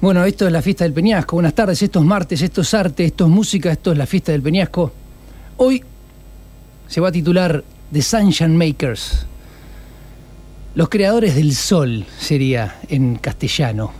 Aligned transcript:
Bueno, 0.00 0.24
esto 0.24 0.46
es 0.46 0.52
la 0.52 0.62
fiesta 0.62 0.84
del 0.84 0.94
Peñasco. 0.94 1.36
Buenas 1.36 1.54
tardes, 1.54 1.82
esto 1.82 1.98
es 1.98 2.06
martes, 2.06 2.40
esto 2.40 2.62
es 2.62 2.72
arte, 2.72 3.04
esto 3.04 3.24
es 3.26 3.30
música, 3.30 3.70
esto 3.70 3.92
es 3.92 3.98
la 3.98 4.06
fiesta 4.06 4.32
del 4.32 4.40
Peñasco. 4.40 4.90
Hoy 5.58 5.84
se 6.88 7.02
va 7.02 7.08
a 7.08 7.12
titular 7.12 7.62
The 7.92 8.00
Sunshine 8.00 8.56
Makers. 8.56 9.26
Los 10.74 10.88
creadores 10.88 11.34
del 11.34 11.54
sol 11.54 12.06
sería 12.18 12.80
en 12.88 13.16
castellano. 13.16 13.92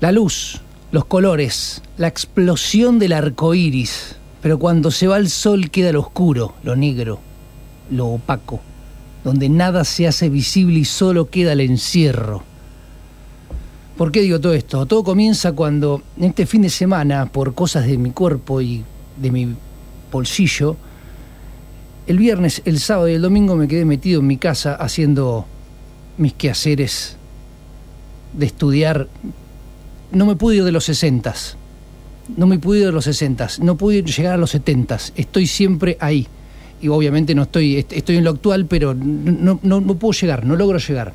La 0.00 0.12
luz, 0.12 0.60
los 0.92 1.06
colores, 1.06 1.80
la 1.96 2.08
explosión 2.08 2.98
del 2.98 3.14
arco 3.14 3.54
iris. 3.54 4.16
Pero 4.42 4.58
cuando 4.58 4.90
se 4.90 5.06
va 5.06 5.16
el 5.16 5.30
sol 5.30 5.70
queda 5.70 5.92
lo 5.92 6.00
oscuro, 6.00 6.52
lo 6.64 6.76
negro, 6.76 7.18
lo 7.90 8.08
opaco, 8.08 8.60
donde 9.24 9.48
nada 9.48 9.84
se 9.84 10.06
hace 10.06 10.28
visible 10.28 10.80
y 10.80 10.84
solo 10.84 11.30
queda 11.30 11.52
el 11.52 11.60
encierro 11.60 12.49
¿Por 14.00 14.12
qué 14.12 14.22
digo 14.22 14.40
todo 14.40 14.54
esto? 14.54 14.86
Todo 14.86 15.04
comienza 15.04 15.52
cuando 15.52 16.00
este 16.18 16.46
fin 16.46 16.62
de 16.62 16.70
semana, 16.70 17.26
por 17.26 17.52
cosas 17.52 17.86
de 17.86 17.98
mi 17.98 18.12
cuerpo 18.12 18.62
y 18.62 18.82
de 19.18 19.30
mi 19.30 19.54
bolsillo, 20.10 20.78
el 22.06 22.16
viernes, 22.16 22.62
el 22.64 22.80
sábado 22.80 23.10
y 23.10 23.12
el 23.12 23.20
domingo 23.20 23.56
me 23.56 23.68
quedé 23.68 23.84
metido 23.84 24.20
en 24.20 24.26
mi 24.26 24.38
casa 24.38 24.74
haciendo 24.74 25.44
mis 26.16 26.32
quehaceres 26.32 27.18
de 28.32 28.46
estudiar. 28.46 29.06
No 30.12 30.24
me 30.24 30.34
pude 30.34 30.56
ir 30.56 30.64
de 30.64 30.72
los 30.72 30.86
sesentas. 30.86 31.58
No 32.38 32.46
me 32.46 32.58
pude 32.58 32.78
ir 32.78 32.86
de 32.86 32.92
los 32.92 33.04
sesentas. 33.04 33.60
No 33.60 33.76
pude 33.76 34.02
llegar 34.02 34.32
a 34.32 34.38
los 34.38 34.52
setentas. 34.52 35.12
Estoy 35.14 35.46
siempre 35.46 35.98
ahí. 36.00 36.26
Y 36.80 36.88
obviamente 36.88 37.34
no 37.34 37.42
estoy, 37.42 37.84
estoy 37.90 38.16
en 38.16 38.24
lo 38.24 38.30
actual, 38.30 38.64
pero 38.64 38.94
no, 38.94 39.60
no, 39.62 39.82
no 39.82 39.94
puedo 39.96 40.18
llegar, 40.18 40.46
no 40.46 40.56
logro 40.56 40.78
llegar. 40.78 41.12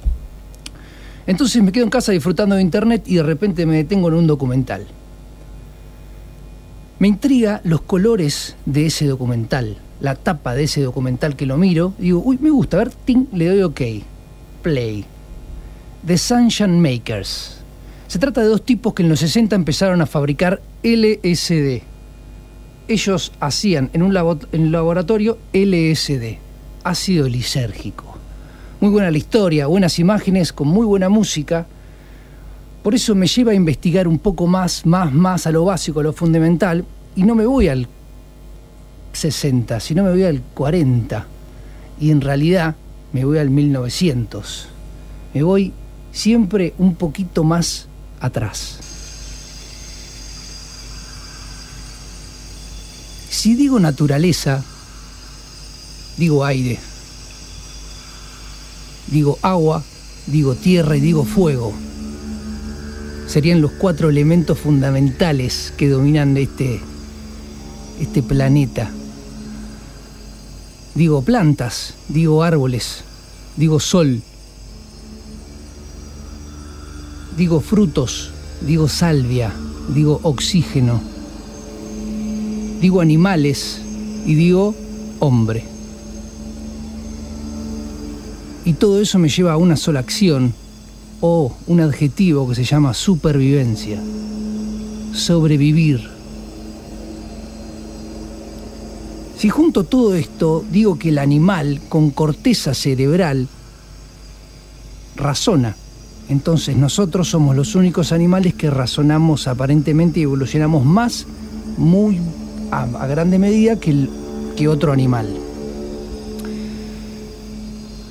Entonces 1.27 1.61
me 1.63 1.71
quedo 1.71 1.85
en 1.85 1.89
casa 1.89 2.11
disfrutando 2.11 2.55
de 2.55 2.61
internet 2.61 3.03
y 3.07 3.15
de 3.15 3.23
repente 3.23 3.65
me 3.65 3.77
detengo 3.77 4.09
en 4.09 4.15
un 4.15 4.27
documental. 4.27 4.85
Me 6.99 7.07
intriga 7.07 7.61
los 7.63 7.81
colores 7.81 8.55
de 8.65 8.85
ese 8.85 9.05
documental, 9.07 9.77
la 9.99 10.15
tapa 10.15 10.53
de 10.53 10.63
ese 10.63 10.81
documental 10.81 11.35
que 11.35 11.45
lo 11.45 11.57
miro. 11.57 11.93
Digo, 11.97 12.21
uy, 12.23 12.37
me 12.39 12.51
gusta, 12.51 12.77
a 12.77 12.83
ver, 12.85 12.91
ting, 12.91 13.25
le 13.33 13.47
doy 13.47 13.63
OK. 13.63 13.81
Play. 14.61 15.05
The 16.05 16.17
Sunshine 16.17 16.79
Makers. 16.79 17.57
Se 18.07 18.19
trata 18.19 18.41
de 18.41 18.47
dos 18.47 18.63
tipos 18.63 18.93
que 18.93 19.01
en 19.01 19.09
los 19.09 19.19
60 19.19 19.55
empezaron 19.55 20.01
a 20.01 20.05
fabricar 20.05 20.61
LSD. 20.83 21.81
Ellos 22.87 23.31
hacían 23.39 23.89
en 23.93 24.03
un 24.03 24.13
laboratorio 24.13 25.39
LSD, 25.53 26.37
ácido 26.83 27.27
lisérgico 27.27 28.14
muy 28.85 28.91
buena 28.91 29.09
la 29.09 29.17
historia, 29.17 29.65
buenas 29.65 29.97
imágenes, 29.97 30.53
con 30.53 30.67
muy 30.67 30.85
buena 30.85 31.09
música. 31.09 31.65
Por 32.83 32.93
eso 32.93 33.15
me 33.15 33.25
lleva 33.25 33.51
a 33.51 33.55
investigar 33.55 34.07
un 34.07 34.19
poco 34.19 34.45
más, 34.45 34.85
más, 34.85 35.11
más 35.11 35.47
a 35.47 35.51
lo 35.51 35.65
básico, 35.65 36.01
a 36.01 36.03
lo 36.03 36.13
fundamental, 36.13 36.85
y 37.15 37.23
no 37.23 37.33
me 37.33 37.47
voy 37.47 37.67
al 37.67 37.87
60, 39.11 39.79
sino 39.79 40.03
me 40.03 40.11
voy 40.11 40.23
al 40.23 40.39
40. 40.53 41.25
Y 41.99 42.11
en 42.11 42.21
realidad 42.21 42.75
me 43.11 43.25
voy 43.25 43.39
al 43.39 43.49
1900. 43.49 44.67
Me 45.33 45.41
voy 45.41 45.73
siempre 46.11 46.75
un 46.77 46.93
poquito 46.93 47.43
más 47.43 47.87
atrás. 48.19 48.77
Si 53.31 53.55
digo 53.55 53.79
naturaleza, 53.79 54.63
digo 56.17 56.45
aire 56.45 56.77
digo 59.07 59.37
agua, 59.41 59.83
digo 60.27 60.55
tierra 60.55 60.97
y 60.97 60.99
digo 60.99 61.23
fuego. 61.23 61.73
Serían 63.27 63.61
los 63.61 63.71
cuatro 63.71 64.09
elementos 64.09 64.59
fundamentales 64.59 65.73
que 65.77 65.89
dominan 65.89 66.37
este, 66.37 66.79
este 67.99 68.23
planeta. 68.23 68.91
Digo 70.93 71.21
plantas, 71.23 71.95
digo 72.07 72.43
árboles, 72.43 73.03
digo 73.57 73.79
sol, 73.79 74.21
digo 77.35 77.59
frutos, 77.59 78.31
digo 78.61 78.87
salvia, 78.87 79.53
digo 79.89 80.21
oxígeno, 80.23 81.01
digo 82.79 83.01
animales 83.01 83.81
y 84.25 84.35
digo 84.35 84.73
hombre. 85.19 85.74
Y 88.65 88.73
todo 88.73 88.99
eso 88.99 89.19
me 89.19 89.29
lleva 89.29 89.53
a 89.53 89.57
una 89.57 89.77
sola 89.77 89.99
acción 89.99 90.53
o 91.21 91.55
un 91.67 91.81
adjetivo 91.81 92.49
que 92.49 92.55
se 92.55 92.63
llama 92.63 92.95
supervivencia. 92.95 94.01
Sobrevivir. 95.13 96.09
Si 99.37 99.49
junto 99.49 99.83
todo 99.83 100.15
esto 100.15 100.65
digo 100.71 100.97
que 100.97 101.09
el 101.09 101.19
animal 101.19 101.79
con 101.89 102.09
corteza 102.09 102.73
cerebral 102.73 103.47
razona, 105.15 105.75
entonces 106.27 106.75
nosotros 106.75 107.29
somos 107.29 107.55
los 107.55 107.75
únicos 107.75 108.11
animales 108.11 108.55
que 108.55 108.71
razonamos 108.71 109.47
aparentemente 109.47 110.19
y 110.19 110.23
evolucionamos 110.23 110.83
más, 110.83 111.27
muy 111.77 112.19
a, 112.71 113.05
grande 113.05 113.37
medida 113.37 113.79
que, 113.79 114.07
que 114.55 114.67
otro 114.67 114.91
animal. 114.91 115.44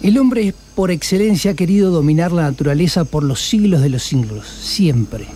El 0.05 0.19
hombre 0.19 0.53
por 0.75 0.91
excelencia 0.91 1.53
ha 1.53 1.55
querido 1.55 1.91
dominar 1.91 2.31
la 2.31 2.43
naturaleza 2.43 3.07
por 3.07 3.23
los 3.23 3.41
siglos 3.41 3.81
de 3.81 3.89
los 3.89 4.03
siglos, 4.03 4.47
siempre. 4.47 5.27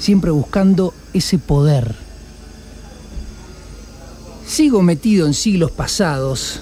Siempre 0.00 0.32
buscando 0.32 0.92
ese 1.12 1.38
poder. 1.38 1.94
Sigo 4.44 4.82
metido 4.82 5.28
en 5.28 5.32
siglos 5.32 5.70
pasados, 5.70 6.58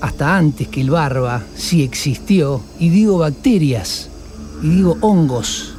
hasta 0.00 0.36
antes 0.36 0.68
que 0.68 0.82
el 0.82 0.90
barba 0.90 1.42
sí 1.56 1.82
existió, 1.82 2.60
y 2.78 2.90
digo 2.90 3.18
bacterias, 3.18 4.08
y 4.62 4.68
digo 4.68 4.98
hongos, 5.00 5.74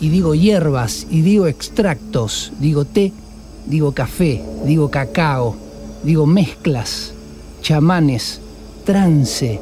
y 0.00 0.08
digo 0.08 0.34
hierbas, 0.34 1.06
y 1.10 1.20
digo 1.20 1.46
extractos, 1.46 2.52
digo 2.58 2.86
té, 2.86 3.12
digo 3.66 3.92
café, 3.92 4.42
digo 4.64 4.90
cacao, 4.90 5.58
digo 6.04 6.24
mezclas, 6.24 7.12
chamanes, 7.60 8.40
trance, 8.88 9.60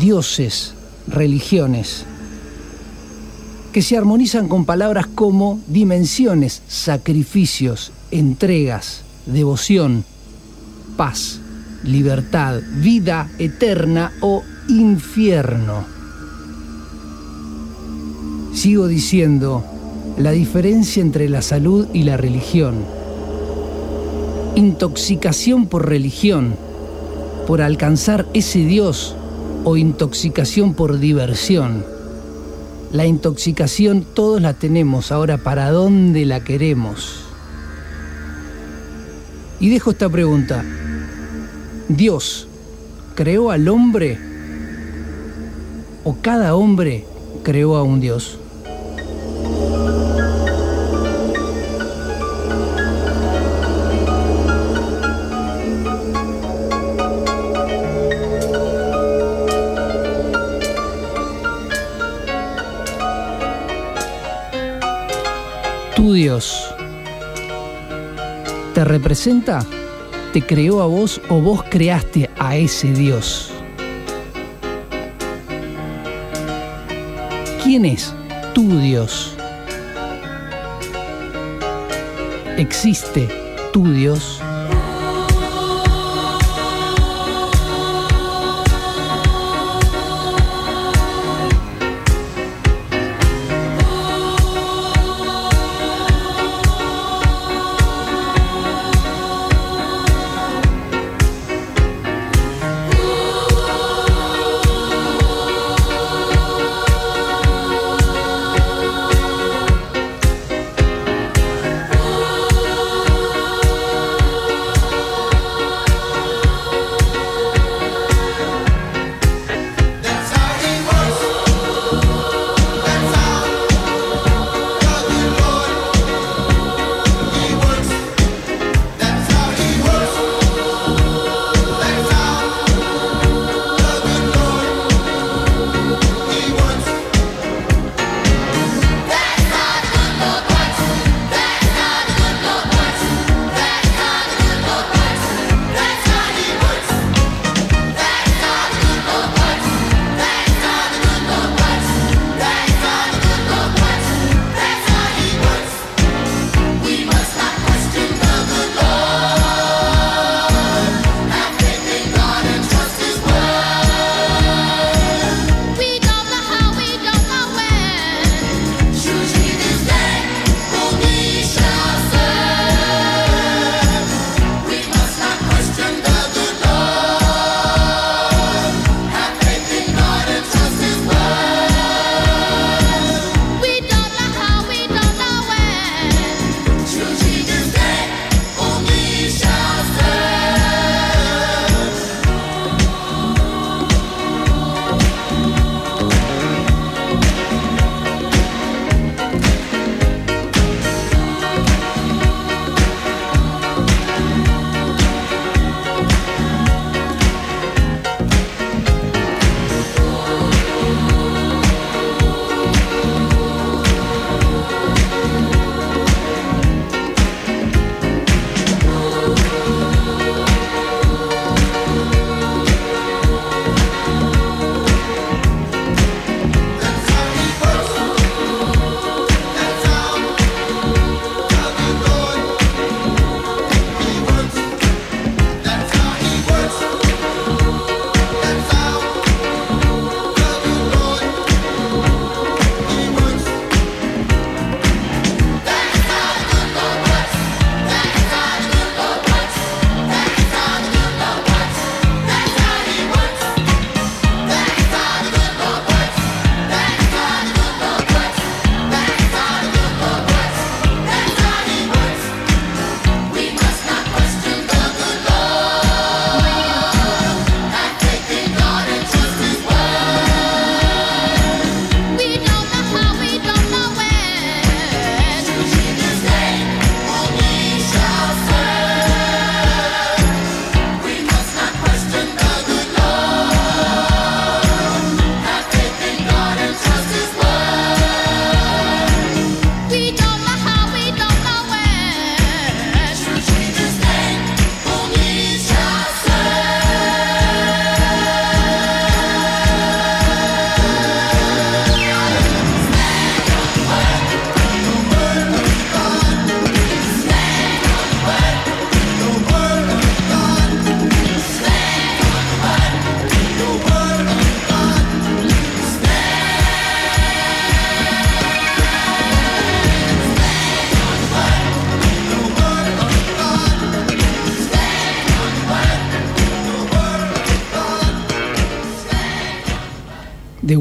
dioses, 0.00 0.74
religiones, 1.06 2.04
que 3.72 3.80
se 3.80 3.96
armonizan 3.96 4.48
con 4.48 4.64
palabras 4.64 5.06
como 5.06 5.60
dimensiones, 5.68 6.64
sacrificios, 6.66 7.92
entregas, 8.10 9.02
devoción, 9.24 10.04
paz, 10.96 11.38
libertad, 11.84 12.60
vida 12.82 13.30
eterna 13.38 14.10
o 14.20 14.42
infierno. 14.66 15.84
Sigo 18.52 18.88
diciendo 18.88 19.64
la 20.18 20.32
diferencia 20.32 21.00
entre 21.02 21.28
la 21.28 21.40
salud 21.40 21.86
y 21.92 22.02
la 22.02 22.16
religión. 22.16 22.84
Intoxicación 24.56 25.68
por 25.68 25.88
religión 25.88 26.65
por 27.46 27.62
alcanzar 27.62 28.26
ese 28.34 28.60
Dios 28.60 29.14
o 29.64 29.76
intoxicación 29.76 30.74
por 30.74 30.98
diversión. 30.98 31.84
La 32.92 33.06
intoxicación 33.06 34.06
todos 34.14 34.40
la 34.40 34.54
tenemos, 34.54 35.12
ahora 35.12 35.38
¿para 35.38 35.70
dónde 35.70 36.24
la 36.24 36.42
queremos? 36.42 37.22
Y 39.60 39.70
dejo 39.70 39.90
esta 39.90 40.08
pregunta. 40.08 40.64
¿Dios 41.88 42.48
creó 43.14 43.50
al 43.50 43.68
hombre 43.68 44.18
o 46.04 46.16
cada 46.20 46.54
hombre 46.54 47.04
creó 47.42 47.76
a 47.76 47.82
un 47.82 48.00
Dios? 48.00 48.38
Te 68.74 68.84
representa, 68.84 69.64
te 70.34 70.42
creó 70.42 70.82
a 70.82 70.86
vos 70.86 71.20
o 71.30 71.40
vos 71.40 71.64
creaste 71.70 72.28
a 72.38 72.56
ese 72.56 72.92
Dios. 72.92 73.50
¿Quién 77.62 77.86
es 77.86 78.12
tu 78.54 78.78
Dios? 78.78 79.34
¿Existe 82.58 83.28
tu 83.72 83.90
Dios? 83.92 84.42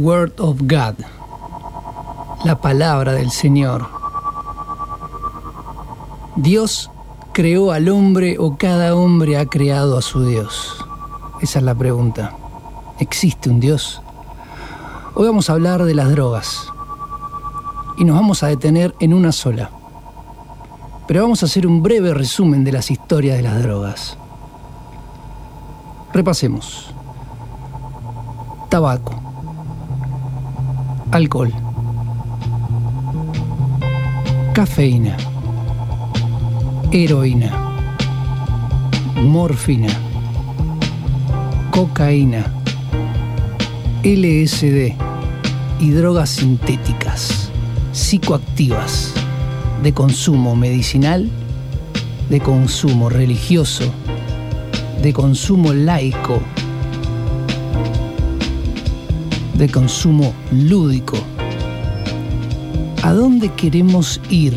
Word 0.05 0.39
of 0.39 0.59
God, 0.61 1.03
la 2.43 2.61
palabra 2.61 3.13
del 3.13 3.31
Señor. 3.31 3.87
Dios 6.35 6.91
creó 7.33 7.71
al 7.71 7.89
hombre 7.89 8.37
o 8.37 8.55
cada 8.55 8.95
hombre 8.95 9.35
ha 9.35 9.47
creado 9.47 9.97
a 9.97 10.03
su 10.03 10.23
Dios. 10.23 10.85
Esa 11.41 11.57
es 11.57 11.65
la 11.65 11.73
pregunta. 11.73 12.35
¿Existe 12.99 13.49
un 13.49 13.59
Dios? 13.59 13.99
Hoy 15.15 15.25
vamos 15.25 15.49
a 15.49 15.53
hablar 15.53 15.83
de 15.83 15.95
las 15.95 16.11
drogas 16.11 16.71
y 17.97 18.03
nos 18.03 18.15
vamos 18.15 18.43
a 18.43 18.47
detener 18.47 18.93
en 18.99 19.11
una 19.11 19.31
sola. 19.31 19.71
Pero 21.07 21.23
vamos 21.23 21.41
a 21.41 21.47
hacer 21.47 21.65
un 21.65 21.81
breve 21.81 22.13
resumen 22.13 22.63
de 22.63 22.73
las 22.73 22.91
historias 22.91 23.37
de 23.37 23.41
las 23.41 23.63
drogas. 23.63 24.19
Repasemos. 26.13 26.93
Tabaco. 28.69 29.24
Alcohol. 31.15 31.49
Cafeína. 34.53 35.15
Heroína. 36.91 37.53
Morfina. 39.23 39.87
Cocaína. 41.71 42.43
LSD 44.03 44.93
y 45.79 45.89
drogas 45.91 46.31
sintéticas, 46.31 47.49
psicoactivas, 47.93 49.13
de 49.83 49.93
consumo 49.93 50.53
medicinal, 50.57 51.29
de 52.29 52.41
consumo 52.41 53.07
religioso, 53.07 53.85
de 55.01 55.13
consumo 55.13 55.71
laico, 55.71 56.41
de 59.57 59.69
consumo 59.69 60.33
lúdico. 60.51 61.17
¿A 63.03 63.13
dónde 63.13 63.49
queremos 63.53 64.19
ir? 64.29 64.53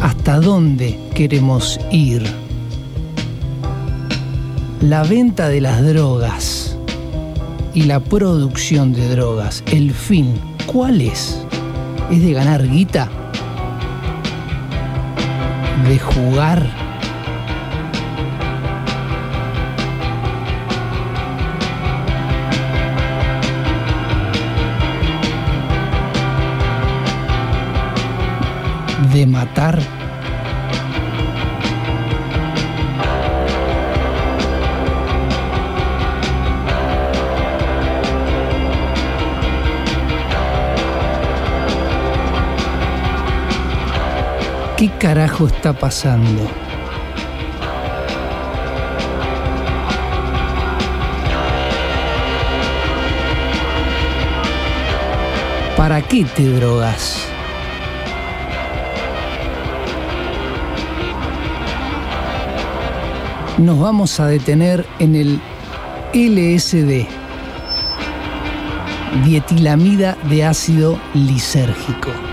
¿Hasta 0.00 0.40
dónde 0.40 0.98
queremos 1.14 1.78
ir? 1.90 2.22
La 4.80 5.02
venta 5.02 5.48
de 5.48 5.60
las 5.60 5.84
drogas 5.84 6.76
y 7.74 7.82
la 7.82 8.00
producción 8.00 8.92
de 8.94 9.08
drogas, 9.10 9.62
el 9.72 9.92
fin, 9.92 10.34
¿cuál 10.66 11.02
es? 11.02 11.44
¿Es 12.10 12.22
de 12.22 12.32
ganar 12.32 12.66
guita? 12.66 13.08
¿De 15.86 15.98
jugar? 15.98 16.79
Matar. 29.50 29.78
¿Qué 44.76 44.88
carajo 44.98 45.46
está 45.46 45.72
pasando? 45.74 46.48
¿Para 55.76 56.00
qué 56.02 56.24
te 56.24 56.44
drogas? 56.44 57.29
Nos 63.60 63.78
vamos 63.78 64.18
a 64.20 64.26
detener 64.26 64.86
en 64.98 65.14
el 65.14 65.40
LSD, 66.14 67.06
dietilamida 69.24 70.16
de 70.28 70.44
ácido 70.44 70.98
lisérgico. 71.14 72.29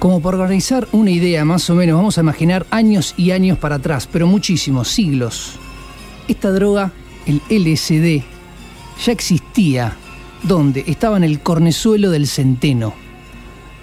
Como 0.00 0.22
por 0.22 0.34
organizar 0.34 0.88
una 0.92 1.10
idea 1.10 1.44
más 1.44 1.68
o 1.68 1.74
menos, 1.74 1.94
vamos 1.94 2.16
a 2.16 2.22
imaginar 2.22 2.64
años 2.70 3.12
y 3.18 3.32
años 3.32 3.58
para 3.58 3.74
atrás, 3.74 4.08
pero 4.10 4.26
muchísimos, 4.26 4.88
siglos. 4.88 5.58
Esta 6.26 6.50
droga, 6.50 6.90
el 7.26 7.42
LSD, 7.50 8.22
ya 9.04 9.12
existía. 9.12 9.94
¿Dónde? 10.42 10.84
Estaba 10.86 11.18
en 11.18 11.24
el 11.24 11.40
cornezuelo 11.40 12.10
del 12.10 12.28
centeno. 12.28 12.94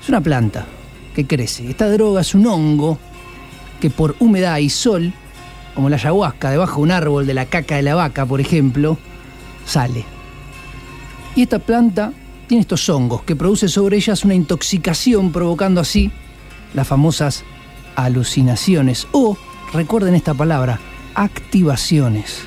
Es 0.01 0.09
una 0.09 0.19
planta 0.19 0.65
que 1.13 1.27
crece. 1.27 1.69
Esta 1.69 1.87
droga 1.87 2.21
es 2.21 2.33
un 2.33 2.47
hongo 2.47 2.97
que 3.79 3.91
por 3.91 4.15
humedad 4.17 4.57
y 4.57 4.71
sol, 4.71 5.13
como 5.75 5.87
la 5.87 5.97
ayahuasca 5.97 6.49
debajo 6.49 6.77
de 6.77 6.81
un 6.81 6.91
árbol 6.93 7.27
de 7.27 7.35
la 7.35 7.45
caca 7.45 7.75
de 7.75 7.83
la 7.83 7.93
vaca, 7.93 8.25
por 8.25 8.41
ejemplo, 8.41 8.97
sale. 9.67 10.03
Y 11.35 11.43
esta 11.43 11.59
planta 11.59 12.11
tiene 12.47 12.61
estos 12.61 12.87
hongos 12.89 13.23
que 13.23 13.35
produce 13.35 13.67
sobre 13.67 13.97
ellas 13.97 14.23
una 14.23 14.33
intoxicación 14.33 15.31
provocando 15.31 15.81
así 15.81 16.11
las 16.73 16.87
famosas 16.87 17.43
alucinaciones 17.95 19.07
o, 19.11 19.37
recuerden 19.73 20.15
esta 20.15 20.33
palabra, 20.33 20.79
activaciones. 21.13 22.41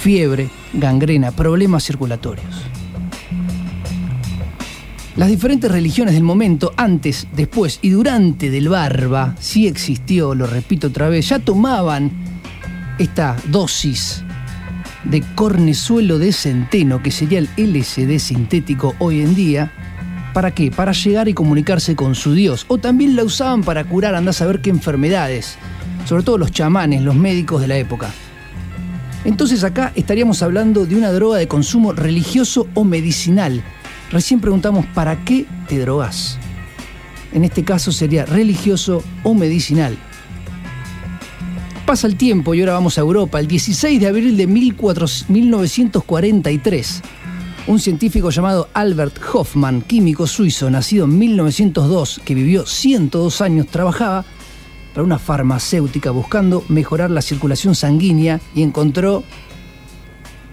Fiebre, 0.00 0.50
gangrena, 0.74 1.32
problemas 1.32 1.84
circulatorios. 1.84 2.62
Las 5.16 5.28
diferentes 5.28 5.70
religiones 5.70 6.14
del 6.14 6.22
momento, 6.22 6.72
antes, 6.76 7.26
después 7.32 7.80
y 7.82 7.90
durante 7.90 8.50
del 8.50 8.68
barba, 8.68 9.34
sí 9.40 9.66
existió, 9.66 10.34
lo 10.34 10.46
repito 10.46 10.88
otra 10.88 11.08
vez, 11.08 11.28
ya 11.28 11.40
tomaban 11.40 12.12
esta 12.98 13.36
dosis 13.48 14.22
de 15.08 15.22
cornezuelo 15.34 16.18
de 16.18 16.32
centeno, 16.32 17.02
que 17.02 17.10
sería 17.10 17.38
el 17.38 17.48
LSD 17.56 18.18
sintético 18.18 18.94
hoy 18.98 19.22
en 19.22 19.34
día. 19.34 19.72
¿Para 20.34 20.52
qué? 20.52 20.70
Para 20.70 20.92
llegar 20.92 21.28
y 21.28 21.34
comunicarse 21.34 21.96
con 21.96 22.14
su 22.14 22.34
Dios. 22.34 22.66
O 22.68 22.78
también 22.78 23.16
la 23.16 23.24
usaban 23.24 23.62
para 23.62 23.84
curar, 23.84 24.14
anda 24.14 24.30
a 24.30 24.34
saber 24.34 24.60
qué 24.60 24.70
enfermedades. 24.70 25.56
Sobre 26.04 26.22
todo 26.22 26.38
los 26.38 26.52
chamanes, 26.52 27.02
los 27.02 27.14
médicos 27.14 27.60
de 27.60 27.68
la 27.68 27.76
época. 27.76 28.10
Entonces 29.24 29.64
acá 29.64 29.92
estaríamos 29.96 30.42
hablando 30.42 30.86
de 30.86 30.96
una 30.96 31.10
droga 31.10 31.38
de 31.38 31.48
consumo 31.48 31.92
religioso 31.92 32.68
o 32.74 32.84
medicinal. 32.84 33.62
Recién 34.10 34.40
preguntamos, 34.40 34.86
¿para 34.86 35.24
qué 35.24 35.46
te 35.68 35.78
drogas? 35.78 36.38
En 37.32 37.44
este 37.44 37.64
caso 37.64 37.92
sería 37.92 38.24
religioso 38.24 39.02
o 39.22 39.34
medicinal. 39.34 39.98
Pasa 41.88 42.06
el 42.06 42.14
tiempo 42.16 42.52
y 42.52 42.60
ahora 42.60 42.74
vamos 42.74 42.98
a 42.98 43.00
Europa. 43.00 43.40
El 43.40 43.48
16 43.48 43.98
de 43.98 44.08
abril 44.08 44.36
de 44.36 44.46
1943, 44.46 47.02
un 47.66 47.80
científico 47.80 48.28
llamado 48.28 48.68
Albert 48.74 49.18
Hoffman, 49.32 49.80
químico 49.80 50.26
suizo, 50.26 50.68
nacido 50.68 51.06
en 51.06 51.18
1902, 51.18 52.20
que 52.26 52.34
vivió 52.34 52.66
102 52.66 53.40
años, 53.40 53.68
trabajaba 53.68 54.26
para 54.92 55.02
una 55.02 55.18
farmacéutica 55.18 56.10
buscando 56.10 56.62
mejorar 56.68 57.10
la 57.10 57.22
circulación 57.22 57.74
sanguínea 57.74 58.38
y 58.54 58.60
encontró 58.60 59.24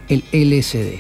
el 0.08 0.24
LSD. 0.32 1.00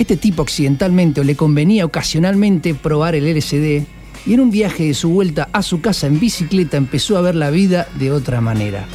Este 0.00 0.16
tipo 0.16 0.42
accidentalmente 0.42 1.20
o 1.20 1.24
le 1.24 1.36
convenía 1.36 1.84
ocasionalmente 1.84 2.74
probar 2.74 3.14
el 3.14 3.38
LSD 3.38 3.86
y 4.26 4.34
en 4.34 4.40
un 4.40 4.50
viaje 4.50 4.86
de 4.86 4.94
su 4.94 5.10
vuelta 5.10 5.48
a 5.52 5.62
su 5.62 5.80
casa 5.80 6.06
en 6.06 6.20
bicicleta 6.20 6.76
empezó 6.76 7.16
a 7.16 7.20
ver 7.20 7.34
la 7.34 7.50
vida 7.50 7.88
de 7.98 8.12
otra 8.12 8.40
manera, 8.40 8.86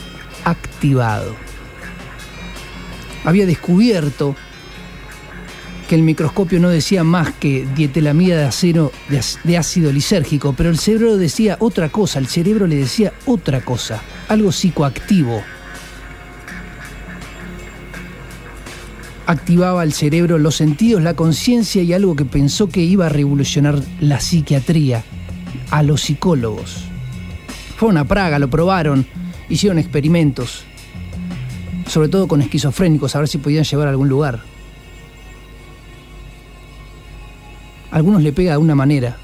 activado. 0.44 1.36
Había 3.26 3.46
descubierto 3.46 4.36
que 5.88 5.96
el 5.96 6.04
microscopio 6.04 6.60
no 6.60 6.70
decía 6.70 7.04
más 7.04 7.34
que 7.34 7.68
dietelamida 7.76 8.38
de 8.38 8.46
acero 8.46 8.92
de 9.44 9.58
ácido 9.58 9.92
lisérgico, 9.92 10.54
pero 10.54 10.70
el 10.70 10.80
cerebro 10.80 11.18
decía 11.18 11.58
otra 11.60 11.90
cosa, 11.90 12.20
el 12.20 12.28
cerebro 12.28 12.68
le 12.68 12.76
decía 12.76 13.14
otra 13.26 13.62
cosa, 13.62 14.02
algo 14.28 14.52
psicoactivo. 14.52 15.42
Activaba 19.26 19.84
el 19.84 19.94
cerebro, 19.94 20.38
los 20.38 20.56
sentidos, 20.56 21.02
la 21.02 21.16
conciencia 21.16 21.82
y 21.82 21.94
algo 21.94 22.16
que 22.16 22.26
pensó 22.26 22.68
que 22.68 22.82
iba 22.82 23.06
a 23.06 23.10
revolucionar 23.10 23.80
la 24.00 24.20
psiquiatría, 24.20 25.04
a 25.72 25.84
los 25.84 26.02
psicólogos. 26.02 26.84
Fue 27.78 27.90
una 27.90 28.06
praga, 28.06 28.40
lo 28.40 28.50
probaron, 28.50 29.06
hicieron 29.50 29.80
experimentos, 29.80 30.66
sobre 31.88 32.10
todo 32.10 32.28
con 32.28 32.42
esquizofrénicos, 32.42 33.16
a 33.16 33.20
ver 33.20 33.28
si 33.28 33.38
podían 33.38 33.64
llevar 33.64 33.88
a 33.88 33.92
algún 33.92 34.10
lugar. 34.10 34.54
algunos 37.94 38.24
le 38.24 38.34
pega 38.34 38.54
de 38.54 38.58
una 38.58 38.74
manera. 38.74 39.18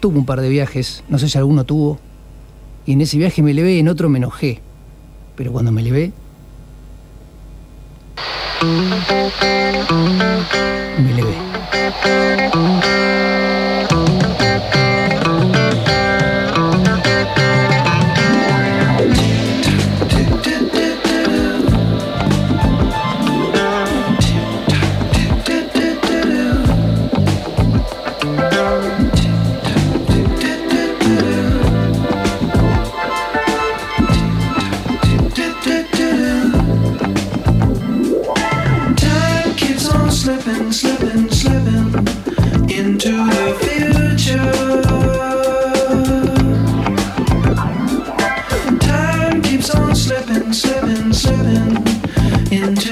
Tuve 0.00 0.18
un 0.18 0.26
par 0.26 0.42
de 0.42 0.50
viajes, 0.50 1.02
no 1.08 1.18
sé 1.18 1.30
si 1.30 1.38
alguno 1.38 1.64
tuvo, 1.64 1.98
y 2.84 2.92
en 2.92 3.00
ese 3.00 3.16
viaje 3.16 3.42
me 3.42 3.54
levé, 3.54 3.78
en 3.78 3.88
otro 3.88 4.10
me 4.10 4.18
enojé. 4.18 4.60
Pero 5.34 5.50
cuando 5.50 5.72
me 5.72 5.82
levé, 5.82 6.12
me 10.98 11.12
levé. 11.16 11.36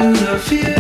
to 0.01 0.13
the 0.13 0.39
field. 0.39 0.80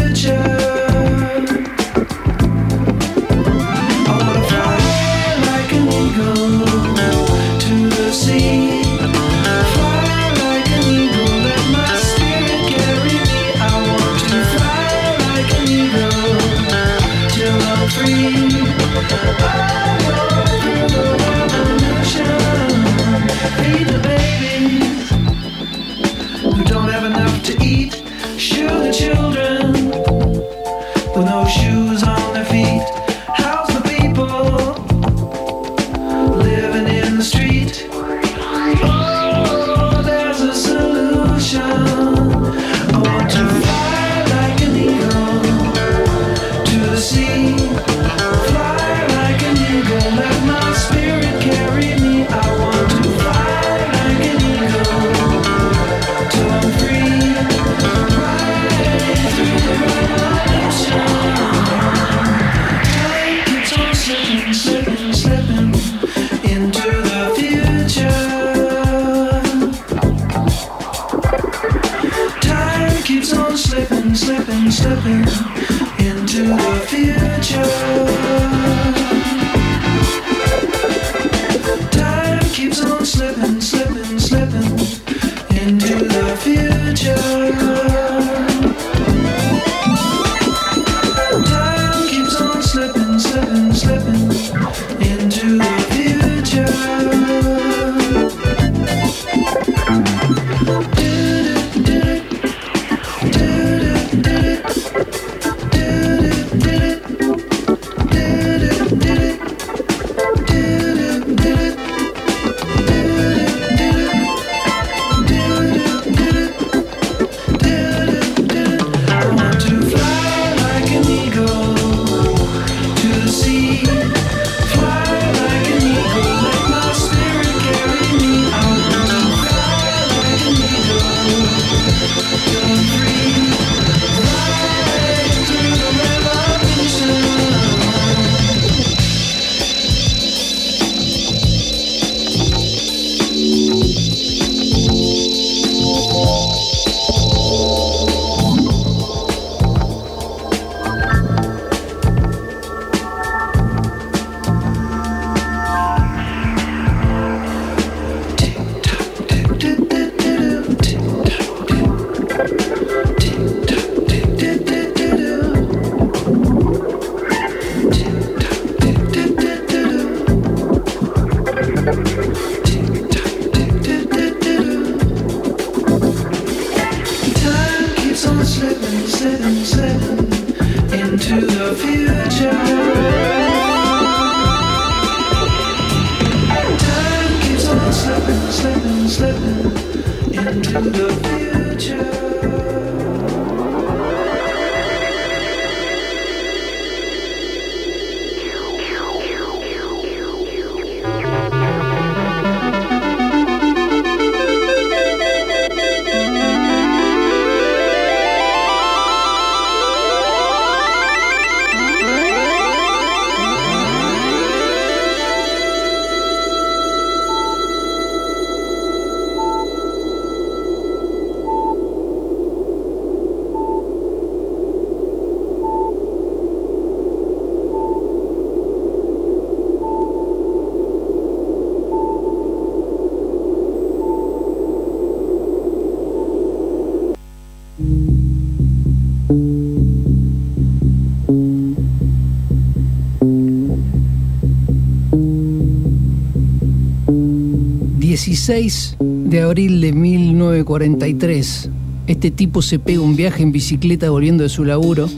16 248.50 248.96
de 248.98 249.42
abril 249.42 249.80
de 249.80 249.92
1943, 249.92 251.70
este 252.08 252.32
tipo 252.32 252.62
se 252.62 252.80
pega 252.80 253.00
un 253.00 253.14
viaje 253.14 253.44
en 253.44 253.52
bicicleta 253.52 254.10
volviendo 254.10 254.42
de 254.42 254.48
su 254.48 254.64
laburo, 254.64 255.08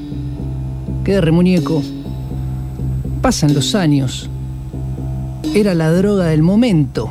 queda 1.03 1.23
remuñeco, 1.23 1.83
pasan 3.23 3.55
los 3.55 3.75
años, 3.75 4.29
era 5.55 5.73
la 5.73 5.91
droga 5.93 6.27
del 6.27 6.43
momento, 6.43 7.09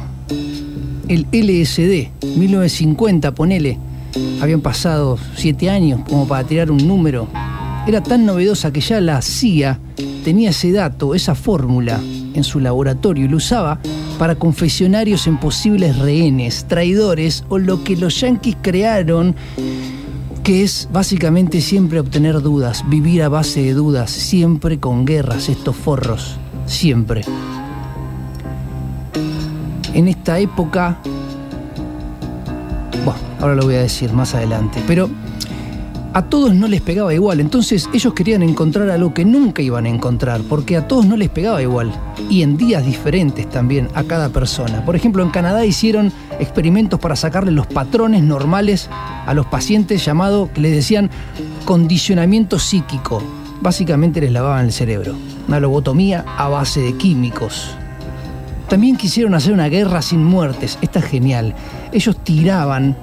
el 1.08 1.26
LSD, 1.32 2.10
1950, 2.38 3.34
ponele, 3.34 3.80
habían 4.42 4.62
pasado 4.62 5.18
siete 5.36 5.72
años 5.72 6.02
como 6.08 6.28
para 6.28 6.46
tirar 6.46 6.70
un 6.70 6.88
número, 6.88 7.30
era 7.88 8.04
tan 8.04 8.28
novedosa 8.28 8.72
que 8.72 8.82
ya 8.82 9.02
la 9.02 9.24
CIA 9.24 9.80
tenía 10.24 10.52
ese 10.52 10.72
dato, 10.72 11.16
esa 11.16 11.34
fórmula 11.34 12.00
en 12.36 12.44
su 12.44 12.60
laboratorio 12.60 13.26
y 13.26 13.28
lo 13.28 13.38
usaba 13.38 13.80
para 14.22 14.36
confesionarios 14.36 15.26
en 15.26 15.40
posibles 15.40 15.98
rehenes, 15.98 16.66
traidores 16.66 17.44
o 17.50 17.58
lo 17.58 17.84
que 17.84 17.98
los 17.98 18.22
yanquis 18.22 18.56
crearon, 18.62 19.36
que 20.44 20.62
es 20.62 20.88
básicamente 20.92 21.60
siempre 21.60 22.00
obtener 22.00 22.40
dudas, 22.40 22.84
vivir 22.88 23.24
a 23.24 23.30
base 23.30 23.64
de 23.64 23.74
dudas, 23.74 24.12
siempre 24.12 24.80
con 24.80 25.06
guerras, 25.06 25.50
estos 25.50 25.76
forros, 25.76 26.38
siempre. 26.68 27.24
En 29.96 30.08
esta 30.08 30.38
época, 30.38 31.00
bueno, 33.04 33.20
ahora 33.40 33.56
lo 33.56 33.64
voy 33.64 33.74
a 33.74 33.82
decir 33.82 34.14
más 34.14 34.36
adelante, 34.36 34.84
pero 34.86 35.10
a 36.14 36.24
todos 36.24 36.54
no 36.54 36.68
les 36.68 36.82
pegaba 36.82 37.14
igual, 37.14 37.40
entonces 37.40 37.90
ellos 37.94 38.14
querían 38.14 38.44
encontrar 38.44 38.90
algo 38.90 39.14
que 39.14 39.24
nunca 39.24 39.62
iban 39.62 39.86
a 39.86 39.90
encontrar, 39.90 40.42
porque 40.42 40.76
a 40.76 40.88
todos 40.88 41.06
no 41.06 41.16
les 41.16 41.30
pegaba 41.30 41.62
igual, 41.62 41.92
y 42.30 42.42
en 42.42 42.58
días 42.58 42.86
diferentes 42.86 43.50
también 43.50 43.88
a 43.94 44.04
cada 44.04 44.30
persona. 44.30 44.84
Por 44.86 44.96
ejemplo, 44.96 45.24
en 45.24 45.30
Canadá 45.30 45.66
hicieron 45.66 46.12
experimentos 46.40 47.00
para 47.00 47.16
sacarle 47.16 47.52
los 47.52 47.68
patrones 47.68 48.24
normales 48.24 48.90
a 49.26 49.34
los 49.34 49.46
pacientes 49.46 50.04
llamado, 50.04 50.50
que 50.54 50.62
les 50.62 50.74
decían, 50.74 51.10
condicionamiento 51.66 52.60
psíquico. 52.60 53.24
Básicamente 53.62 54.20
les 54.20 54.32
lavaban 54.32 54.66
el 54.66 54.74
cerebro, 54.74 55.16
una 55.48 55.60
lobotomía 55.60 56.26
a 56.38 56.50
base 56.50 56.82
de 56.82 56.98
químicos. 56.98 57.76
También 58.68 58.98
quisieron 58.98 59.34
hacer 59.34 59.54
una 59.54 59.68
guerra 59.68 60.02
sin 60.02 60.24
muertes, 60.24 60.78
esta 60.82 61.00
es 61.00 61.06
genial. 61.06 61.54
Ellos 61.92 62.18
tiraban 62.24 62.98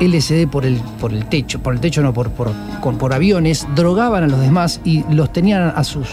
LSD 0.00 0.48
por 0.48 0.64
el, 0.64 0.76
por 1.00 1.12
el 1.12 1.26
techo, 1.26 1.62
por 1.62 1.74
el 1.74 1.80
techo 1.80 2.02
no, 2.02 2.12
por, 2.12 2.30
por, 2.30 3.12
aviones, 3.12 3.66
drogaban 3.76 4.24
a 4.24 4.26
los 4.26 4.40
demás 4.40 4.80
y 4.84 5.04
los 5.12 5.32
tenían 5.32 5.72
a 5.74 5.84
sus 5.84 6.08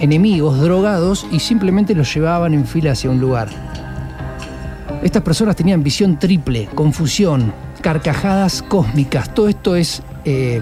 enemigos 0.00 0.60
drogados 0.60 1.26
y 1.30 1.40
simplemente 1.40 1.94
los 1.94 2.12
llevaban 2.12 2.54
en 2.54 2.66
fila 2.66 2.92
hacia 2.92 3.10
un 3.10 3.20
lugar. 3.20 3.48
Estas 5.02 5.22
personas 5.22 5.56
tenían 5.56 5.82
visión 5.82 6.18
triple, 6.18 6.68
confusión, 6.74 7.52
carcajadas 7.80 8.62
cósmicas. 8.62 9.32
Todo 9.32 9.48
esto 9.48 9.76
es 9.76 10.02
eh, 10.24 10.60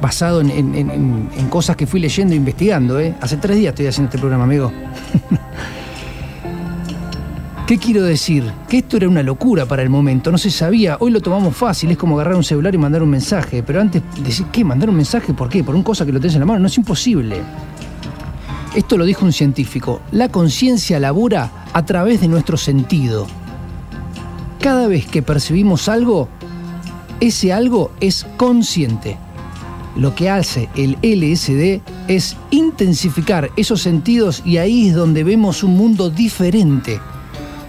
basado 0.00 0.40
en, 0.40 1.48
cosas 1.50 1.76
que 1.76 1.86
fui 1.86 2.00
leyendo 2.00 2.34
e 2.34 2.36
investigando. 2.36 3.00
¿eh? 3.00 3.14
Hace 3.20 3.36
tres 3.38 3.56
días 3.56 3.72
estoy 3.72 3.86
haciendo 3.86 4.08
este 4.08 4.18
programa, 4.18 4.44
amigo. 4.44 4.72
¿Qué 7.66 7.78
quiero 7.78 8.02
decir? 8.02 8.44
Que 8.68 8.76
esto 8.76 8.98
era 8.98 9.08
una 9.08 9.22
locura 9.22 9.64
para 9.64 9.80
el 9.80 9.88
momento, 9.88 10.30
no 10.30 10.36
se 10.36 10.50
sabía. 10.50 10.98
Hoy 11.00 11.10
lo 11.10 11.22
tomamos 11.22 11.56
fácil, 11.56 11.90
es 11.90 11.96
como 11.96 12.16
agarrar 12.16 12.36
un 12.36 12.44
celular 12.44 12.74
y 12.74 12.78
mandar 12.78 13.02
un 13.02 13.08
mensaje. 13.08 13.62
Pero 13.62 13.80
antes, 13.80 14.02
decir, 14.22 14.44
¿qué? 14.52 14.62
¿Mandar 14.62 14.90
un 14.90 14.96
mensaje? 14.96 15.32
¿Por 15.32 15.48
qué? 15.48 15.64
¿Por 15.64 15.74
una 15.74 15.82
cosa 15.82 16.04
que 16.04 16.12
lo 16.12 16.20
tenés 16.20 16.34
en 16.34 16.40
la 16.40 16.46
mano? 16.46 16.58
No 16.60 16.66
es 16.66 16.76
imposible. 16.76 17.40
Esto 18.74 18.98
lo 18.98 19.06
dijo 19.06 19.24
un 19.24 19.32
científico. 19.32 20.02
La 20.12 20.28
conciencia 20.28 21.00
labura 21.00 21.50
a 21.72 21.86
través 21.86 22.20
de 22.20 22.28
nuestro 22.28 22.58
sentido. 22.58 23.26
Cada 24.60 24.86
vez 24.86 25.06
que 25.06 25.22
percibimos 25.22 25.88
algo, 25.88 26.28
ese 27.20 27.54
algo 27.54 27.92
es 27.98 28.26
consciente. 28.36 29.16
Lo 29.96 30.14
que 30.14 30.28
hace 30.28 30.68
el 30.76 30.98
LSD 31.00 31.80
es 32.08 32.36
intensificar 32.50 33.50
esos 33.56 33.80
sentidos 33.80 34.42
y 34.44 34.58
ahí 34.58 34.88
es 34.88 34.94
donde 34.94 35.24
vemos 35.24 35.64
un 35.64 35.78
mundo 35.78 36.10
diferente 36.10 37.00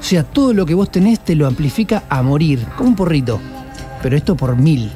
sea, 0.06 0.24
todo 0.24 0.54
lo 0.54 0.68
que 0.68 0.76
vos 0.76 0.92
tenés 0.92 1.20
te 1.20 1.34
lo 1.34 1.48
amplifica 1.48 2.04
a 2.10 2.22
morir, 2.22 2.64
como 2.78 2.90
un 2.90 2.96
porrito. 2.96 3.40
Pero 4.04 4.16
esto 4.16 4.36
por 4.36 4.56
mil. 4.56 4.92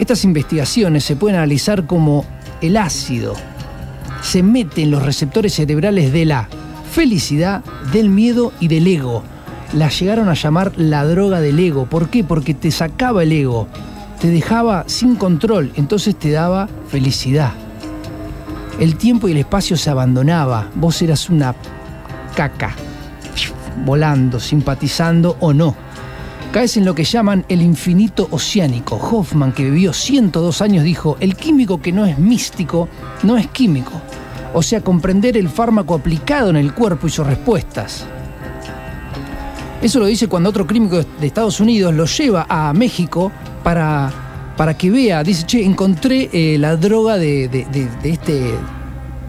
Estas 0.00 0.24
investigaciones 0.24 1.04
se 1.04 1.14
pueden 1.14 1.36
analizar 1.36 1.86
como 1.86 2.24
el 2.60 2.76
ácido. 2.76 3.34
Se 4.20 4.42
mete 4.42 4.82
en 4.82 4.90
los 4.90 5.04
receptores 5.04 5.54
cerebrales 5.54 6.12
de 6.12 6.24
la 6.24 6.48
felicidad, 6.90 7.62
del 7.92 8.10
miedo 8.10 8.52
y 8.58 8.66
del 8.66 8.88
ego. 8.88 9.22
La 9.72 9.88
llegaron 9.88 10.28
a 10.28 10.34
llamar 10.34 10.72
la 10.76 11.04
droga 11.04 11.40
del 11.40 11.60
ego. 11.60 11.86
¿Por 11.86 12.08
qué? 12.08 12.24
Porque 12.24 12.54
te 12.54 12.72
sacaba 12.72 13.22
el 13.22 13.30
ego, 13.30 13.68
te 14.20 14.30
dejaba 14.30 14.82
sin 14.88 15.14
control, 15.14 15.70
entonces 15.76 16.16
te 16.16 16.32
daba 16.32 16.68
felicidad. 16.88 17.52
El 18.80 18.96
tiempo 18.96 19.28
y 19.28 19.30
el 19.30 19.38
espacio 19.38 19.76
se 19.76 19.90
abandonaba, 19.90 20.70
vos 20.74 21.00
eras 21.02 21.30
una 21.30 21.54
caca 22.34 22.74
volando, 23.84 24.40
simpatizando 24.40 25.36
o 25.40 25.52
no. 25.52 25.74
Caes 26.52 26.78
en 26.78 26.84
lo 26.86 26.94
que 26.94 27.04
llaman 27.04 27.44
el 27.48 27.60
infinito 27.60 28.26
oceánico. 28.30 28.96
Hoffman, 28.96 29.52
que 29.52 29.64
vivió 29.64 29.92
102 29.92 30.62
años, 30.62 30.82
dijo, 30.82 31.16
el 31.20 31.36
químico 31.36 31.80
que 31.80 31.92
no 31.92 32.06
es 32.06 32.18
místico, 32.18 32.88
no 33.22 33.36
es 33.36 33.48
químico. 33.48 33.92
O 34.54 34.62
sea, 34.62 34.80
comprender 34.80 35.36
el 35.36 35.48
fármaco 35.48 35.94
aplicado 35.94 36.48
en 36.48 36.56
el 36.56 36.72
cuerpo 36.72 37.06
y 37.06 37.10
sus 37.10 37.26
respuestas. 37.26 38.06
Eso 39.82 40.00
lo 40.00 40.06
dice 40.06 40.26
cuando 40.26 40.48
otro 40.48 40.66
químico 40.66 40.96
de 40.96 41.26
Estados 41.26 41.60
Unidos 41.60 41.94
lo 41.94 42.06
lleva 42.06 42.46
a 42.48 42.72
México 42.72 43.30
para, 43.62 44.10
para 44.56 44.76
que 44.76 44.90
vea, 44.90 45.22
dice, 45.22 45.44
che, 45.44 45.62
encontré 45.64 46.30
eh, 46.32 46.56
la 46.58 46.76
droga 46.76 47.18
de, 47.18 47.48
de 47.48 48.10
este, 48.10 48.54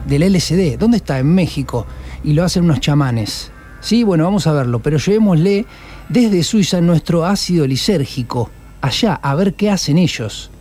del 0.07 0.33
LSD. 0.33 0.77
¿Dónde 0.77 0.97
está? 0.97 1.19
En 1.19 1.33
México. 1.33 1.85
Y 2.23 2.33
lo 2.33 2.43
hacen 2.43 2.63
unos 2.63 2.79
chamanes. 2.79 3.51
Sí, 3.81 4.03
bueno, 4.03 4.25
vamos 4.25 4.45
a 4.45 4.51
verlo, 4.51 4.79
pero 4.79 4.97
llevémosle 4.97 5.65
desde 6.09 6.43
Suiza 6.43 6.81
nuestro 6.81 7.25
ácido 7.25 7.65
lisérgico, 7.65 8.49
allá, 8.81 9.13
a 9.13 9.35
ver 9.35 9.53
qué 9.53 9.69
hacen 9.69 9.97
ellos. 9.97 10.51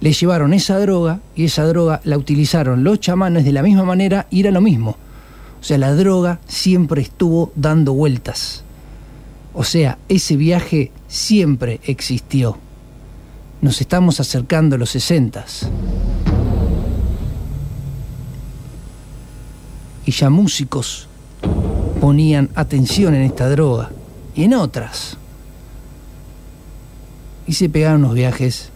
Le 0.00 0.12
llevaron 0.12 0.52
esa 0.54 0.78
droga 0.78 1.20
y 1.36 1.44
esa 1.44 1.64
droga 1.64 2.00
la 2.04 2.16
utilizaron 2.16 2.82
los 2.82 3.00
chamanes 3.00 3.44
de 3.44 3.52
la 3.52 3.62
misma 3.62 3.84
manera 3.84 4.26
y 4.30 4.40
era 4.40 4.50
lo 4.50 4.60
mismo. 4.60 4.96
O 5.60 5.62
sea, 5.62 5.78
la 5.78 5.94
droga 5.94 6.40
siempre 6.48 7.02
estuvo 7.02 7.52
dando 7.54 7.92
vueltas. 7.92 8.64
O 9.52 9.62
sea, 9.62 9.98
ese 10.08 10.36
viaje 10.36 10.90
siempre 11.06 11.80
existió. 11.84 12.56
Nos 13.60 13.80
estamos 13.80 14.20
acercando 14.20 14.76
a 14.76 14.78
los 14.78 14.90
sesentas. 14.90 15.68
Y 20.06 20.12
ya 20.12 20.30
músicos 20.30 21.09
ponían 22.00 22.48
atención 22.54 23.14
en 23.14 23.22
esta 23.22 23.48
droga 23.48 23.90
y 24.34 24.44
en 24.44 24.54
otras. 24.54 25.16
Y 27.46 27.52
se 27.52 27.68
pegaron 27.68 28.02
los 28.02 28.14
viajes. 28.14 28.70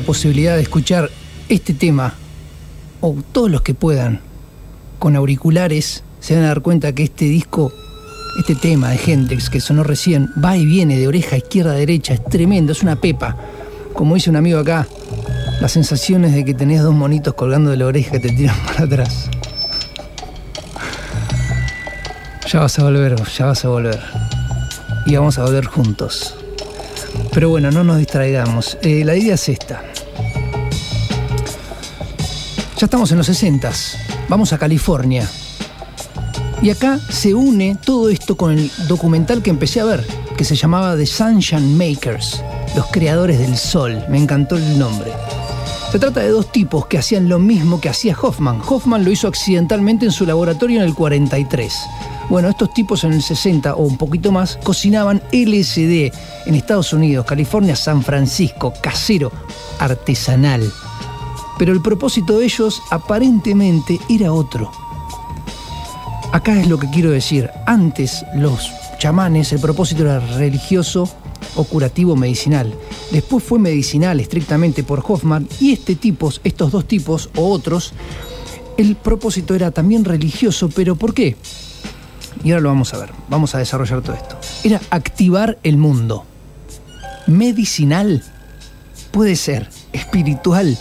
La 0.00 0.06
posibilidad 0.06 0.56
de 0.56 0.62
escuchar 0.62 1.10
este 1.50 1.74
tema, 1.74 2.14
o 3.02 3.14
todos 3.32 3.50
los 3.50 3.60
que 3.60 3.74
puedan, 3.74 4.20
con 4.98 5.14
auriculares, 5.14 6.04
se 6.20 6.34
van 6.34 6.44
a 6.44 6.46
dar 6.46 6.62
cuenta 6.62 6.94
que 6.94 7.02
este 7.02 7.26
disco, 7.26 7.70
este 8.38 8.54
tema 8.54 8.88
de 8.88 9.00
Hendrix 9.04 9.50
que 9.50 9.60
sonó 9.60 9.82
recién, 9.82 10.30
va 10.42 10.56
y 10.56 10.64
viene 10.64 10.96
de 10.96 11.06
oreja 11.06 11.36
izquierda 11.36 11.72
a 11.72 11.74
derecha, 11.74 12.14
es 12.14 12.24
tremendo, 12.24 12.72
es 12.72 12.82
una 12.82 12.96
pepa. 12.96 13.36
Como 13.92 14.14
dice 14.14 14.30
un 14.30 14.36
amigo 14.36 14.58
acá, 14.58 14.88
las 15.60 15.72
sensaciones 15.72 16.32
de 16.32 16.46
que 16.46 16.54
tenés 16.54 16.80
dos 16.80 16.94
monitos 16.94 17.34
colgando 17.34 17.70
de 17.70 17.76
la 17.76 17.84
oreja 17.84 18.12
que 18.12 18.20
te 18.20 18.30
tiran 18.30 18.56
para 18.66 18.84
atrás. 18.84 19.28
Ya 22.50 22.60
vas 22.60 22.78
a 22.78 22.84
volver, 22.84 23.22
ya 23.36 23.44
vas 23.44 23.64
a 23.66 23.68
volver. 23.68 24.00
Y 25.04 25.14
vamos 25.14 25.38
a 25.38 25.44
volver 25.44 25.66
juntos. 25.66 26.36
Pero 27.34 27.50
bueno, 27.50 27.70
no 27.70 27.84
nos 27.84 27.98
distraigamos. 27.98 28.78
Eh, 28.80 29.04
la 29.04 29.14
idea 29.14 29.34
es 29.34 29.48
esta. 29.50 29.89
Ya 32.80 32.86
estamos 32.86 33.12
en 33.12 33.18
los 33.18 33.26
60, 33.26 33.70
vamos 34.30 34.54
a 34.54 34.58
California. 34.58 35.28
Y 36.62 36.70
acá 36.70 36.98
se 37.10 37.34
une 37.34 37.76
todo 37.76 38.08
esto 38.08 38.38
con 38.38 38.52
el 38.52 38.72
documental 38.88 39.42
que 39.42 39.50
empecé 39.50 39.80
a 39.80 39.84
ver, 39.84 40.06
que 40.38 40.44
se 40.44 40.56
llamaba 40.56 40.96
The 40.96 41.04
Sunshine 41.04 41.76
Makers, 41.76 42.42
los 42.74 42.86
creadores 42.86 43.38
del 43.38 43.58
sol. 43.58 44.02
Me 44.08 44.16
encantó 44.16 44.56
el 44.56 44.78
nombre. 44.78 45.12
Se 45.92 45.98
trata 45.98 46.20
de 46.20 46.30
dos 46.30 46.50
tipos 46.52 46.86
que 46.86 46.96
hacían 46.96 47.28
lo 47.28 47.38
mismo 47.38 47.82
que 47.82 47.90
hacía 47.90 48.16
Hoffman. 48.18 48.62
Hoffman 48.66 49.04
lo 49.04 49.10
hizo 49.10 49.28
accidentalmente 49.28 50.06
en 50.06 50.12
su 50.12 50.24
laboratorio 50.24 50.80
en 50.80 50.86
el 50.86 50.94
43. 50.94 51.74
Bueno, 52.30 52.48
estos 52.48 52.72
tipos 52.72 53.04
en 53.04 53.12
el 53.12 53.20
60 53.20 53.74
o 53.74 53.82
un 53.82 53.98
poquito 53.98 54.32
más 54.32 54.58
cocinaban 54.62 55.20
LSD 55.32 56.10
en 56.46 56.54
Estados 56.54 56.94
Unidos, 56.94 57.26
California, 57.26 57.76
San 57.76 58.02
Francisco, 58.02 58.72
casero, 58.80 59.30
artesanal. 59.78 60.62
Pero 61.60 61.74
el 61.74 61.82
propósito 61.82 62.38
de 62.38 62.46
ellos 62.46 62.82
aparentemente 62.88 64.00
era 64.08 64.32
otro. 64.32 64.72
Acá 66.32 66.58
es 66.58 66.66
lo 66.66 66.78
que 66.78 66.88
quiero 66.88 67.10
decir. 67.10 67.50
Antes 67.66 68.24
los 68.34 68.70
chamanes, 68.98 69.52
el 69.52 69.60
propósito 69.60 70.04
era 70.04 70.20
religioso 70.20 71.06
o 71.56 71.64
curativo 71.64 72.16
medicinal. 72.16 72.72
Después 73.12 73.44
fue 73.44 73.58
medicinal 73.58 74.20
estrictamente 74.20 74.84
por 74.84 75.04
Hoffman 75.06 75.46
y 75.60 75.72
este 75.72 75.96
tipo, 75.96 76.32
estos 76.44 76.72
dos 76.72 76.88
tipos 76.88 77.28
o 77.36 77.50
otros, 77.50 77.92
el 78.78 78.96
propósito 78.96 79.54
era 79.54 79.70
también 79.70 80.06
religioso, 80.06 80.70
pero 80.74 80.96
¿por 80.96 81.12
qué? 81.12 81.36
Y 82.42 82.52
ahora 82.52 82.62
lo 82.62 82.68
vamos 82.70 82.94
a 82.94 83.00
ver, 83.00 83.10
vamos 83.28 83.54
a 83.54 83.58
desarrollar 83.58 84.00
todo 84.00 84.16
esto. 84.16 84.38
Era 84.64 84.80
activar 84.88 85.58
el 85.62 85.76
mundo. 85.76 86.24
Medicinal, 87.26 88.24
puede 89.10 89.36
ser, 89.36 89.68
espiritual, 89.92 90.78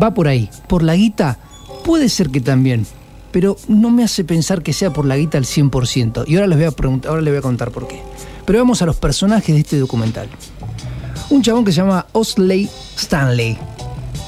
va 0.00 0.14
por 0.14 0.28
ahí. 0.28 0.48
Por 0.68 0.82
la 0.82 0.96
guita, 0.96 1.38
puede 1.84 2.08
ser 2.08 2.30
que 2.30 2.40
también, 2.40 2.86
pero 3.32 3.56
no 3.68 3.90
me 3.90 4.04
hace 4.04 4.24
pensar 4.24 4.62
que 4.62 4.72
sea 4.72 4.92
por 4.92 5.06
la 5.06 5.16
guita 5.16 5.38
al 5.38 5.44
100%. 5.44 6.24
Y 6.26 6.36
ahora 6.36 6.46
les 6.46 6.58
voy 6.58 6.66
a 6.66 6.70
preguntar, 6.70 7.10
ahora 7.10 7.22
les 7.22 7.32
voy 7.32 7.38
a 7.38 7.42
contar 7.42 7.70
por 7.70 7.88
qué. 7.88 8.00
Pero 8.44 8.58
vamos 8.58 8.82
a 8.82 8.86
los 8.86 8.96
personajes 8.96 9.54
de 9.54 9.60
este 9.60 9.78
documental. 9.78 10.28
Un 11.30 11.42
chabón 11.42 11.64
que 11.64 11.72
se 11.72 11.78
llama 11.78 12.06
Osley 12.12 12.68
Stanley, 12.96 13.58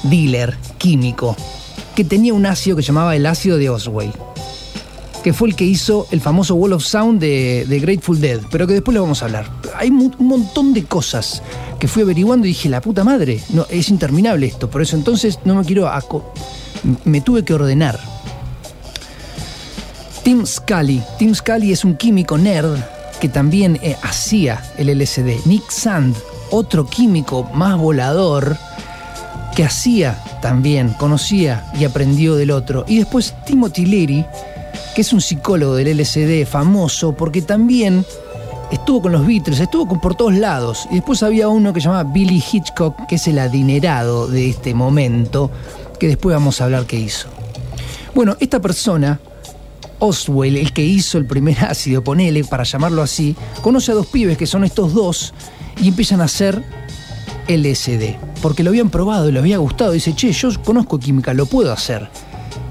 dealer, 0.03 0.57
químico, 0.77 1.35
que 1.95 2.03
tenía 2.03 2.33
un 2.33 2.45
ácido 2.45 2.75
que 2.75 2.81
llamaba 2.81 3.15
el 3.15 3.25
ácido 3.25 3.57
de 3.57 3.69
Osway 3.69 4.11
que 5.23 5.33
fue 5.33 5.49
el 5.49 5.55
que 5.55 5.65
hizo 5.65 6.07
el 6.11 6.21
famoso 6.21 6.55
Wall 6.55 6.73
of 6.73 6.83
Sound 6.83 7.19
de, 7.19 7.79
Grateful 7.81 8.19
Dead, 8.21 8.39
pero 8.51 8.67
que 8.67 8.73
después 8.73 8.93
le 8.93 8.99
vamos 8.99 9.21
a 9.21 9.25
hablar. 9.25 9.49
Hay 9.75 9.89
un 9.89 10.13
montón 10.19 10.73
de 10.73 10.83
cosas 10.85 11.43
que 11.79 11.87
fui 11.87 12.03
averiguando 12.03 12.45
y 12.45 12.49
dije, 12.49 12.69
la 12.69 12.81
puta 12.81 13.03
madre, 13.03 13.41
no, 13.49 13.65
es 13.69 13.89
interminable 13.89 14.47
esto, 14.47 14.69
por 14.69 14.81
eso 14.81 14.95
entonces 14.95 15.39
no 15.45 15.55
me 15.55 15.65
quiero... 15.65 15.89
me 17.05 17.21
tuve 17.21 17.43
que 17.43 17.53
ordenar. 17.53 17.99
Tim 20.23 20.45
Scully. 20.45 21.01
Tim 21.17 21.33
Scully 21.33 21.71
es 21.71 21.85
un 21.85 21.95
químico 21.95 22.37
nerd 22.37 22.77
que 23.19 23.29
también 23.29 23.79
eh, 23.81 23.95
hacía 24.03 24.61
el 24.77 24.89
LSD. 24.99 25.45
Nick 25.45 25.69
Sand, 25.69 26.15
otro 26.51 26.85
químico 26.85 27.49
más 27.53 27.77
volador, 27.77 28.57
que 29.55 29.63
hacía 29.63 30.21
también, 30.41 30.89
conocía 30.89 31.65
y 31.77 31.85
aprendió 31.85 32.35
del 32.35 32.51
otro. 32.51 32.85
Y 32.87 32.97
después 32.99 33.33
Timothy 33.45 33.85
Leary, 33.85 34.25
que 34.95 35.01
es 35.01 35.11
un 35.13 35.21
psicólogo 35.21 35.75
del 35.75 35.97
LSD 35.97 36.45
famoso 36.45 37.13
porque 37.13 37.41
también 37.41 38.05
estuvo 38.71 39.01
con 39.01 39.11
los 39.11 39.25
Beatles, 39.25 39.59
estuvo 39.59 39.99
por 39.99 40.15
todos 40.15 40.33
lados. 40.33 40.87
Y 40.91 40.95
después 40.95 41.23
había 41.23 41.47
uno 41.47 41.73
que 41.73 41.81
se 41.81 41.85
llamaba 41.85 42.09
Billy 42.11 42.43
Hitchcock, 42.51 43.07
que 43.07 43.15
es 43.15 43.27
el 43.27 43.39
adinerado 43.39 44.27
de 44.27 44.49
este 44.49 44.73
momento, 44.73 45.51
que 45.99 46.07
después 46.07 46.35
vamos 46.35 46.61
a 46.61 46.65
hablar 46.65 46.85
qué 46.85 46.99
hizo. 46.99 47.29
Bueno, 48.13 48.35
esta 48.39 48.59
persona, 48.59 49.19
Oswell, 49.99 50.57
el 50.57 50.73
que 50.73 50.83
hizo 50.83 51.17
el 51.17 51.25
primer 51.25 51.59
ácido, 51.65 52.03
ponele, 52.03 52.43
para 52.43 52.63
llamarlo 52.63 53.01
así, 53.01 53.35
conoce 53.61 53.91
a 53.91 53.95
dos 53.95 54.07
pibes 54.07 54.37
que 54.37 54.47
son 54.47 54.63
estos 54.63 54.93
dos 54.93 55.33
y 55.81 55.87
empiezan 55.87 56.21
a 56.21 56.25
hacer 56.25 56.63
LSD. 57.47 58.15
Porque 58.41 58.63
lo 58.63 58.69
habían 58.69 58.89
probado 58.89 59.27
y 59.29 59.31
le 59.31 59.39
había 59.39 59.57
gustado. 59.57 59.91
Dice, 59.91 60.13
che, 60.15 60.31
yo 60.31 60.49
conozco 60.63 60.99
química, 60.99 61.33
lo 61.33 61.45
puedo 61.45 61.73
hacer. 61.73 62.09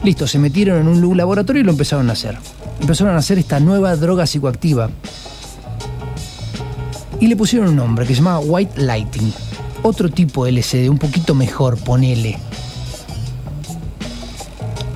Listo, 0.03 0.27
se 0.27 0.39
metieron 0.39 0.81
en 0.81 1.05
un 1.05 1.17
laboratorio 1.17 1.61
y 1.61 1.65
lo 1.65 1.73
empezaron 1.73 2.09
a 2.09 2.13
hacer. 2.13 2.39
Empezaron 2.81 3.15
a 3.15 3.19
hacer 3.19 3.39
esta 3.39 3.59
nueva 3.59 3.97
droga 3.97 4.27
psicoactiva 4.27 4.89
y 7.21 7.27
le 7.27 7.37
pusieron 7.37 7.69
un 7.69 7.77
nombre 7.77 8.07
que 8.07 8.15
se 8.15 8.21
llamaba 8.21 8.41
White 8.41 8.81
Lighting. 8.81 9.33
Otro 9.83 10.09
tipo 10.09 10.45
de 10.45 10.53
LCD, 10.53 10.89
un 10.89 10.99
poquito 10.99 11.35
mejor, 11.35 11.79
ponele. 11.79 12.39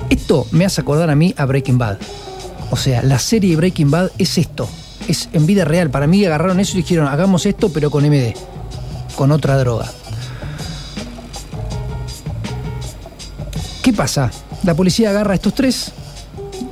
Esto 0.09 0.47
me 0.51 0.65
hace 0.65 0.81
acordar 0.81 1.09
a 1.09 1.15
mí 1.15 1.33
a 1.37 1.45
Breaking 1.45 1.77
Bad. 1.77 1.97
O 2.71 2.77
sea, 2.77 3.01
la 3.03 3.19
serie 3.19 3.55
Breaking 3.55 3.91
Bad 3.91 4.11
es 4.17 4.37
esto. 4.37 4.67
Es 5.07 5.29
en 5.33 5.45
vida 5.45 5.65
real. 5.65 5.89
Para 5.89 6.07
mí 6.07 6.23
agarraron 6.25 6.59
eso 6.59 6.77
y 6.77 6.81
dijeron, 6.81 7.07
hagamos 7.07 7.45
esto 7.45 7.69
pero 7.71 7.91
con 7.91 8.05
MD. 8.05 8.33
Con 9.15 9.31
otra 9.31 9.57
droga. 9.57 9.91
¿Qué 13.81 13.91
pasa? 13.91 14.31
La 14.63 14.75
policía 14.75 15.09
agarra 15.09 15.33
a 15.33 15.35
estos 15.35 15.53
tres. 15.53 15.91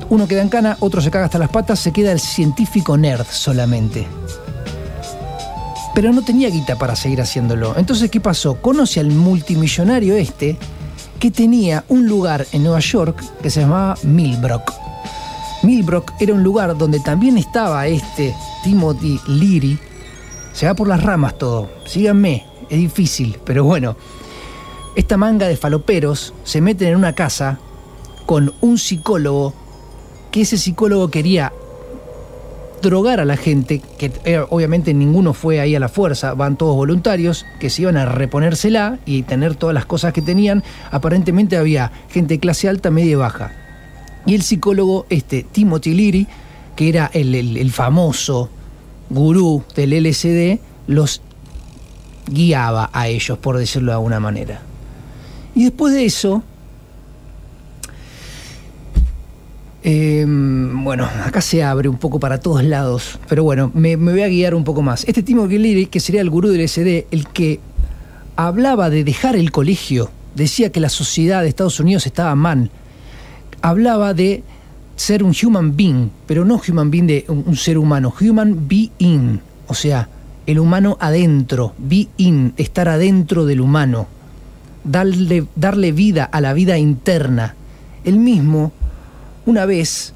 Uno 0.09 0.27
queda 0.27 0.41
en 0.41 0.49
cana, 0.49 0.77
otro 0.79 1.01
se 1.01 1.11
caga 1.11 1.25
hasta 1.25 1.39
las 1.39 1.49
patas, 1.49 1.79
se 1.79 1.91
queda 1.91 2.11
el 2.11 2.19
científico 2.19 2.97
nerd 2.97 3.25
solamente 3.29 4.07
pero 5.93 6.13
no 6.13 6.23
tenía 6.23 6.49
guita 6.49 6.77
para 6.77 6.95
seguir 6.95 7.21
haciéndolo. 7.21 7.75
Entonces, 7.77 8.09
¿qué 8.09 8.19
pasó? 8.19 8.55
Conoce 8.55 8.99
al 8.99 9.11
multimillonario 9.11 10.15
este 10.15 10.57
que 11.19 11.31
tenía 11.31 11.83
un 11.89 12.07
lugar 12.07 12.47
en 12.51 12.63
Nueva 12.63 12.79
York 12.79 13.23
que 13.41 13.49
se 13.49 13.61
llamaba 13.61 13.97
Millbrook. 14.03 14.71
Millbrook 15.63 16.13
era 16.19 16.33
un 16.33 16.43
lugar 16.43 16.75
donde 16.77 16.99
también 16.99 17.37
estaba 17.37 17.85
este 17.87 18.35
Timothy 18.63 19.19
Leary. 19.27 19.77
Se 20.53 20.65
va 20.65 20.73
por 20.73 20.87
las 20.87 21.03
ramas 21.03 21.37
todo. 21.37 21.69
Síganme, 21.85 22.45
es 22.69 22.79
difícil, 22.79 23.37
pero 23.45 23.63
bueno. 23.63 23.95
Esta 24.95 25.15
manga 25.15 25.47
de 25.47 25.55
faloperos 25.55 26.33
se 26.43 26.59
meten 26.59 26.89
en 26.89 26.95
una 26.97 27.13
casa 27.13 27.59
con 28.25 28.53
un 28.59 28.77
psicólogo 28.77 29.53
que 30.31 30.41
ese 30.41 30.57
psicólogo 30.57 31.09
quería 31.09 31.53
drogar 32.81 33.19
a 33.19 33.25
la 33.25 33.37
gente, 33.37 33.81
que 33.97 34.11
eh, 34.25 34.43
obviamente 34.49 34.93
ninguno 34.93 35.33
fue 35.33 35.59
ahí 35.59 35.75
a 35.75 35.79
la 35.79 35.89
fuerza, 35.89 36.33
van 36.33 36.57
todos 36.57 36.75
voluntarios, 36.75 37.45
que 37.59 37.69
se 37.69 37.83
iban 37.83 37.97
a 37.97 38.05
reponérsela 38.05 38.99
y 39.05 39.23
tener 39.23 39.55
todas 39.55 39.73
las 39.73 39.85
cosas 39.85 40.13
que 40.13 40.21
tenían. 40.21 40.63
Aparentemente 40.91 41.57
había 41.57 41.91
gente 42.09 42.35
de 42.35 42.39
clase 42.39 42.67
alta, 42.67 42.91
media 42.91 43.11
y 43.11 43.15
baja. 43.15 43.51
Y 44.25 44.35
el 44.35 44.41
psicólogo, 44.41 45.05
este, 45.09 45.43
Timothy 45.43 45.93
Leary, 45.93 46.27
que 46.75 46.89
era 46.89 47.09
el, 47.13 47.35
el 47.35 47.71
famoso 47.71 48.49
gurú 49.09 49.63
del 49.75 50.03
LSD, 50.03 50.59
los 50.87 51.21
guiaba 52.27 52.89
a 52.93 53.07
ellos, 53.07 53.37
por 53.37 53.57
decirlo 53.57 53.91
de 53.91 53.95
alguna 53.95 54.19
manera. 54.19 54.61
Y 55.55 55.63
después 55.63 55.93
de 55.93 56.05
eso, 56.05 56.43
Em, 59.83 60.83
bueno, 60.83 61.09
acá 61.25 61.41
se 61.41 61.63
abre 61.63 61.89
un 61.89 61.97
poco 61.97 62.19
para 62.19 62.39
todos 62.39 62.63
lados, 62.63 63.19
pero 63.27 63.43
bueno, 63.43 63.71
me, 63.73 63.95
voy 63.95 64.21
a 64.21 64.27
guiar 64.27 64.53
un 64.53 64.63
poco 64.63 64.83
más. 64.83 65.03
Este 65.07 65.23
Timo 65.23 65.47
Gilliri, 65.47 65.87
que 65.87 65.99
sería 65.99 66.21
el 66.21 66.29
gurú 66.29 66.49
del 66.49 66.67
SD, 66.67 67.07
el 67.09 67.27
que 67.27 67.59
hablaba 68.35 68.91
de 68.91 69.03
dejar 69.03 69.35
el 69.35 69.51
colegio, 69.51 70.11
decía 70.35 70.71
que 70.71 70.79
la 70.79 70.89
sociedad 70.89 71.41
de 71.41 71.49
Estados 71.49 71.79
Unidos 71.79 72.05
estaba 72.05 72.35
mal, 72.35 72.69
hablaba 73.63 74.13
de 74.13 74.43
ser 74.95 75.23
un 75.23 75.33
human 75.41 75.75
being, 75.75 76.09
pero 76.27 76.45
no 76.45 76.61
human 76.67 76.91
being 76.91 77.07
de 77.07 77.25
un, 77.27 77.55
ser 77.55 77.79
humano, 77.79 78.13
human 78.21 78.67
being, 78.67 79.39
o 79.65 79.73
sea, 79.73 80.09
el 80.45 80.59
humano 80.59 80.95
adentro, 80.99 81.73
being, 81.79 82.53
estar 82.57 82.87
adentro 82.87 83.45
del 83.45 83.61
humano, 83.61 84.07
darle, 84.83 85.45
darle 85.55 85.91
vida 85.91 86.23
a 86.25 86.39
la 86.39 86.53
vida 86.53 86.77
interna. 86.77 87.55
El 88.03 88.17
mismo 88.17 88.71
una 89.51 89.65
vez 89.65 90.13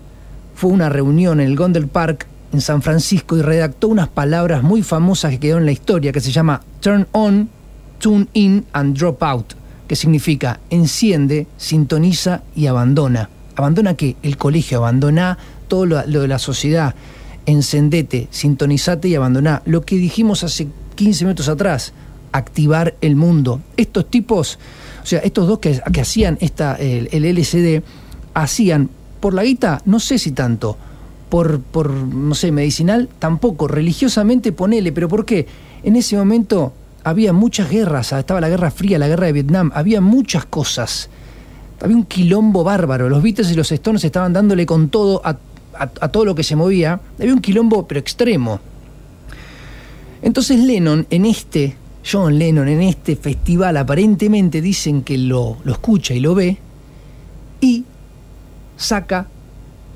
fue 0.56 0.70
una 0.70 0.88
reunión 0.88 1.42
en 1.42 1.48
el 1.48 1.58
Gondel 1.58 1.90
Park 1.90 2.26
en 2.54 2.62
San 2.62 2.82
Francisco 2.82 3.36
y 3.36 3.42
redactó 3.42 3.90
unas 3.90 4.08
palabras 4.08 4.64
muy 4.64 4.82
famosas 4.82 5.32
que 5.32 5.42
quedaron 5.42 5.64
en 5.64 5.66
la 5.66 5.72
historia 5.74 6.14
que 6.14 6.22
se 6.22 6.32
llama 6.32 6.62
Turn 6.80 7.06
on, 7.12 7.50
tune 8.00 8.28
in 8.32 8.66
and 8.72 8.98
drop 8.98 9.22
out, 9.22 9.54
que 9.90 9.98
significa 9.98 10.62
enciende, 10.70 11.48
sintoniza 11.58 12.44
y 12.56 12.68
abandona. 12.68 13.30
¿Abandona 13.58 13.96
qué? 13.96 14.16
El 14.24 14.38
colegio, 14.38 14.78
abandona 14.78 15.38
todo 15.68 15.86
lo, 15.86 16.02
de 16.02 16.28
la 16.30 16.40
sociedad. 16.40 16.96
Encendete, 17.46 18.30
sintonizate 18.32 19.10
y 19.10 19.16
abandona. 19.16 19.64
Lo 19.66 19.82
que 19.82 19.98
dijimos 19.98 20.46
hace 20.46 20.70
15 20.96 21.26
minutos 21.26 21.50
atrás, 21.50 21.92
activar 22.32 22.96
el 23.02 23.18
mundo. 23.18 23.60
Estos 23.76 24.10
tipos, 24.10 24.60
o 25.04 25.06
sea, 25.06 25.20
estos 25.20 25.46
dos 25.46 25.60
que, 25.60 25.82
hacían 26.00 26.38
esta, 26.40 26.76
el, 26.76 27.10
el 27.12 27.26
LCD, 27.26 27.84
hacían 28.34 28.90
por 29.26 29.34
la 29.34 29.44
guita, 29.44 29.82
no 29.86 30.00
sé 30.00 30.20
si 30.20 30.34
tanto. 30.34 30.78
Por, 31.30 31.60
por, 31.60 31.90
no 31.90 32.36
sé, 32.36 32.52
medicinal, 32.52 33.10
tampoco. 33.18 33.68
Religiosamente, 33.68 34.52
ponele. 34.52 34.92
¿Pero 34.92 35.10
por 35.10 35.26
qué? 35.26 35.48
En 35.82 35.96
ese 35.96 36.16
momento 36.16 36.74
había 37.04 37.34
muchas 37.34 37.72
guerras. 37.72 38.14
Ah, 38.14 38.20
estaba 38.20 38.40
la 38.40 38.50
Guerra 38.50 38.70
Fría, 38.70 39.00
la 39.00 39.08
Guerra 39.08 39.26
de 39.26 39.34
Vietnam. 39.34 39.72
Había 39.74 40.00
muchas 40.00 40.46
cosas. 40.46 41.10
Había 41.82 41.96
un 41.96 42.04
quilombo 42.04 42.64
bárbaro. 42.64 43.10
Los 43.10 43.24
Beatles 43.24 43.50
y 43.50 43.56
los 43.56 43.72
Stones 43.72 44.04
estaban 44.04 44.32
dándole 44.32 44.68
con 44.68 44.90
todo 44.90 45.24
a, 45.26 45.40
a 45.74 46.08
todo 46.10 46.24
lo 46.24 46.36
que 46.36 46.44
se 46.44 46.56
movía. 46.56 47.00
Había 47.20 47.34
un 47.34 47.42
quilombo, 47.42 47.88
pero 47.88 48.00
extremo. 48.00 48.60
Entonces 50.22 50.60
Lennon, 50.60 51.08
en 51.10 51.26
este, 51.26 51.76
John 52.06 52.38
Lennon, 52.38 52.68
en 52.68 52.84
este 52.84 53.16
festival, 53.16 53.78
aparentemente 53.78 54.62
dicen 54.62 55.02
que 55.02 55.18
lo, 55.18 55.58
lo 55.64 55.72
escucha 55.72 56.14
y 56.14 56.20
lo 56.20 56.36
ve. 56.36 56.60
Y 57.60 57.86
saca, 58.78 59.28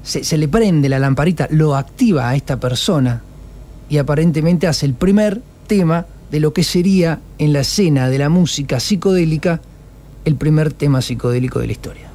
se, 0.04 0.38
le 0.38 0.48
prende 0.48 0.89
la 0.89 1.00
lamparita, 1.00 1.48
lo 1.52 1.76
activa 1.76 2.30
a 2.30 2.36
esta 2.36 2.60
persona 2.60 3.22
y 3.89 3.98
aparentemente 3.98 4.68
hace 4.68 4.86
el 4.86 4.94
primer 4.94 5.42
tema 5.68 6.06
de 6.32 6.39
lo 6.39 6.54
que 6.54 6.63
sería 6.63 7.20
en 7.38 7.54
la 7.54 7.62
escena 7.62 8.10
de 8.10 8.18
la 8.18 8.30
música 8.30 8.80
psicodélica 8.80 9.62
el 10.26 10.36
primer 10.36 10.74
tema 10.74 11.02
psicodélico 11.02 11.60
de 11.60 11.68
la 11.68 11.72
historia. 11.72 12.09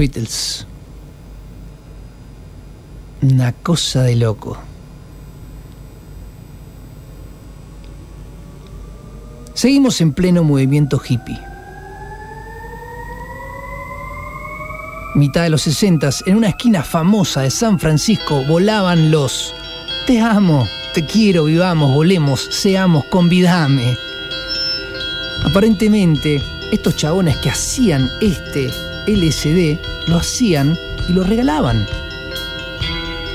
Beatles. 0.00 0.66
Una 3.20 3.52
cosa 3.52 4.02
de 4.02 4.16
loco. 4.16 4.56
Seguimos 9.52 10.00
en 10.00 10.14
pleno 10.14 10.42
movimiento 10.42 10.98
hippie. 11.06 11.38
Mitad 15.16 15.42
de 15.42 15.50
los 15.50 15.60
60, 15.62 16.08
en 16.24 16.36
una 16.36 16.48
esquina 16.48 16.82
famosa 16.82 17.42
de 17.42 17.50
San 17.50 17.78
Francisco, 17.78 18.42
volaban 18.44 19.10
los 19.10 19.54
Te 20.06 20.18
amo, 20.18 20.66
te 20.94 21.04
quiero, 21.04 21.44
vivamos, 21.44 21.92
volemos, 21.92 22.48
seamos, 22.50 23.04
convidame. 23.04 23.98
Aparentemente, 25.44 26.42
estos 26.72 26.96
chabones 26.96 27.36
que 27.36 27.50
hacían 27.50 28.08
este 28.22 28.70
LSD 29.06 29.78
lo 30.08 30.16
hacían 30.16 30.78
y 31.08 31.12
lo 31.12 31.24
regalaban. 31.24 31.86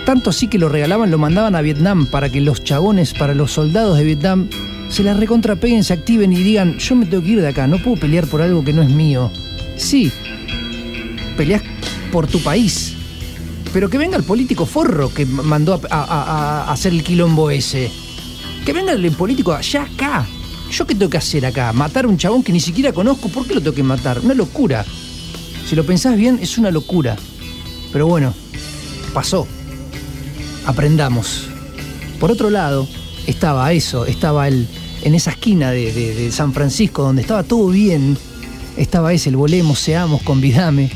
Tanto 0.05 0.30
así 0.30 0.47
que 0.47 0.59
lo 0.59 0.70
regalaban, 0.70 1.09
lo 1.09 1.18
mandaban 1.18 1.55
a 1.55 1.61
Vietnam 1.61 2.05
para 2.05 2.30
que 2.30 2.39
los 2.39 2.63
chabones, 2.63 3.13
para 3.13 3.34
los 3.34 3.51
soldados 3.51 3.97
de 3.97 4.03
Vietnam, 4.03 4.49
se 4.89 5.03
la 5.03 5.13
recontrapeguen, 5.13 5.84
se 5.84 5.93
activen 5.93 6.32
y 6.32 6.43
digan, 6.43 6.78
yo 6.78 6.95
me 6.95 7.05
tengo 7.07 7.24
que 7.24 7.32
ir 7.32 7.41
de 7.41 7.47
acá, 7.47 7.66
no 7.66 7.80
puedo 7.80 7.97
pelear 7.97 8.28
por 8.28 8.41
algo 8.41 8.63
que 8.63 8.72
no 8.72 8.84
es 8.84 8.89
mío. 8.89 9.32
Sí, 9.78 10.11
peleas 11.36 11.63
por 12.11 12.28
tu 12.28 12.39
país, 12.39 12.93
pero 13.74 13.89
que 13.89 13.97
venga 13.97 14.16
el 14.16 14.24
político 14.24 14.66
forro 14.66 15.13
que 15.13 15.26
mandó 15.26 15.82
a, 15.89 16.72
hacer 16.72 16.93
el 16.93 17.03
quilombo 17.03 17.49
ese. 17.49 17.91
Que 18.63 18.74
venga 18.74 18.93
el 18.93 19.11
político 19.11 19.53
allá 19.53 19.84
acá. 19.84 20.26
¿Yo 20.72 20.88
qué 20.88 20.95
tengo 20.95 21.09
que 21.09 21.18
hacer 21.18 21.45
acá? 21.45 21.74
¿Matar 21.74 22.05
a 22.05 22.07
un 22.07 22.18
chabón 22.18 22.41
que 22.41 22.51
ni 22.51 22.59
siquiera 22.59 22.93
conozco? 22.93 23.28
¿Por 23.30 23.45
qué 23.45 23.55
lo 23.55 23.61
tengo 23.61 23.76
que 23.76 23.84
matar? 23.84 24.20
Una 24.20 24.34
locura. 24.34 24.86
Si 25.68 25.76
lo 25.76 25.86
pensás 25.86 26.16
bien, 26.16 26.39
es 26.41 26.57
una 26.57 26.72
locura. 26.72 27.16
Pero 27.91 28.07
bueno, 28.07 28.34
pasó. 29.13 29.47
Aprendamos. 30.66 31.47
Por 32.20 32.32
otro 32.32 32.49
lado, 32.49 32.88
estaba 33.28 33.72
eso, 33.74 34.05
estaba 34.05 34.47
el, 34.47 34.68
en 35.03 35.16
esa 35.16 35.32
esquina 35.32 35.72
de, 35.72 36.32
San 36.32 36.53
Francisco 36.53 37.03
donde 37.03 37.22
estaba 37.22 37.43
todo 37.43 37.68
bien, 37.70 38.18
estaba 38.78 39.13
ese, 39.13 39.30
el 39.30 39.38
volemos, 39.38 39.80
seamos, 39.80 40.22
convidame, 40.24 40.91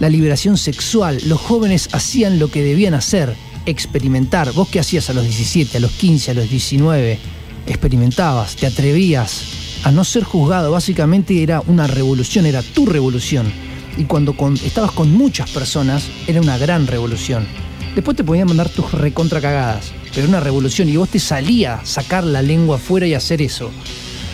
la 0.00 0.08
liberación 0.08 0.56
sexual, 0.56 1.20
los 1.26 1.40
jóvenes 1.40 1.88
hacían 1.92 2.38
lo 2.38 2.50
que 2.50 2.62
debían 2.62 2.94
hacer, 2.94 3.34
experimentar. 3.66 4.52
¿Vos 4.52 4.68
qué 4.68 4.80
hacías 4.80 5.08
a 5.10 5.14
los 5.14 5.24
17, 5.24 5.78
a 5.78 5.80
los 5.80 5.92
15, 5.92 6.32
a 6.32 6.34
los 6.34 6.50
19? 6.50 7.18
Experimentabas, 7.66 8.56
te 8.56 8.66
atrevías 8.66 9.42
a 9.84 9.92
no 9.92 10.04
ser 10.04 10.24
juzgado, 10.24 10.70
básicamente 10.70 11.42
era 11.42 11.62
una 11.66 11.86
revolución, 11.86 12.46
era 12.46 12.62
tu 12.62 12.86
revolución. 12.86 13.63
Y 13.96 14.04
cuando 14.04 14.34
estabas 14.64 14.92
con 14.92 15.12
muchas 15.12 15.50
personas, 15.50 16.08
era 16.26 16.40
una 16.40 16.58
gran 16.58 16.86
revolución. 16.86 17.46
Después 17.94 18.16
te 18.16 18.24
podían 18.24 18.48
mandar 18.48 18.68
tus 18.68 18.92
recontra 18.92 19.40
cagadas, 19.40 19.92
pero 20.14 20.28
una 20.28 20.40
revolución 20.40 20.88
y 20.88 20.96
vos 20.96 21.08
te 21.08 21.20
salía 21.20 21.80
sacar 21.84 22.24
la 22.24 22.42
lengua 22.42 22.76
afuera 22.76 23.06
y 23.06 23.14
hacer 23.14 23.40
eso. 23.40 23.70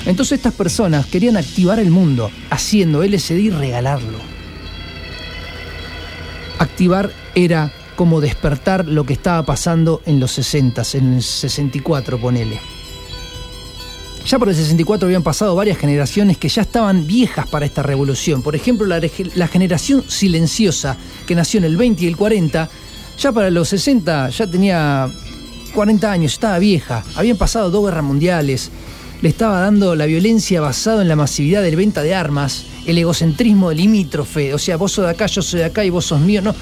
Entonces 0.06 0.38
estas 0.38 0.54
personas 0.54 1.06
querían 1.06 1.36
activar 1.36 1.78
el 1.78 1.90
mundo 1.90 2.30
haciendo 2.48 3.04
LSD 3.04 3.36
y 3.36 3.50
regalarlo. 3.50 4.18
Activar 6.58 7.12
era 7.34 7.70
como 7.96 8.22
despertar 8.22 8.86
lo 8.86 9.04
que 9.04 9.12
estaba 9.12 9.44
pasando 9.44 10.00
en 10.06 10.20
los 10.20 10.32
60, 10.32 10.82
en 10.94 11.14
el 11.14 11.22
64 11.22 12.18
ponele. 12.18 12.79
Ya 14.26 14.38
por 14.38 14.48
el 14.48 14.54
64 14.54 15.06
habían 15.06 15.22
pasado 15.22 15.54
varias 15.54 15.78
generaciones 15.78 16.38
que 16.38 16.48
ya 16.48 16.62
estaban 16.62 17.06
viejas 17.06 17.48
para 17.48 17.66
esta 17.66 17.82
revolución. 17.82 18.42
Por 18.42 18.54
ejemplo, 18.54 18.86
la, 18.86 19.00
la 19.34 19.48
generación 19.48 20.04
silenciosa 20.06 20.96
que 21.26 21.34
nació 21.34 21.58
en 21.58 21.64
el 21.64 21.76
20 21.76 22.04
y 22.04 22.06
el 22.06 22.16
40 22.16 22.68
ya 23.20 23.32
para 23.32 23.50
los 23.50 23.68
60 23.68 24.30
ya 24.30 24.46
tenía 24.46 25.10
40 25.74 26.10
años, 26.10 26.32
estaba 26.32 26.58
vieja, 26.58 27.04
habían 27.16 27.36
pasado 27.36 27.70
dos 27.70 27.84
guerras 27.84 28.02
mundiales, 28.02 28.70
le 29.20 29.28
estaba 29.28 29.60
dando 29.60 29.94
la 29.94 30.06
violencia 30.06 30.62
basada 30.62 31.02
en 31.02 31.08
la 31.08 31.16
masividad 31.16 31.62
de 31.62 31.76
venta 31.76 32.02
de 32.02 32.14
armas, 32.14 32.64
el 32.86 32.96
egocentrismo 32.96 33.72
limítrofe, 33.72 34.54
o 34.54 34.58
sea, 34.58 34.78
vos 34.78 34.92
sos 34.92 35.04
de 35.04 35.10
acá, 35.10 35.26
yo 35.26 35.42
soy 35.42 35.60
de 35.60 35.66
acá 35.66 35.84
y 35.84 35.90
vos 35.90 36.06
sos 36.06 36.20
mío, 36.20 36.40
no. 36.40 36.54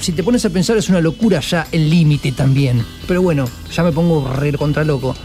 Si 0.00 0.12
te 0.12 0.22
pones 0.22 0.44
a 0.44 0.50
pensar 0.50 0.76
es 0.78 0.88
una 0.88 1.00
locura 1.00 1.40
ya 1.40 1.66
el 1.72 1.90
límite 1.90 2.32
también. 2.32 2.84
Pero 3.08 3.22
bueno, 3.22 3.46
ya 3.74 3.82
me 3.82 3.92
pongo 3.92 4.32
re 4.32 4.52
contra 4.52 4.84
loco. 4.84 5.16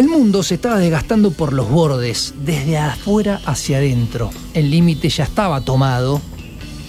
El 0.00 0.08
mundo 0.08 0.42
se 0.42 0.54
estaba 0.54 0.78
desgastando 0.78 1.30
por 1.30 1.52
los 1.52 1.68
bordes, 1.68 2.32
desde 2.42 2.78
afuera 2.78 3.38
hacia 3.44 3.76
adentro. 3.76 4.30
El 4.54 4.70
límite 4.70 5.10
ya 5.10 5.24
estaba 5.24 5.60
tomado 5.60 6.22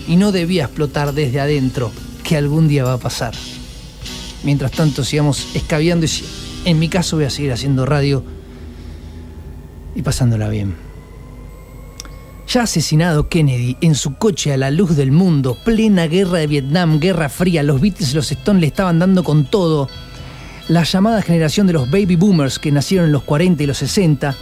y 0.08 0.16
no 0.16 0.32
debía 0.32 0.64
explotar 0.64 1.14
desde 1.14 1.42
adentro, 1.42 1.92
que 2.24 2.38
algún 2.38 2.70
día 2.70 2.86
va 2.86 2.94
a 2.94 3.00
pasar. 3.00 3.34
Mientras 4.46 4.72
tanto 4.72 5.04
sigamos 5.04 5.54
escabeando 5.54 6.06
y 6.06 6.10
en 6.64 6.80
mi 6.80 6.88
caso 6.88 7.18
voy 7.18 7.26
a 7.26 7.30
seguir 7.30 7.52
haciendo 7.52 7.86
radio 7.86 8.24
y 9.94 10.04
pasándola 10.04 10.48
bien. 10.48 10.78
Ya 12.48 12.62
asesinado 12.62 13.28
Kennedy 13.28 13.76
en 13.82 13.96
su 13.96 14.16
coche 14.16 14.54
a 14.54 14.58
la 14.58 14.72
luz 14.72 14.96
del 14.96 15.12
mundo, 15.12 15.58
plena 15.66 16.08
guerra 16.08 16.38
de 16.38 16.48
Vietnam, 16.48 17.02
guerra 17.02 17.28
fría, 17.28 17.62
los 17.62 17.82
Beatles 17.82 18.14
y 18.14 18.16
los 18.16 18.32
Stones 18.32 18.62
le 18.62 18.68
estaban 18.68 19.00
dando 19.00 19.26
con 19.26 19.44
todo. 19.44 19.90
La 20.68 20.84
llamada 20.84 21.22
generación 21.22 21.68
de 21.68 21.74
los 21.74 21.90
baby 21.90 22.16
boomers 22.16 22.60
que 22.60 22.72
nacieron 22.72 23.08
en 23.08 23.12
los 23.12 23.24
40 23.24 23.64
y 23.64 23.68
los 23.68 23.78
60, 23.80 24.36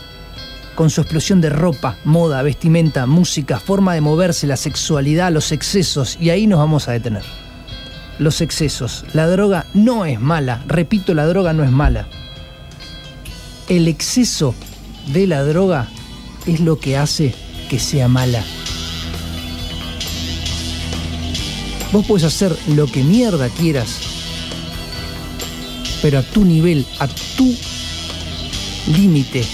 con 0.76 0.90
su 0.90 1.02
explosión 1.02 1.42
de 1.42 1.50
ropa, 1.50 1.98
moda, 2.06 2.42
vestimenta, 2.42 3.06
música, 3.06 3.60
forma 3.60 3.94
de 3.94 4.02
moverse, 4.02 4.48
la 4.48 4.58
sexualidad, 4.58 5.32
los 5.32 5.52
excesos, 5.52 6.18
y 6.20 6.30
ahí 6.30 6.48
nos 6.48 6.60
vamos 6.60 6.88
a 6.88 6.92
detener 6.92 7.24
los 8.20 8.42
excesos. 8.42 9.06
La 9.14 9.28
droga 9.28 9.66
no 9.74 10.06
es 10.06 10.20
mala, 10.20 10.64
repito, 10.68 11.14
la 11.14 11.26
droga 11.26 11.54
no 11.54 11.64
es 11.64 11.72
mala. 11.72 12.08
El 13.68 13.88
exceso 13.88 14.54
de 15.12 15.26
la 15.26 15.44
droga 15.44 15.88
es 16.46 16.60
lo 16.60 16.80
que 16.80 16.98
hace 16.98 17.34
que 17.70 17.80
sea 17.80 18.08
mala. 18.08 18.44
Vos 21.92 22.06
puedes 22.06 22.26
hacer 22.26 22.56
lo 22.68 22.86
que 22.86 23.04
mierda 23.04 23.50
quieras, 23.50 24.00
pero 26.02 26.20
a 26.20 26.24
tu 26.24 26.46
nivel, 26.46 26.86
a 27.00 27.08
tu 27.08 27.54
límite. 28.88 29.46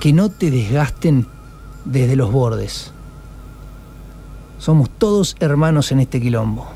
Que 0.00 0.12
no 0.12 0.30
te 0.30 0.50
desgasten 0.50 1.26
desde 1.84 2.16
los 2.16 2.30
bordes. 2.30 2.92
Somos 4.58 4.90
todos 4.90 5.36
hermanos 5.40 5.92
en 5.92 6.00
este 6.00 6.20
quilombo. 6.20 6.68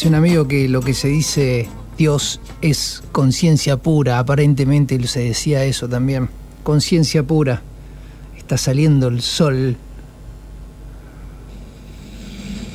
Dice 0.00 0.08
un 0.08 0.14
amigo 0.14 0.48
que 0.48 0.66
lo 0.66 0.80
que 0.80 0.94
se 0.94 1.08
dice 1.08 1.68
Dios 1.98 2.40
es 2.62 3.02
conciencia 3.12 3.76
pura, 3.76 4.18
aparentemente 4.18 4.98
se 5.06 5.20
decía 5.20 5.62
eso 5.66 5.90
también, 5.90 6.30
conciencia 6.62 7.22
pura, 7.22 7.60
está 8.34 8.56
saliendo 8.56 9.08
el 9.08 9.20
sol. 9.20 9.76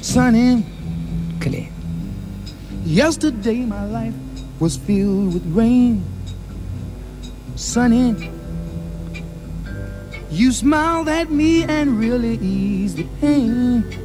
Sunny, 0.01 0.63
¿Qué 1.39 1.67
Yesterday 2.85 3.65
my 3.65 3.85
life 3.91 4.13
was 4.59 4.77
filled 4.77 5.33
with 5.33 5.43
rain. 5.51 6.03
Sunny, 7.55 8.29
you 10.29 10.51
smiled 10.51 11.09
at 11.09 11.31
me 11.31 11.63
and 11.63 11.99
really 11.99 12.37
eased 12.39 12.97
the 12.97 13.07
pain. 13.19 14.04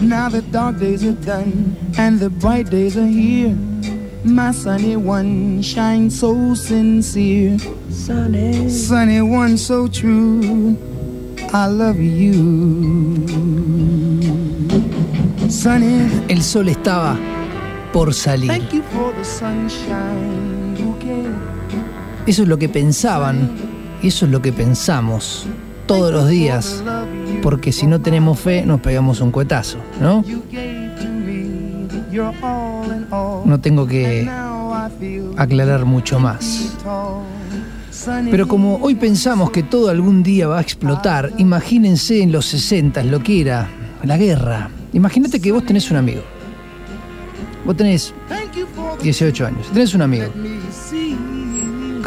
Now 0.00 0.28
the 0.28 0.42
dark 0.42 0.78
days 0.78 1.02
are 1.04 1.12
done 1.12 1.76
and 1.98 2.20
the 2.20 2.30
bright 2.30 2.70
days 2.70 2.96
are 2.96 3.06
here. 3.06 3.56
My 4.24 4.52
sunny 4.52 4.96
one 4.96 5.60
shines 5.60 6.20
so 6.20 6.54
sincere. 6.54 7.58
Sunny, 7.90 8.68
sunny 8.70 9.20
one 9.22 9.56
so 9.56 9.88
true. 9.88 10.76
I 11.52 11.66
love 11.66 11.98
you. 11.98 13.26
Sunny. 15.48 16.08
El 16.28 16.42
sol 16.42 16.68
estaba 16.68 17.16
por 17.92 18.14
salir. 18.14 18.50
Thank 18.50 18.72
you 18.72 18.82
for 18.82 19.12
the 19.14 19.24
sunshine 19.24 20.76
bouquet. 20.76 21.26
Eso 22.26 22.42
es 22.42 22.48
lo 22.48 22.56
que 22.56 22.68
pensaban 22.68 23.50
y 24.00 24.08
eso 24.08 24.26
es 24.26 24.30
lo 24.30 24.40
que 24.42 24.52
pensamos 24.52 25.46
todos 25.86 26.12
los 26.12 26.28
días 26.28 26.84
porque 27.42 27.72
si 27.72 27.86
no 27.86 28.00
tenemos 28.00 28.38
fe 28.38 28.64
nos 28.64 28.80
pegamos 28.80 29.20
un 29.20 29.30
cuetazo, 29.30 29.78
¿no? 30.00 30.24
No 33.44 33.60
tengo 33.60 33.86
que 33.86 34.28
aclarar 35.36 35.84
mucho 35.84 36.18
más. 36.18 36.76
Pero 38.30 38.48
como 38.48 38.76
hoy 38.76 38.94
pensamos 38.94 39.50
que 39.50 39.62
todo 39.62 39.90
algún 39.90 40.22
día 40.22 40.48
va 40.48 40.58
a 40.58 40.60
explotar, 40.60 41.32
imagínense 41.38 42.22
en 42.22 42.32
los 42.32 42.46
60 42.46 43.02
lo 43.04 43.22
que 43.22 43.40
era 43.40 43.68
la 44.02 44.16
guerra. 44.16 44.70
Imagínate 44.92 45.40
que 45.40 45.52
vos 45.52 45.64
tenés 45.64 45.90
un 45.90 45.98
amigo. 45.98 46.22
Vos 47.64 47.76
tenés 47.76 48.14
18 49.02 49.46
años, 49.46 49.66
tenés 49.72 49.94
un 49.94 50.02
amigo. 50.02 50.26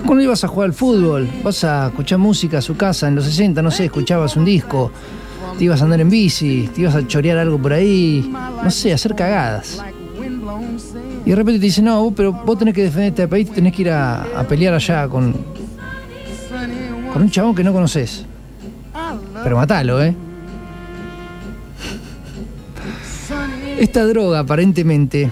Cuando 0.06 0.24
ibas 0.24 0.44
a 0.44 0.48
jugar 0.48 0.70
al 0.70 0.74
fútbol, 0.74 1.30
vas 1.44 1.64
a 1.64 1.88
escuchar 1.88 2.18
música 2.18 2.58
a 2.58 2.62
su 2.62 2.76
casa 2.76 3.08
en 3.08 3.16
los 3.16 3.26
60, 3.26 3.62
no 3.62 3.70
sé, 3.70 3.86
escuchabas 3.86 4.36
un 4.36 4.46
disco, 4.46 4.92
te 5.58 5.66
ibas 5.66 5.82
a 5.82 5.86
andar 5.86 6.02
en 6.02 6.10
bici, 6.10 6.70
te 6.74 6.82
ibas 6.82 6.96
a 6.96 7.06
chorear 7.08 7.38
algo 7.38 7.58
por 7.62 7.74
ahí, 7.74 8.32
no 8.64 8.72
sé, 8.72 8.94
hacer 8.94 9.16
cagadas. 9.16 9.82
Y 11.26 11.30
de 11.30 11.36
repente 11.36 11.60
te 11.60 11.66
dicen, 11.66 11.86
no, 11.86 12.12
pero 12.16 12.34
vos 12.34 12.58
tenés 12.58 12.74
que 12.74 12.84
defender 12.84 13.10
este 13.10 13.28
país, 13.28 13.52
tenés 13.52 13.74
que 13.74 13.84
ir 13.84 13.92
a, 13.92 14.46
pelear 14.48 14.74
allá 14.74 15.08
con, 15.08 15.34
con 17.14 17.22
un 17.22 17.30
chabón 17.30 17.56
que 17.56 17.64
no 17.64 17.74
conoces. 17.74 18.26
Pero 19.44 19.56
matalo, 19.56 20.04
¿eh? 20.04 20.16
Esta 23.80 24.06
droga, 24.06 24.40
aparentemente, 24.40 25.32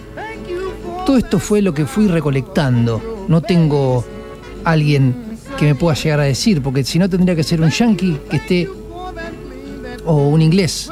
todo 1.06 1.18
esto 1.18 1.40
fue 1.40 1.62
lo 1.62 1.74
que 1.74 1.86
fui 1.86 2.08
recolectando. 2.08 3.26
No 3.28 3.42
tengo 3.42 4.04
alguien 4.64 5.16
que 5.58 5.66
me 5.66 5.76
pueda 5.76 5.96
llegar 5.96 6.20
a 6.22 6.24
decir, 6.24 6.62
porque 6.62 6.84
si 6.84 6.98
no 6.98 7.10
tendría 7.10 7.36
que 7.36 7.44
ser 7.44 7.62
un 7.62 7.70
yankee 7.70 8.18
que 8.30 8.38
esté 8.38 8.70
o 10.10 10.28
un 10.28 10.42
inglés. 10.42 10.90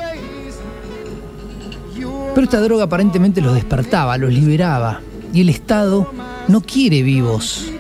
Pero 2.36 2.46
esta 2.46 2.62
droga 2.62 2.84
aparentemente 2.84 3.42
los 3.42 3.56
despertaba, 3.56 4.18
los 4.18 4.32
liberaba. 4.32 5.02
Y 5.34 5.42
el 5.42 5.50
Estado 5.50 6.14
no 6.48 6.62
quiere 6.62 7.02
vivos. 7.02 7.72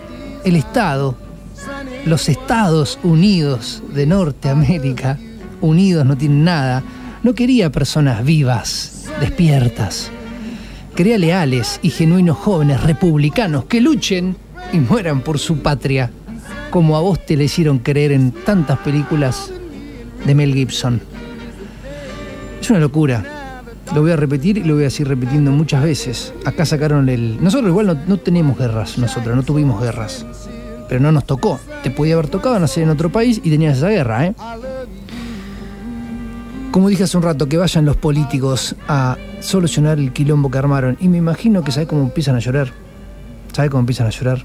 El 0.44 0.56
Estado, 0.56 1.16
los 2.06 2.28
Estados 2.28 2.98
Unidos 3.04 3.84
de 3.94 4.08
Norteamérica, 4.08 5.20
unidos 5.62 6.06
no 6.08 6.18
tienen 6.18 6.44
nada, 6.44 6.84
no 7.22 7.36
quería 7.36 7.72
personas 7.72 8.26
vivas, 8.26 9.06
despiertas. 9.20 10.10
Quería 10.96 11.20
leales 11.20 11.80
y 11.84 11.92
genuinos 11.92 12.38
jóvenes 12.38 12.82
republicanos 12.82 13.66
que 13.66 13.80
luchen 13.80 14.36
y 14.74 14.78
mueran 14.78 15.22
por 15.22 15.38
su 15.38 15.60
patria, 15.60 16.10
como 16.72 16.98
a 16.98 17.02
vos 17.02 17.24
te 17.24 17.38
le 17.38 17.44
hicieron 17.44 17.78
creer 17.78 18.12
en 18.12 18.32
tantas 18.32 18.80
películas 18.80 19.52
de 20.26 20.34
Mel 20.34 20.56
Gibson. 20.56 21.00
Es 22.62 22.70
una 22.70 22.80
locura. 22.80 23.64
Lo 23.96 24.02
voy 24.02 24.12
a 24.12 24.16
repetir 24.16 24.58
y 24.58 24.64
lo 24.64 24.76
voy 24.76 24.86
a 24.86 24.90
seguir 24.90 25.08
repitiendo 25.08 25.52
muchas 25.52 25.84
veces. 25.84 26.34
Acá 26.46 26.66
sacaron 26.66 27.08
el... 27.10 27.42
Nosotros 27.42 27.70
igual 27.70 27.88
no, 27.88 27.94
no 28.08 28.18
tenemos 28.18 28.58
guerras, 28.58 28.98
nosotros 28.98 29.36
no 29.36 29.44
tuvimos 29.44 29.82
guerras. 29.82 30.26
Pero 30.90 31.00
no 31.02 31.12
nos 31.12 31.26
tocó. 31.26 31.60
Te 31.84 31.92
podía 31.92 32.16
haber 32.16 32.28
tocado 32.28 32.60
nacer 32.60 32.84
en 32.84 32.90
otro 32.90 33.10
país 33.10 33.40
y 33.44 33.50
tenías 33.50 33.78
esa 33.78 33.90
guerra, 33.90 34.26
¿eh? 34.26 34.36
Como 36.72 36.90
dije 36.90 37.04
hace 37.04 37.18
un 37.18 37.24
rato, 37.24 37.48
que 37.48 37.58
vayan 37.58 37.86
los 37.86 37.98
políticos 37.98 38.76
a 38.88 39.18
solucionar 39.40 40.00
el 40.00 40.14
quilombo 40.14 40.52
que 40.52 40.58
armaron. 40.58 40.98
Y 41.00 41.08
me 41.08 41.18
imagino 41.18 41.64
que 41.64 41.72
sabe 41.72 41.88
cómo 41.88 42.04
empiezan 42.04 42.36
a 42.36 42.40
llorar. 42.40 42.72
¿Sabe 43.54 43.70
cómo 43.70 43.80
empiezan 43.80 44.08
a 44.08 44.12
llorar? 44.12 44.44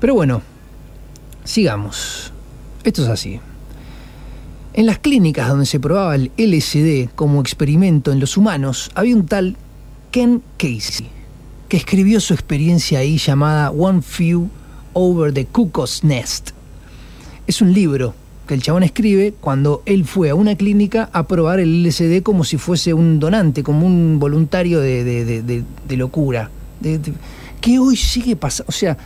Pero 0.00 0.14
bueno, 0.14 0.42
sigamos. 1.44 2.32
Esto 2.82 3.02
es 3.02 3.08
así. 3.08 3.40
En 4.76 4.84
las 4.84 4.98
clínicas 4.98 5.48
donde 5.48 5.64
se 5.64 5.80
probaba 5.80 6.14
el 6.16 6.30
LSD 6.36 7.08
como 7.14 7.40
experimento 7.40 8.12
en 8.12 8.20
los 8.20 8.36
humanos, 8.36 8.90
había 8.94 9.16
un 9.16 9.24
tal 9.24 9.56
Ken 10.10 10.42
Casey, 10.58 11.08
que 11.70 11.78
escribió 11.78 12.20
su 12.20 12.34
experiencia 12.34 12.98
ahí 12.98 13.16
llamada 13.16 13.70
One 13.70 14.02
Few 14.02 14.50
Over 14.92 15.32
the 15.32 15.46
Cuckoo's 15.46 16.04
Nest. 16.04 16.50
Es 17.46 17.62
un 17.62 17.72
libro 17.72 18.14
que 18.46 18.52
el 18.52 18.60
chabón 18.60 18.82
escribe 18.82 19.32
cuando 19.40 19.82
él 19.86 20.04
fue 20.04 20.28
a 20.28 20.34
una 20.34 20.56
clínica 20.56 21.08
a 21.10 21.26
probar 21.26 21.58
el 21.58 21.82
LSD 21.82 22.22
como 22.22 22.44
si 22.44 22.58
fuese 22.58 22.92
un 22.92 23.18
donante, 23.18 23.62
como 23.62 23.86
un 23.86 24.18
voluntario 24.18 24.80
de, 24.80 25.64
locura. 25.88 26.50
que 27.62 27.78
hoy 27.78 27.96
sigue 27.96 28.36
pasando, 28.36 28.68
o 28.68 28.72
sea, 28.72 28.98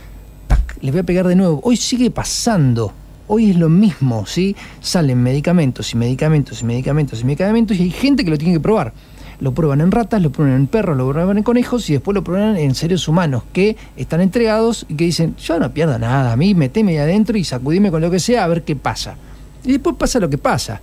les 0.81 0.91
voy 0.91 0.99
a 0.99 1.05
pegar 1.05 1.29
de 1.29 1.37
nuevo, 1.37 1.61
hoy 1.63 1.77
sigue 1.77 2.11
pasando 2.11 2.93
Hoy 3.33 3.51
es 3.51 3.55
lo 3.55 3.69
mismo, 3.69 4.25
¿sí? 4.25 4.57
Salen 4.81 5.23
medicamentos 5.23 5.93
y 5.93 5.97
medicamentos 5.97 6.61
y 6.61 6.65
medicamentos 6.65 7.21
y 7.21 7.23
medicamentos 7.23 7.77
y 7.77 7.83
hay 7.83 7.89
gente 7.89 8.25
que 8.25 8.29
lo 8.29 8.37
tiene 8.37 8.55
que 8.55 8.59
probar. 8.59 8.91
Lo 9.39 9.53
prueban 9.53 9.79
en 9.79 9.89
ratas, 9.89 10.21
lo 10.21 10.33
prueban 10.33 10.53
en 10.53 10.67
perros, 10.67 10.97
lo 10.97 11.09
prueban 11.09 11.37
en 11.37 11.43
conejos 11.45 11.89
y 11.89 11.93
después 11.93 12.13
lo 12.13 12.25
prueban 12.25 12.57
en 12.57 12.75
seres 12.75 13.07
humanos 13.07 13.43
que 13.53 13.77
están 13.95 14.19
entregados 14.19 14.85
y 14.89 14.95
que 14.95 15.05
dicen, 15.05 15.37
yo 15.37 15.57
no 15.61 15.71
pierdo 15.71 15.97
nada, 15.97 16.33
a 16.33 16.35
mí 16.35 16.53
meteme 16.53 16.91
ahí 16.91 16.97
adentro 16.97 17.37
y 17.37 17.45
sacudime 17.45 17.89
con 17.89 18.01
lo 18.01 18.11
que 18.11 18.19
sea 18.19 18.43
a 18.43 18.47
ver 18.49 18.63
qué 18.63 18.75
pasa. 18.75 19.15
Y 19.63 19.71
después 19.71 19.95
pasa 19.95 20.19
lo 20.19 20.29
que 20.29 20.37
pasa. 20.37 20.81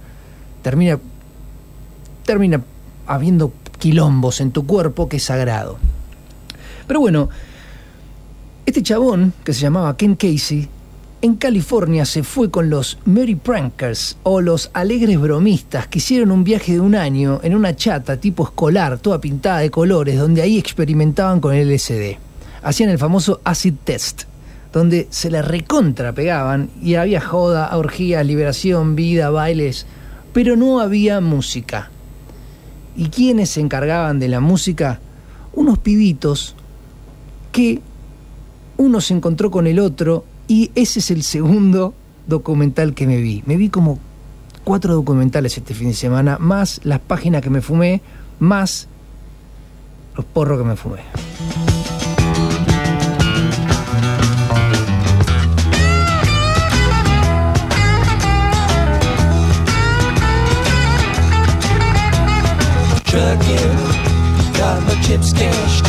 Termina, 0.62 0.98
termina 2.24 2.62
habiendo 3.06 3.52
quilombos 3.78 4.40
en 4.40 4.52
tu 4.52 4.64
cuerpo 4.64 5.06
que 5.06 5.18
es 5.18 5.22
sagrado. 5.22 5.76
Pero 6.86 7.00
bueno, 7.00 7.28
este 8.64 8.82
chabón 8.82 9.34
que 9.44 9.52
se 9.52 9.60
llamaba 9.60 9.98
Ken 9.98 10.14
Casey 10.14 10.66
en 11.20 11.34
California 11.34 12.04
se 12.04 12.22
fue 12.22 12.50
con 12.50 12.70
los 12.70 12.98
Merry 13.04 13.34
Prankers 13.34 14.16
o 14.22 14.40
los 14.40 14.70
Alegres 14.72 15.20
Bromistas 15.20 15.88
que 15.88 15.98
hicieron 15.98 16.30
un 16.30 16.44
viaje 16.44 16.74
de 16.74 16.80
un 16.80 16.94
año 16.94 17.40
en 17.42 17.56
una 17.56 17.74
chata 17.74 18.18
tipo 18.18 18.44
escolar, 18.44 18.98
toda 18.98 19.20
pintada 19.20 19.58
de 19.58 19.70
colores, 19.70 20.16
donde 20.16 20.42
ahí 20.42 20.58
experimentaban 20.58 21.40
con 21.40 21.54
el 21.54 21.74
LSD. 21.74 22.16
Hacían 22.62 22.90
el 22.90 22.98
famoso 22.98 23.40
acid 23.42 23.74
test, 23.82 24.24
donde 24.72 25.08
se 25.10 25.30
la 25.30 25.42
recontra 25.42 26.12
pegaban 26.12 26.70
y 26.80 26.94
había 26.94 27.20
joda, 27.20 27.76
orgías, 27.76 28.24
liberación, 28.24 28.94
vida, 28.94 29.30
bailes, 29.30 29.86
pero 30.32 30.54
no 30.54 30.78
había 30.78 31.20
música. 31.20 31.90
¿Y 32.96 33.08
quiénes 33.08 33.50
se 33.50 33.60
encargaban 33.60 34.20
de 34.20 34.28
la 34.28 34.38
música? 34.38 35.00
Unos 35.52 35.78
pibitos 35.78 36.54
que 37.50 37.80
uno 38.76 39.00
se 39.00 39.14
encontró 39.14 39.50
con 39.50 39.66
el 39.66 39.80
otro 39.80 40.24
y 40.48 40.70
ese 40.74 41.00
es 41.00 41.10
el 41.10 41.22
segundo 41.22 41.94
documental 42.26 42.94
que 42.94 43.06
me 43.06 43.18
vi. 43.18 43.42
Me 43.46 43.56
vi 43.56 43.68
como 43.68 43.98
cuatro 44.64 44.94
documentales 44.94 45.56
este 45.56 45.74
fin 45.74 45.88
de 45.88 45.94
semana, 45.94 46.38
más 46.38 46.80
las 46.84 47.00
páginas 47.00 47.42
que 47.42 47.50
me 47.50 47.60
fumé, 47.60 48.00
más 48.38 48.88
los 50.16 50.24
porros 50.24 50.58
que 50.58 50.64
me 50.64 50.76
fumé. 50.76 51.00
Got 64.58 64.82
my 64.86 65.02
chips 65.02 65.32
cashed. 65.32 65.87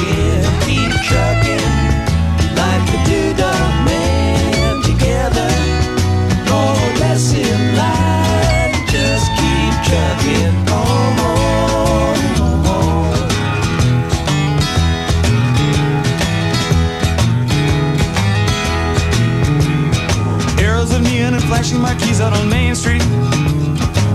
Street. 22.79 23.01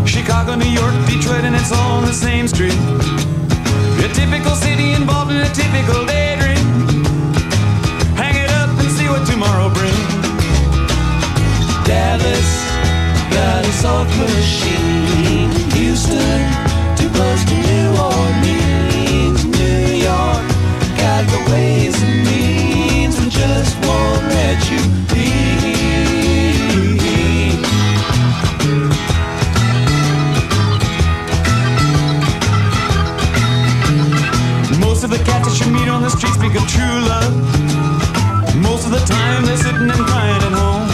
Chicago, 0.07 0.55
New 0.55 0.71
York, 0.71 0.95
Detroit, 1.07 1.45
and 1.45 1.55
it's 1.55 1.71
all 1.71 1.99
on 1.99 2.07
the 2.07 2.15
same 2.15 2.49
street. 2.49 2.73
A 2.73 4.09
typical 4.15 4.57
city 4.57 4.93
involved 4.93 5.33
in 5.33 5.37
a 5.37 5.51
typical 5.53 6.07
daydream. 6.07 6.65
Hang 8.17 8.35
it 8.37 8.51
up 8.61 8.71
and 8.81 8.91
see 8.97 9.07
what 9.07 9.27
tomorrow 9.27 9.69
brings. 9.69 10.09
Dallas 11.85 12.51
got 13.37 13.67
a 13.67 13.73
soft 13.83 14.17
machine. 14.17 15.51
Houston 15.73 16.54
girls 35.55 35.67
you 35.67 35.73
meet 35.73 35.89
on 35.89 36.03
the 36.03 36.11
street 36.11 36.33
speak 36.33 36.55
of 36.55 36.67
true 36.69 36.99
love. 37.09 37.35
Most 38.57 38.87
of 38.87 38.93
the 38.93 39.05
time 39.07 39.45
they're 39.45 39.57
sitting 39.57 39.91
and 39.91 40.05
crying 40.07 40.43
at 40.43 40.53
home. 40.53 40.87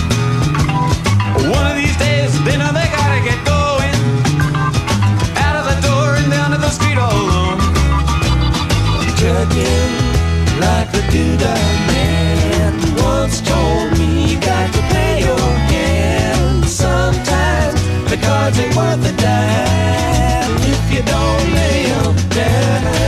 One 1.51 1.67
of 1.71 1.77
these 1.77 1.97
days 1.97 2.33
they 2.45 2.57
know 2.57 2.73
they 2.73 2.89
gotta 2.89 3.21
get 3.25 3.39
going. 3.45 3.95
Out 5.37 5.57
of 5.61 5.65
the 5.71 5.79
door 5.87 6.17
and 6.17 6.31
down 6.31 6.51
to 6.51 6.59
the 6.59 6.71
street 6.71 6.99
all 6.99 7.13
alone. 7.13 7.61
Jerking 9.21 9.93
like 10.61 10.91
the 10.93 11.03
dude 11.11 11.43
I 11.43 11.61
man 11.89 12.73
once 12.97 13.41
told 13.41 13.99
me 13.99 14.33
you 14.33 14.41
got 14.41 14.73
to 14.75 14.81
play 14.91 15.21
your 15.21 15.49
hand. 15.73 16.65
Sometimes 16.67 17.81
the 18.11 18.19
cards 18.21 18.59
ain't 18.59 18.77
worth 18.77 19.05
a 19.09 19.15
dime 19.17 20.57
if 20.75 20.85
you 20.93 21.03
don't 21.03 21.47
lay 21.55 21.87
them 21.87 22.17
down. 22.31 23.00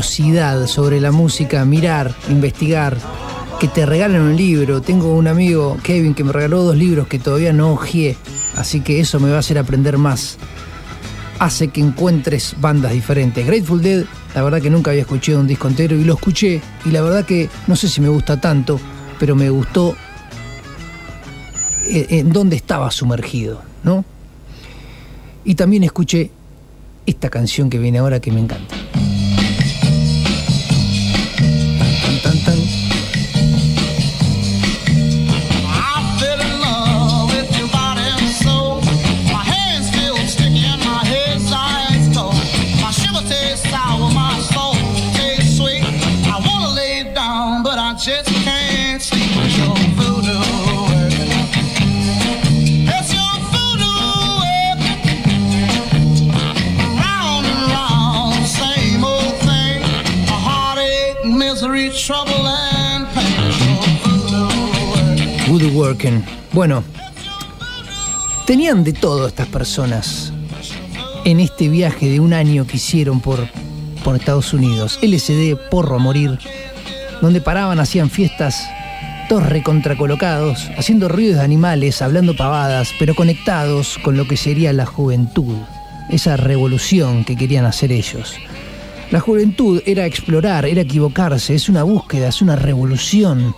curiosidad 0.00 0.66
sobre 0.66 0.98
la 0.98 1.12
música, 1.12 1.62
mirar, 1.66 2.14
investigar, 2.30 2.96
que 3.60 3.68
te 3.68 3.84
regalen 3.84 4.22
un 4.22 4.34
libro. 4.34 4.80
Tengo 4.80 5.14
un 5.14 5.28
amigo, 5.28 5.76
Kevin, 5.82 6.14
que 6.14 6.24
me 6.24 6.32
regaló 6.32 6.62
dos 6.62 6.74
libros 6.74 7.06
que 7.06 7.18
todavía 7.18 7.52
no 7.52 7.72
ojeé, 7.72 8.16
así 8.56 8.80
que 8.80 8.98
eso 8.98 9.20
me 9.20 9.28
va 9.28 9.36
a 9.36 9.40
hacer 9.40 9.58
aprender 9.58 9.98
más. 9.98 10.38
Hace 11.38 11.68
que 11.68 11.82
encuentres 11.82 12.54
bandas 12.58 12.92
diferentes. 12.92 13.46
Grateful 13.46 13.82
Dead, 13.82 14.06
la 14.34 14.42
verdad 14.42 14.62
que 14.62 14.70
nunca 14.70 14.90
había 14.90 15.02
escuchado 15.02 15.38
un 15.38 15.46
disco 15.46 15.68
entero 15.68 15.94
y 15.96 16.04
lo 16.04 16.14
escuché 16.14 16.62
y 16.86 16.90
la 16.92 17.02
verdad 17.02 17.26
que 17.26 17.50
no 17.66 17.76
sé 17.76 17.86
si 17.86 18.00
me 18.00 18.08
gusta 18.08 18.40
tanto, 18.40 18.80
pero 19.18 19.36
me 19.36 19.50
gustó 19.50 19.94
eh, 21.88 22.06
en 22.08 22.32
dónde 22.32 22.56
estaba 22.56 22.90
sumergido, 22.90 23.60
¿no? 23.84 24.02
Y 25.44 25.56
también 25.56 25.84
escuché 25.84 26.30
esta 27.04 27.28
canción 27.28 27.68
que 27.68 27.78
viene 27.78 27.98
ahora 27.98 28.18
que 28.18 28.32
me 28.32 28.40
encanta. 28.40 28.69
Woodworking. 65.48 66.22
Bueno, 66.52 66.84
tenían 68.46 68.84
de 68.84 68.92
todo 68.92 69.26
estas 69.26 69.48
personas 69.48 70.32
en 71.24 71.40
este 71.40 71.68
viaje 71.68 72.08
de 72.08 72.20
un 72.20 72.34
año 72.34 72.68
que 72.68 72.76
hicieron 72.76 73.20
por, 73.20 73.48
por 74.04 74.14
Estados 74.14 74.52
Unidos. 74.52 75.00
LSD, 75.02 75.56
porro 75.70 75.96
a 75.96 75.98
morir, 75.98 76.38
donde 77.20 77.40
paraban, 77.40 77.80
hacían 77.80 78.10
fiestas, 78.10 78.64
todos 79.28 79.44
recontracolocados, 79.44 80.70
haciendo 80.78 81.08
ruidos 81.08 81.38
de 81.38 81.44
animales, 81.44 82.00
hablando 82.00 82.36
pavadas, 82.36 82.92
pero 83.00 83.16
conectados 83.16 83.98
con 84.04 84.16
lo 84.16 84.28
que 84.28 84.36
sería 84.36 84.72
la 84.72 84.86
juventud, 84.86 85.56
esa 86.10 86.36
revolución 86.36 87.24
que 87.24 87.34
querían 87.34 87.64
hacer 87.64 87.90
ellos. 87.90 88.36
La 89.10 89.18
juventud 89.18 89.82
era 89.86 90.06
explorar, 90.06 90.66
era 90.66 90.82
equivocarse, 90.82 91.54
es 91.54 91.68
una 91.68 91.82
búsqueda, 91.82 92.28
es 92.28 92.42
una 92.42 92.54
revolución. 92.54 93.56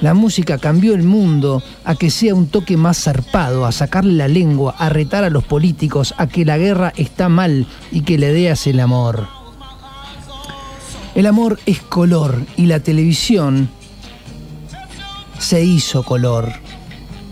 La 0.00 0.14
música 0.14 0.58
cambió 0.58 0.94
el 0.94 1.02
mundo 1.02 1.62
a 1.84 1.96
que 1.96 2.10
sea 2.10 2.34
un 2.34 2.46
toque 2.46 2.76
más 2.76 3.02
zarpado, 3.02 3.66
a 3.66 3.72
sacarle 3.72 4.12
la 4.12 4.28
lengua, 4.28 4.76
a 4.78 4.88
retar 4.88 5.24
a 5.24 5.30
los 5.30 5.42
políticos, 5.42 6.14
a 6.16 6.28
que 6.28 6.44
la 6.44 6.58
guerra 6.58 6.92
está 6.96 7.28
mal 7.28 7.66
y 7.90 8.02
que 8.02 8.18
la 8.18 8.28
idea 8.28 8.52
es 8.52 8.68
el 8.68 8.78
amor. 8.78 9.26
El 11.16 11.26
amor 11.26 11.58
es 11.66 11.80
color 11.80 12.44
y 12.56 12.66
la 12.66 12.78
televisión 12.80 13.68
se 15.38 15.64
hizo 15.64 16.04
color 16.04 16.52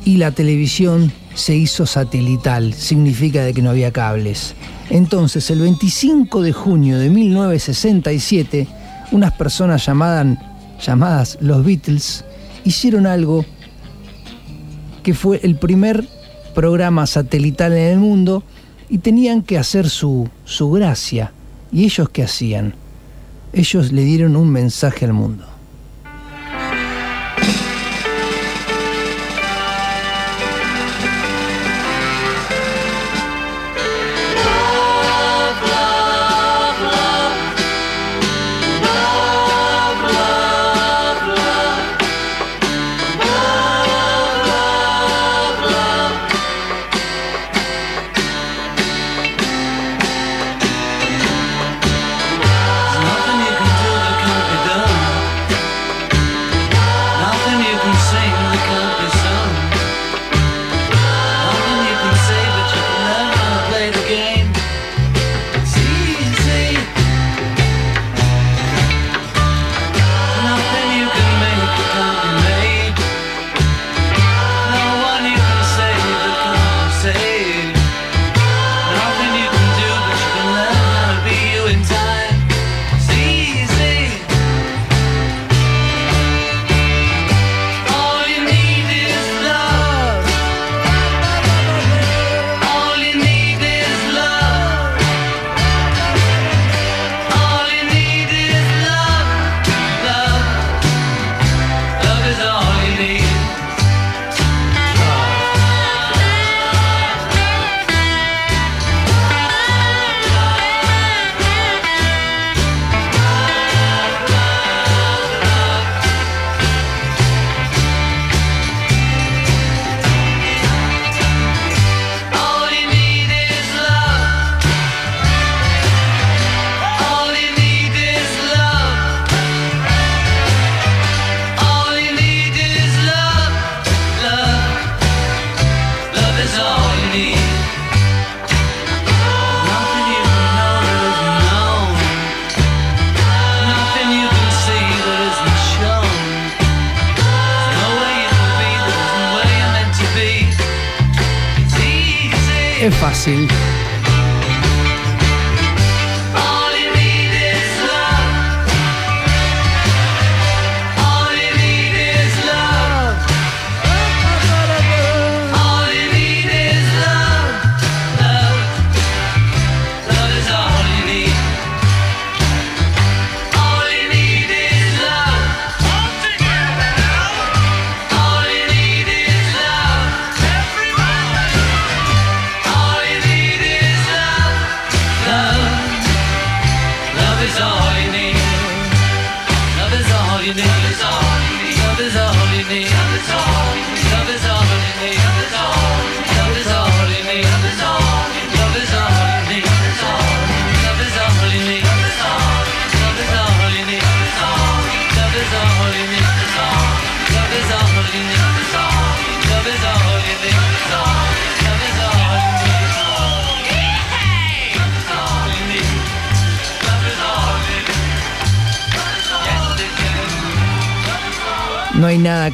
y 0.05 0.17
la 0.17 0.33
televisión 0.33 1.13
se 1.35 1.55
hizo 1.55 1.87
satelital, 1.87 2.75
significa 2.75 3.43
de 3.43 3.55
que 3.55 3.63
no 3.63 3.71
había 3.71 3.93
cables. 3.93 4.55
Entonces, 4.91 5.51
el 5.51 5.61
25 5.61 6.43
de 6.43 6.53
junio 6.53 6.99
de 6.99 7.09
1967, 7.11 8.67
unas 9.13 9.33
personas 9.33 9.87
llamadas, 9.87 10.39
llamadas 10.85 11.39
los 11.41 11.65
Beatles 11.65 12.25
hicieron 12.65 13.07
algo 13.07 13.45
que 15.03 15.15
fue 15.15 15.41
el 15.43 15.57
primer 15.57 16.07
programa 16.55 17.07
satelital 17.07 17.73
en 17.73 17.93
el 17.93 17.99
mundo 17.99 18.45
y 18.89 18.99
tenían 18.99 19.43
que 19.43 19.59
hacer 19.59 19.89
su, 19.89 20.29
su 20.45 20.71
gracia. 20.71 21.33
¿Y 21.73 21.85
ellos 21.85 22.09
qué 22.11 22.25
hacían? 22.25 22.75
Ellos 23.53 23.93
le 23.93 24.05
dieron 24.05 24.37
un 24.37 24.51
mensaje 24.51 25.07
al 25.07 25.15
mundo. 25.15 25.52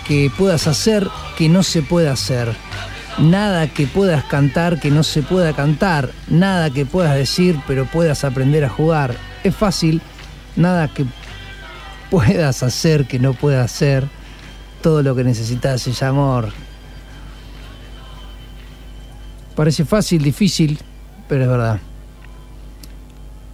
Que 0.09 0.33
puedas 0.37 0.67
hacer 0.67 1.07
que 1.37 1.49
no 1.49 1.63
se 1.63 1.83
pueda 1.83 2.13
hacer. 2.13 2.57
Nada 3.19 3.69
que 3.69 3.87
puedas 3.87 4.25
cantar 4.25 4.81
que 4.81 4.91
no 4.91 5.03
se 5.03 5.23
pueda 5.23 5.53
cantar. 5.53 6.11
Nada 6.29 6.71
que 6.71 6.87
puedas 6.87 7.15
decir 7.15 7.61
pero 7.67 7.85
puedas 7.85 8.25
aprender 8.25 8.65
a 8.65 8.71
jugar. 8.71 9.15
Es 9.45 9.55
fácil. 9.55 10.01
Nada 10.57 10.89
que 10.89 11.05
puedas 12.11 12.63
hacer 12.63 13.07
que 13.07 13.19
no 13.19 13.35
puedas 13.35 13.67
hacer. 13.67 14.09
Todo 14.83 15.03
lo 15.03 15.15
que 15.15 15.25
necesitas 15.25 15.87
es 15.87 16.03
amor. 16.03 16.49
Parece 19.55 19.85
fácil, 19.85 20.23
difícil, 20.23 20.79
pero 21.29 21.43
es 21.43 21.51
verdad. 21.51 21.81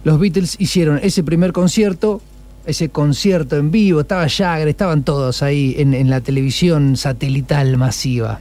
Los 0.03 0.19
Beatles 0.19 0.55
hicieron 0.59 0.99
ese 1.01 1.23
primer 1.23 1.51
concierto, 1.51 2.21
ese 2.65 2.89
concierto 2.89 3.55
en 3.57 3.71
vivo, 3.71 4.01
estaba 4.01 4.27
Jagger, 4.27 4.67
estaban 4.67 5.03
todos 5.03 5.41
ahí 5.43 5.75
en, 5.77 6.09
la 6.09 6.19
televisión 6.21 6.97
satelital 6.97 7.77
masiva. 7.77 8.39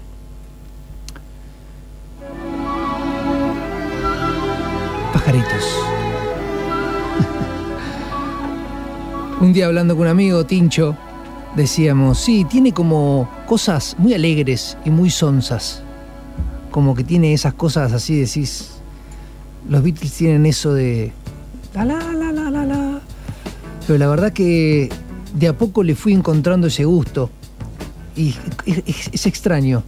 Pajaritos. 5.12 5.54
Un 9.40 9.52
día 9.52 9.66
hablando 9.66 9.94
con 9.94 10.02
un 10.02 10.08
amigo, 10.08 10.46
Tincho, 10.46 10.96
decíamos, 11.54 12.18
sí, 12.18 12.46
tiene 12.48 12.72
como 12.72 13.28
cosas 13.46 13.94
muy 13.98 14.14
alegres 14.14 14.78
y 14.84 14.90
muy 14.90 15.10
sonsas. 15.10 15.82
Como 16.70 16.94
que 16.94 17.04
tiene 17.04 17.34
esas 17.34 17.54
cosas 17.54 17.92
así, 17.92 18.18
decís, 18.18 18.70
los 19.68 19.82
Beatles 19.82 20.12
tienen 20.12 20.46
eso 20.46 20.72
de... 20.72 21.12
La, 21.74 21.84
la. 21.84 22.23
Pero 23.86 23.98
la 23.98 24.06
verdad 24.08 24.32
que 24.32 24.88
de 25.34 25.48
a 25.48 25.56
poco 25.56 25.82
le 25.82 25.94
fui 25.94 26.12
encontrando 26.12 26.68
ese 26.68 26.84
gusto. 26.84 27.30
Y 28.16 28.34
es, 28.66 29.26
extraño. 29.26 29.82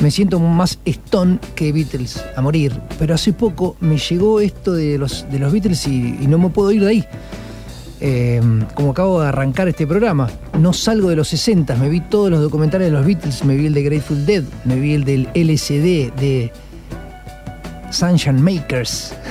Me 0.00 0.10
siento 0.10 0.40
más 0.40 0.78
Stone 0.84 1.38
que 1.54 1.72
Beatles 1.72 2.22
a 2.36 2.42
morir. 2.42 2.72
Pero 2.98 3.14
hace 3.14 3.32
poco 3.32 3.76
me 3.80 3.98
llegó 3.98 4.40
esto 4.40 4.72
de 4.72 4.98
los, 4.98 5.26
de 5.30 5.38
los 5.38 5.52
Beatles 5.52 5.86
y, 5.86 6.26
no 6.26 6.38
me 6.38 6.48
puedo 6.48 6.72
ir 6.72 6.82
de 6.82 6.88
ahí. 6.88 7.04
Eh, 8.00 8.42
como 8.74 8.90
acabo 8.90 9.20
de 9.20 9.28
arrancar 9.28 9.68
este 9.68 9.86
programa, 9.86 10.28
no 10.58 10.72
salgo 10.72 11.08
de 11.08 11.16
los 11.16 11.28
60, 11.28 11.76
me 11.76 11.88
vi 11.88 12.00
todos 12.00 12.28
los 12.28 12.40
documentales 12.40 12.88
de 12.88 12.92
los 12.92 13.06
Beatles, 13.06 13.44
me 13.44 13.56
vi 13.56 13.66
el 13.66 13.72
de 13.72 13.82
Grateful 13.82 14.26
Dead, 14.26 14.42
me 14.64 14.78
vi 14.78 14.94
el 14.94 15.04
del 15.04 15.28
LSD, 15.34 16.12
de 16.20 16.52
Sunshine 17.90 18.42
Makers. 18.42 19.14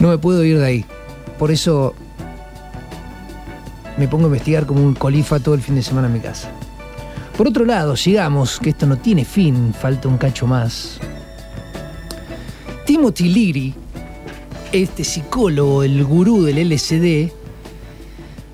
No 0.00 0.08
me 0.08 0.18
puedo 0.18 0.44
ir 0.44 0.58
de 0.58 0.66
ahí. 0.66 0.84
Por 1.38 1.52
eso 1.52 1.94
me 3.96 4.08
pongo 4.08 4.24
a 4.24 4.28
investigar 4.28 4.66
como 4.66 4.82
un 4.82 4.94
colifa 4.94 5.40
todo 5.40 5.54
el 5.54 5.60
fin 5.60 5.74
de 5.74 5.82
semana 5.82 6.08
en 6.08 6.14
mi 6.14 6.20
casa. 6.20 6.50
Por 7.36 7.48
otro 7.48 7.64
lado, 7.64 7.96
sigamos, 7.96 8.60
que 8.60 8.70
esto 8.70 8.86
no 8.86 8.96
tiene 8.96 9.24
fin, 9.24 9.74
falta 9.74 10.08
un 10.08 10.18
cacho 10.18 10.46
más. 10.46 11.00
Timothy 12.86 13.28
Leary, 13.28 13.74
este 14.72 15.02
psicólogo, 15.04 15.82
el 15.82 16.04
gurú 16.04 16.44
del 16.44 16.68
LSD, 16.68 17.32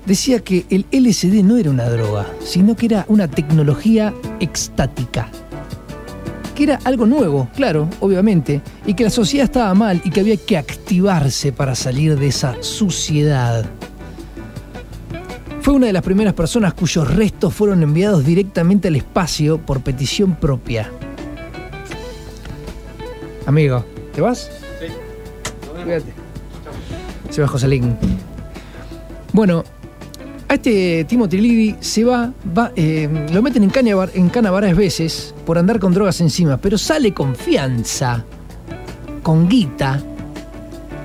decía 0.05 0.39
que 0.39 0.65
el 0.69 0.85
LSD 0.91 1.43
no 1.43 1.57
era 1.57 1.69
una 1.69 1.89
droga, 1.89 2.27
sino 2.43 2.75
que 2.75 2.87
era 2.87 3.05
una 3.07 3.27
tecnología 3.27 4.13
extática. 4.39 5.29
Que 6.55 6.63
era 6.63 6.79
algo 6.83 7.05
nuevo, 7.05 7.49
claro, 7.55 7.87
obviamente, 7.99 8.61
y 8.85 8.93
que 8.93 9.03
la 9.03 9.09
sociedad 9.09 9.45
estaba 9.45 9.73
mal 9.73 10.01
y 10.03 10.09
que 10.09 10.21
había 10.21 10.37
que 10.37 10.57
activarse 10.57 11.51
para 11.51 11.75
salir 11.75 12.17
de 12.17 12.27
esa 12.27 12.55
suciedad. 12.61 13.65
Fue 15.61 15.75
una 15.75 15.85
de 15.87 15.93
las 15.93 16.01
primeras 16.01 16.33
personas 16.33 16.73
cuyos 16.73 17.13
restos 17.13 17.53
fueron 17.53 17.83
enviados 17.83 18.25
directamente 18.25 18.87
al 18.87 18.95
espacio 18.95 19.59
por 19.59 19.81
petición 19.81 20.35
propia. 20.35 20.91
Amigo, 23.45 23.85
¿te 24.13 24.21
vas? 24.21 24.49
Sí. 24.79 24.87
Cuídate. 25.83 26.13
Se 27.29 27.41
va 27.41 27.47
Joselín. 27.47 27.95
Bueno, 29.33 29.63
a 30.47 30.55
este 30.55 31.05
Timothy 31.05 31.37
Leary 31.37 31.75
se 31.79 32.03
va, 32.03 32.33
va 32.57 32.71
eh, 32.75 33.27
lo 33.31 33.41
meten 33.43 33.63
en 33.63 33.69
cana, 33.69 33.91
en 34.13 34.29
cana 34.29 34.49
varias 34.49 34.75
veces 34.75 35.35
por 35.45 35.59
andar 35.59 35.79
con 35.79 35.93
drogas 35.93 36.19
encima, 36.21 36.57
pero 36.57 36.77
sale 36.77 37.13
con 37.13 37.35
fianza, 37.35 38.25
con 39.21 39.47
guita, 39.47 40.01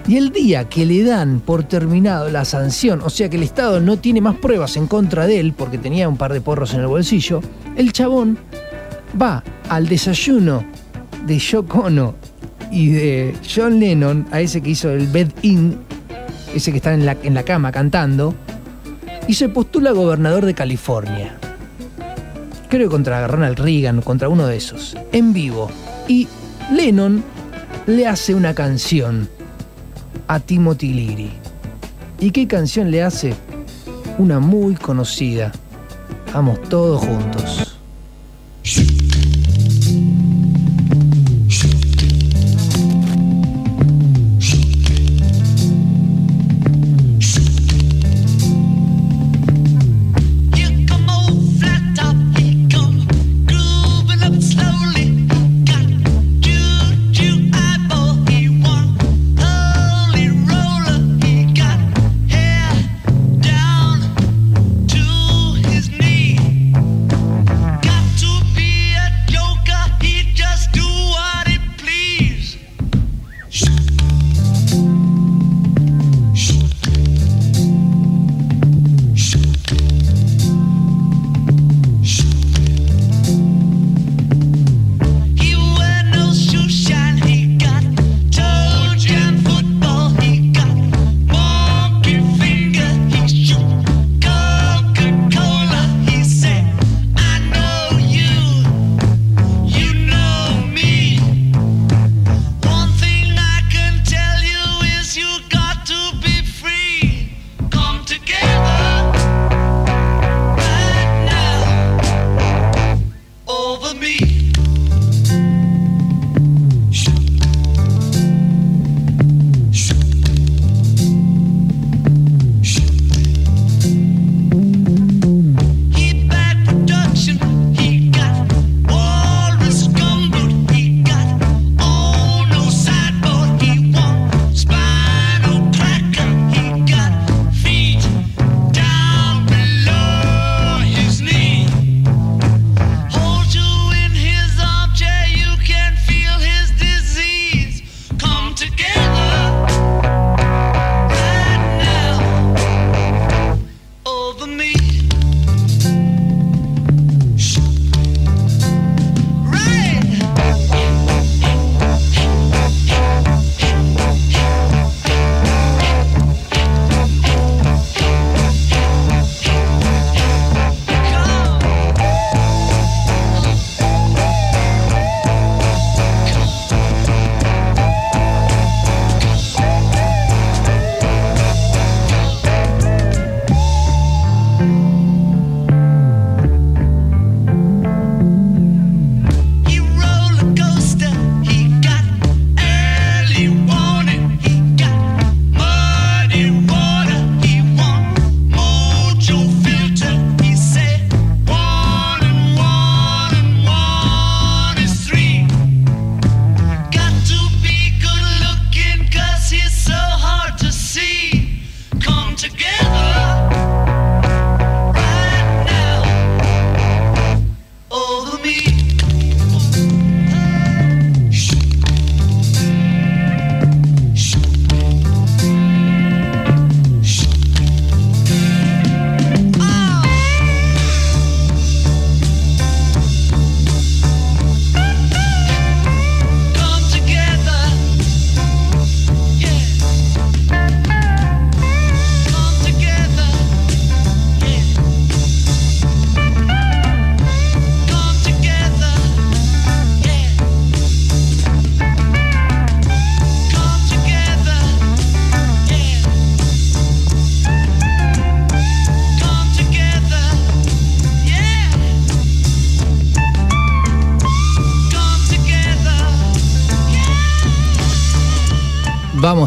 y 0.09 0.16
el 0.16 0.30
día 0.30 0.68
que 0.68 0.86
le 0.86 1.02
dan 1.02 1.40
por 1.40 1.64
terminado 1.64 2.30
la 2.30 2.44
sanción, 2.44 3.00
o 3.02 3.11
sea 3.11 3.28
que 3.28 3.36
el 3.36 3.42
Estado 3.42 3.80
no 3.80 3.96
tiene 3.98 4.20
más 4.20 4.36
pruebas 4.36 4.76
en 4.76 4.86
contra 4.86 5.26
de 5.26 5.40
él 5.40 5.52
porque 5.52 5.78
tenía 5.78 6.09
un 6.09 6.16
par 6.16 6.32
de 6.32 6.40
porros 6.40 6.74
en 6.74 6.80
el 6.80 6.86
bolsillo, 6.86 7.40
el 7.76 7.92
chabón 7.92 8.38
va 9.20 9.42
al 9.68 9.88
desayuno 9.88 10.64
de 11.26 11.38
Yoko 11.38 11.80
Ono 11.80 12.14
y 12.70 12.90
de 12.90 13.34
John 13.54 13.80
Lennon, 13.80 14.26
a 14.30 14.40
ese 14.40 14.61
que 14.61 14.70
hizo 14.70 14.90
el 14.90 15.07
Bed 15.09 15.28
In, 15.42 15.78
ese 16.54 16.70
que 16.70 16.78
está 16.78 16.94
en 16.94 17.07
la, 17.07 17.16
en 17.22 17.34
la 17.34 17.42
cama 17.42 17.72
cantando, 17.72 18.34
y 19.28 19.34
se 19.34 19.48
postula 19.48 19.92
gobernador 19.92 20.44
de 20.44 20.54
California. 20.54 21.36
Creo 22.68 22.88
que 22.88 22.92
contra 22.92 23.26
Ronald 23.26 23.59
Reagan, 23.59 24.02
contra 24.02 24.28
uno 24.28 24.46
de 24.46 24.57
esos, 24.57 24.96
en 25.12 25.32
vivo. 25.32 25.70
Y 26.09 26.28
Lennon 26.72 27.22
le 27.86 28.07
hace 28.07 28.34
una 28.34 28.54
canción 28.54 29.28
a 30.29 30.41
Timothy 30.41 30.93
Leary. 30.93 31.31
¿Y 32.18 32.31
qué 32.31 32.47
canción 32.47 32.91
le 32.91 33.03
hace? 33.03 33.35
Una 34.18 34.41
muy 34.41 34.74
conocida. 34.74 35.53
Vamos 36.33 36.61
todos 36.68 37.05
juntos. 37.05 37.66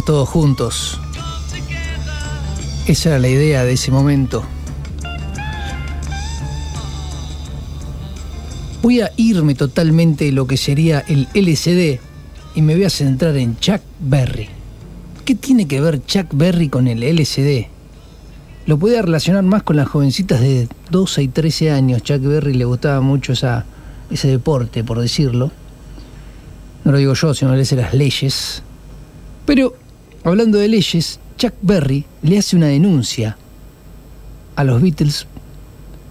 Todos 0.05 0.29
juntos. 0.29 0.99
Esa 2.87 3.09
era 3.09 3.19
la 3.19 3.27
idea 3.27 3.63
de 3.63 3.73
ese 3.73 3.91
momento. 3.91 4.43
Voy 8.81 9.01
a 9.01 9.11
irme 9.17 9.53
totalmente 9.55 10.25
de 10.25 10.31
lo 10.31 10.47
que 10.47 10.57
sería 10.57 11.03
el 11.07 11.27
LCD 11.33 11.99
y 12.55 12.61
me 12.61 12.73
voy 12.75 12.85
a 12.85 12.89
centrar 12.89 13.35
en 13.37 13.57
Chuck 13.57 13.81
Berry. 13.99 14.49
¿Qué 15.25 15.35
tiene 15.35 15.67
que 15.67 15.79
ver 15.81 16.03
Chuck 16.05 16.27
Berry 16.33 16.69
con 16.69 16.87
el 16.87 17.03
LCD? 17.03 17.67
Lo 18.65 18.79
puede 18.79 19.01
relacionar 19.01 19.43
más 19.43 19.61
con 19.61 19.75
las 19.75 19.87
jovencitas 19.87 20.41
de 20.41 20.67
12 20.89 21.23
y 21.23 21.27
13 21.27 21.71
años. 21.71 22.01
Chuck 22.01 22.21
Berry 22.21 22.53
le 22.53 22.65
gustaba 22.65 23.01
mucho 23.01 23.33
esa, 23.33 23.65
ese 24.09 24.29
deporte, 24.29 24.83
por 24.83 24.99
decirlo. 24.99 25.51
No 26.83 26.93
lo 26.93 26.97
digo 26.97 27.13
yo, 27.13 27.33
sino 27.35 27.53
le 27.55 27.61
hace 27.61 27.75
las 27.75 27.93
leyes. 27.93 28.63
Pero, 29.45 29.75
hablando 30.23 30.57
de 30.57 30.67
leyes, 30.67 31.19
Chuck 31.37 31.53
Berry 31.61 32.05
le 32.21 32.37
hace 32.37 32.55
una 32.55 32.67
denuncia 32.67 33.37
a 34.55 34.63
los 34.63 34.81
Beatles 34.81 35.27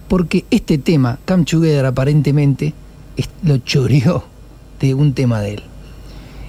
porque 0.07 0.45
este 0.49 0.77
tema, 0.79 1.19
Come 1.25 1.45
Together, 1.45 1.85
aparentemente 1.85 2.73
lo 3.43 3.57
choreó 3.57 4.23
de 4.79 4.93
un 4.93 5.13
tema 5.13 5.41
de 5.41 5.55
él. 5.55 5.63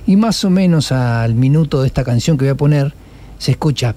Y 0.06 0.16
más 0.16 0.44
o 0.44 0.50
menos 0.50 0.92
al 0.92 1.34
minuto 1.34 1.82
de 1.82 1.86
esta 1.86 2.04
canción 2.04 2.36
que 2.36 2.46
voy 2.46 2.52
a 2.52 2.56
poner, 2.56 2.94
se 3.38 3.52
escucha. 3.52 3.94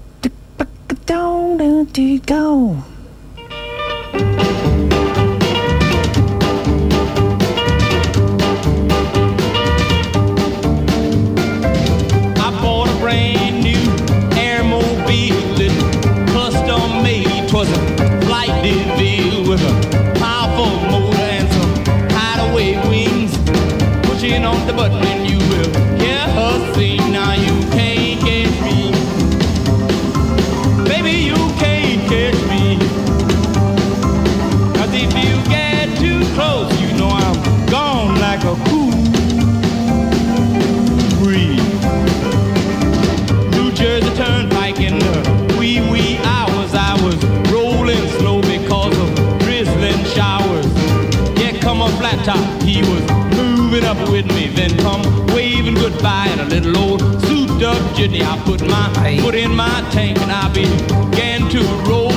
Little 56.60 56.76
old 56.78 57.00
souped 57.22 57.62
up 57.62 57.82
jitney. 57.96 58.22
I 58.22 58.38
put 58.44 58.60
my 58.62 58.86
foot 59.20 59.34
in 59.34 59.54
my 59.54 59.82
tank 59.90 60.18
and 60.18 60.30
I 60.30 60.48
began 60.52 61.48
to 61.50 61.62
roll. 61.88 62.12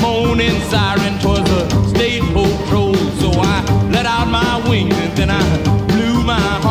Moaning 0.00 0.60
siren 0.70 1.18
twas 1.20 1.48
a 1.50 1.88
state 1.88 2.22
patrol. 2.32 2.94
So 3.20 3.30
I 3.32 3.60
let 3.90 4.06
out 4.06 4.28
my 4.28 4.66
wings 4.68 4.96
and 4.96 5.16
then 5.16 5.30
I 5.30 5.44
blew 5.88 6.22
my 6.22 6.63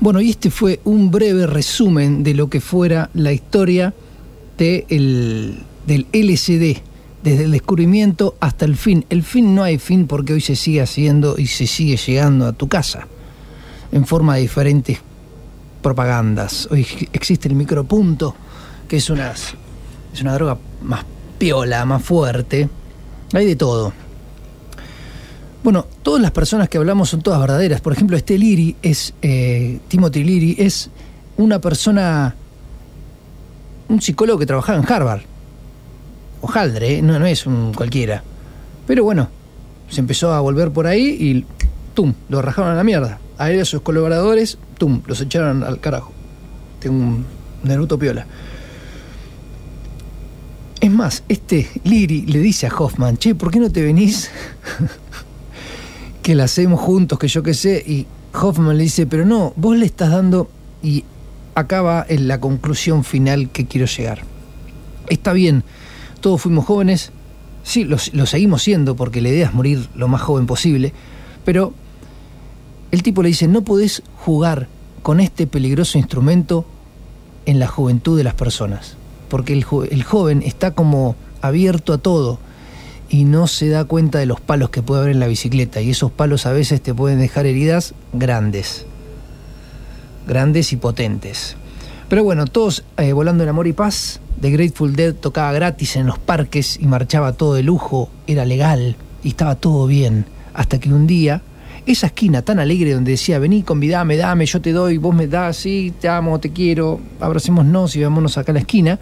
Bueno, 0.00 0.20
y 0.20 0.30
este 0.30 0.50
fue 0.50 0.80
un 0.84 1.10
breve 1.10 1.46
resumen 1.46 2.22
de 2.22 2.34
lo 2.34 2.50
que 2.50 2.60
fuera 2.60 3.08
la 3.14 3.32
historia 3.32 3.94
de 4.58 4.84
el- 4.90 5.58
del 5.86 6.06
LCD, 6.12 6.78
desde 7.22 7.44
el 7.44 7.52
descubrimiento 7.52 8.36
hasta 8.40 8.64
el 8.66 8.76
fin. 8.76 9.06
El 9.08 9.22
fin 9.22 9.54
no 9.54 9.62
hay 9.62 9.78
fin 9.78 10.06
porque 10.06 10.34
hoy 10.34 10.40
se 10.42 10.56
sigue 10.56 10.82
haciendo 10.82 11.36
y 11.38 11.46
se 11.46 11.66
sigue 11.66 11.96
llegando 11.96 12.46
a 12.46 12.52
tu 12.52 12.68
casa 12.68 13.06
en 13.94 14.04
forma 14.04 14.34
de 14.34 14.40
diferentes 14.40 14.98
propagandas. 15.80 16.68
Hoy 16.70 16.84
existe 17.12 17.48
el 17.48 17.54
micropunto, 17.54 18.34
que 18.88 18.96
es 18.96 19.08
una, 19.08 19.30
es 19.30 20.20
una 20.20 20.34
droga 20.34 20.58
más 20.82 21.04
piola, 21.38 21.84
más 21.84 22.02
fuerte. 22.02 22.68
Hay 23.32 23.46
de 23.46 23.54
todo. 23.54 23.92
Bueno, 25.62 25.86
todas 26.02 26.20
las 26.20 26.32
personas 26.32 26.68
que 26.68 26.76
hablamos 26.76 27.08
son 27.08 27.22
todas 27.22 27.40
verdaderas. 27.40 27.80
Por 27.80 27.92
ejemplo, 27.92 28.16
este 28.16 28.36
Liri 28.36 28.74
es, 28.82 29.14
eh, 29.22 29.78
Timothy 29.86 30.24
Leary, 30.24 30.56
es 30.58 30.90
una 31.36 31.60
persona, 31.60 32.34
un 33.88 34.02
psicólogo 34.02 34.40
que 34.40 34.46
trabajaba 34.46 34.78
en 34.78 34.92
Harvard. 34.92 35.22
O 36.40 36.50
Haldre, 36.50 36.98
¿eh? 36.98 37.02
no, 37.02 37.16
no 37.20 37.26
es 37.26 37.46
un 37.46 37.72
cualquiera. 37.72 38.24
Pero 38.88 39.04
bueno, 39.04 39.28
se 39.88 40.00
empezó 40.00 40.32
a 40.32 40.40
volver 40.40 40.72
por 40.72 40.88
ahí 40.88 41.16
y 41.20 41.46
¡tum! 41.94 42.12
Lo 42.28 42.42
rajaron 42.42 42.72
a 42.72 42.74
la 42.74 42.82
mierda. 42.82 43.20
A 43.38 43.50
él 43.50 43.56
y 43.56 43.60
a 43.60 43.64
sus 43.64 43.80
colaboradores, 43.80 44.58
¡tum! 44.78 45.02
Los 45.06 45.20
echaron 45.20 45.62
al 45.64 45.80
carajo. 45.80 46.12
Tengo 46.80 46.96
un 46.96 47.26
Naruto 47.64 47.98
piola. 47.98 48.26
Es 50.80 50.90
más, 50.90 51.24
este 51.28 51.68
Liri 51.84 52.26
le 52.26 52.40
dice 52.40 52.66
a 52.66 52.74
Hoffman, 52.76 53.16
che, 53.16 53.34
¿por 53.34 53.50
qué 53.50 53.58
no 53.58 53.70
te 53.70 53.82
venís? 53.82 54.30
que 56.22 56.34
la 56.34 56.44
hacemos 56.44 56.80
juntos, 56.80 57.18
que 57.18 57.28
yo 57.28 57.42
qué 57.42 57.54
sé. 57.54 57.82
Y 57.86 58.06
Hoffman 58.34 58.76
le 58.76 58.84
dice, 58.84 59.06
pero 59.06 59.24
no, 59.24 59.52
vos 59.56 59.76
le 59.76 59.86
estás 59.86 60.10
dando... 60.10 60.50
Y 60.82 61.04
acá 61.54 61.80
va 61.80 62.04
en 62.08 62.28
la 62.28 62.38
conclusión 62.40 63.04
final 63.04 63.48
que 63.50 63.66
quiero 63.66 63.86
llegar. 63.86 64.22
Está 65.08 65.32
bien, 65.32 65.64
todos 66.20 66.42
fuimos 66.42 66.66
jóvenes, 66.66 67.12
sí, 67.62 67.84
lo 67.84 67.98
seguimos 67.98 68.62
siendo 68.62 68.96
porque 68.96 69.22
la 69.22 69.30
idea 69.30 69.46
es 69.46 69.54
morir 69.54 69.88
lo 69.94 70.08
más 70.08 70.20
joven 70.20 70.46
posible, 70.46 70.92
pero 71.44 71.72
el 72.94 73.02
tipo 73.02 73.22
le 73.22 73.28
dice, 73.28 73.48
no 73.48 73.62
podés 73.62 74.02
jugar 74.24 74.68
con 75.02 75.20
este 75.20 75.46
peligroso 75.46 75.98
instrumento 75.98 76.64
en 77.46 77.58
la 77.58 77.66
juventud 77.66 78.16
de 78.16 78.24
las 78.24 78.34
personas, 78.34 78.96
porque 79.28 79.52
el, 79.52 79.64
jo- 79.64 79.84
el 79.84 80.02
joven 80.02 80.42
está 80.42 80.70
como 80.72 81.16
abierto 81.42 81.92
a 81.92 81.98
todo 81.98 82.38
y 83.10 83.24
no 83.24 83.46
se 83.46 83.68
da 83.68 83.84
cuenta 83.84 84.18
de 84.18 84.26
los 84.26 84.40
palos 84.40 84.70
que 84.70 84.82
puede 84.82 85.02
haber 85.02 85.12
en 85.12 85.20
la 85.20 85.26
bicicleta 85.26 85.80
y 85.82 85.90
esos 85.90 86.10
palos 86.10 86.46
a 86.46 86.52
veces 86.52 86.80
te 86.82 86.94
pueden 86.94 87.18
dejar 87.18 87.44
heridas 87.46 87.94
grandes. 88.14 88.86
grandes 90.26 90.72
y 90.72 90.76
potentes. 90.76 91.56
Pero 92.08 92.24
bueno, 92.24 92.46
todos 92.46 92.84
eh, 92.96 93.12
volando 93.12 93.42
en 93.42 93.50
amor 93.50 93.66
y 93.66 93.72
paz. 93.72 94.20
The 94.40 94.50
Grateful 94.50 94.96
Dead 94.96 95.14
tocaba 95.14 95.52
gratis 95.52 95.96
en 95.96 96.06
los 96.06 96.18
parques 96.18 96.78
y 96.80 96.86
marchaba 96.86 97.32
todo 97.32 97.54
de 97.54 97.62
lujo, 97.62 98.10
era 98.26 98.44
legal 98.44 98.96
y 99.22 99.28
estaba 99.28 99.54
todo 99.54 99.86
bien. 99.86 100.26
Hasta 100.54 100.78
que 100.80 100.92
un 100.92 101.06
día, 101.06 101.42
esa 101.86 102.06
esquina 102.06 102.42
tan 102.42 102.58
alegre 102.58 102.94
donde 102.94 103.12
decía, 103.12 103.38
vení, 103.38 103.62
convidame, 103.62 104.16
dame, 104.16 104.46
yo 104.46 104.60
te 104.60 104.72
doy, 104.72 104.96
vos 104.96 105.14
me 105.14 105.26
das, 105.26 105.56
sí, 105.56 105.92
te 106.00 106.08
amo, 106.08 106.40
te 106.40 106.50
quiero, 106.50 107.00
abracémonos 107.20 107.94
y 107.96 108.02
vámonos 108.02 108.38
acá 108.38 108.52
a 108.52 108.54
la 108.54 108.60
esquina, 108.60 108.98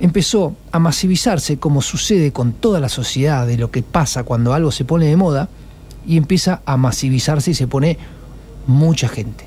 empezó 0.00 0.56
a 0.72 0.78
masivizarse 0.78 1.58
como 1.58 1.82
sucede 1.82 2.32
con 2.32 2.52
toda 2.52 2.80
la 2.80 2.88
sociedad 2.88 3.46
de 3.46 3.56
lo 3.56 3.70
que 3.70 3.82
pasa 3.82 4.24
cuando 4.24 4.54
algo 4.54 4.72
se 4.72 4.84
pone 4.84 5.06
de 5.06 5.16
moda 5.16 5.48
y 6.06 6.16
empieza 6.16 6.62
a 6.66 6.76
masivizarse 6.76 7.52
y 7.52 7.54
se 7.54 7.66
pone 7.66 7.98
mucha 8.66 9.08
gente. 9.08 9.46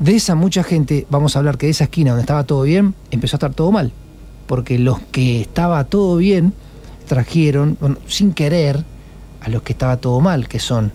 De 0.00 0.16
esa 0.16 0.34
mucha 0.34 0.64
gente, 0.64 1.06
vamos 1.08 1.36
a 1.36 1.38
hablar 1.38 1.56
que 1.56 1.66
de 1.66 1.70
esa 1.72 1.84
esquina 1.84 2.10
donde 2.10 2.22
estaba 2.22 2.44
todo 2.44 2.62
bien, 2.62 2.94
empezó 3.12 3.36
a 3.36 3.38
estar 3.38 3.54
todo 3.54 3.70
mal. 3.70 3.92
Porque 4.46 4.78
los 4.78 5.00
que 5.00 5.40
estaba 5.40 5.84
todo 5.84 6.16
bien 6.16 6.52
trajeron, 7.06 7.78
bueno, 7.80 7.96
sin 8.08 8.32
querer, 8.32 8.84
a 9.40 9.48
los 9.48 9.62
que 9.62 9.72
estaba 9.72 9.98
todo 9.98 10.20
mal, 10.20 10.48
que 10.48 10.58
son 10.58 10.92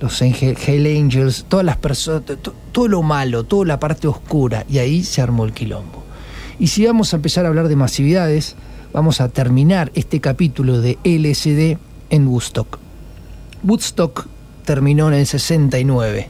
los 0.00 0.20
Hell 0.22 0.86
Angels, 0.96 1.46
todas 1.48 1.66
las 1.66 1.76
personas, 1.76 2.22
to- 2.24 2.54
todo 2.72 2.88
lo 2.88 3.02
malo, 3.02 3.44
toda 3.44 3.64
la 3.66 3.80
parte 3.80 4.06
oscura, 4.08 4.64
y 4.68 4.78
ahí 4.78 5.02
se 5.02 5.20
armó 5.22 5.44
el 5.44 5.52
quilombo. 5.52 6.04
Y 6.58 6.68
si 6.68 6.86
vamos 6.86 7.12
a 7.12 7.16
empezar 7.16 7.44
a 7.44 7.48
hablar 7.48 7.68
de 7.68 7.76
masividades, 7.76 8.54
vamos 8.92 9.20
a 9.20 9.28
terminar 9.28 9.90
este 9.94 10.20
capítulo 10.20 10.80
de 10.80 10.98
LSD 11.04 11.78
en 12.10 12.26
Woodstock. 12.28 12.78
Woodstock 13.64 14.26
terminó 14.64 15.08
en 15.08 15.14
el 15.14 15.26
69 15.26 16.28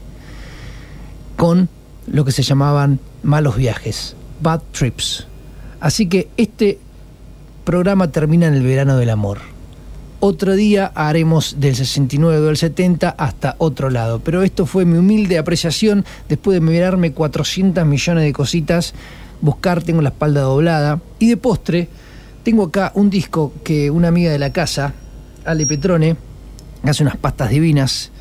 con 1.35 1.69
lo 2.07 2.25
que 2.25 2.31
se 2.31 2.43
llamaban 2.43 2.99
malos 3.23 3.55
viajes, 3.55 4.15
bad 4.41 4.61
trips. 4.71 5.25
Así 5.79 6.07
que 6.07 6.27
este 6.37 6.79
programa 7.63 8.11
termina 8.11 8.47
en 8.47 8.55
el 8.55 8.63
verano 8.63 8.97
del 8.97 9.09
amor. 9.11 9.39
Otro 10.21 10.57
día 10.57 10.91
haremos 10.95 11.61
del 11.61 11.77
69 11.77 12.39
o 12.39 12.45
del 12.47 12.57
70 12.57 13.09
hasta 13.09 13.55
otro 13.57 13.89
lado. 13.89 14.19
Pero 14.19 14.43
esto 14.43 14.65
fue 14.65 14.83
mi 14.83 14.97
humilde 14.97 15.37
apreciación 15.37 16.03
después 16.27 16.55
de 16.55 16.65
mirarme 16.65 17.13
400 17.13 17.85
millones 17.85 18.25
de 18.25 18.33
cositas, 18.33 18.93
buscar, 19.39 19.81
tengo 19.81 20.01
la 20.01 20.09
espalda 20.09 20.41
doblada. 20.41 20.99
Y 21.19 21.29
de 21.29 21.37
postre, 21.37 21.87
tengo 22.43 22.63
acá 22.63 22.91
un 22.95 23.09
disco 23.09 23.53
que 23.63 23.89
una 23.91 24.09
amiga 24.09 24.29
de 24.29 24.39
la 24.39 24.51
casa, 24.51 24.93
Ale 25.45 25.65
Petrone, 25.65 26.17
hace 26.83 27.03
unas 27.03 27.15
pastas 27.15 27.49
divinas, 27.49 28.11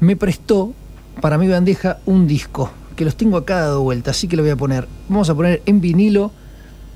me 0.00 0.16
prestó 0.16 0.74
para 1.20 1.38
mi 1.38 1.46
bandeja 1.46 1.98
un 2.04 2.26
disco, 2.26 2.68
que 2.96 3.04
los 3.04 3.14
tengo 3.14 3.36
acá 3.36 3.60
dado 3.60 3.82
vuelta, 3.82 4.10
así 4.10 4.26
que 4.26 4.34
lo 4.34 4.42
voy 4.42 4.50
a 4.50 4.56
poner. 4.56 4.88
Vamos 5.08 5.30
a 5.30 5.36
poner 5.36 5.62
en 5.66 5.80
vinilo, 5.80 6.32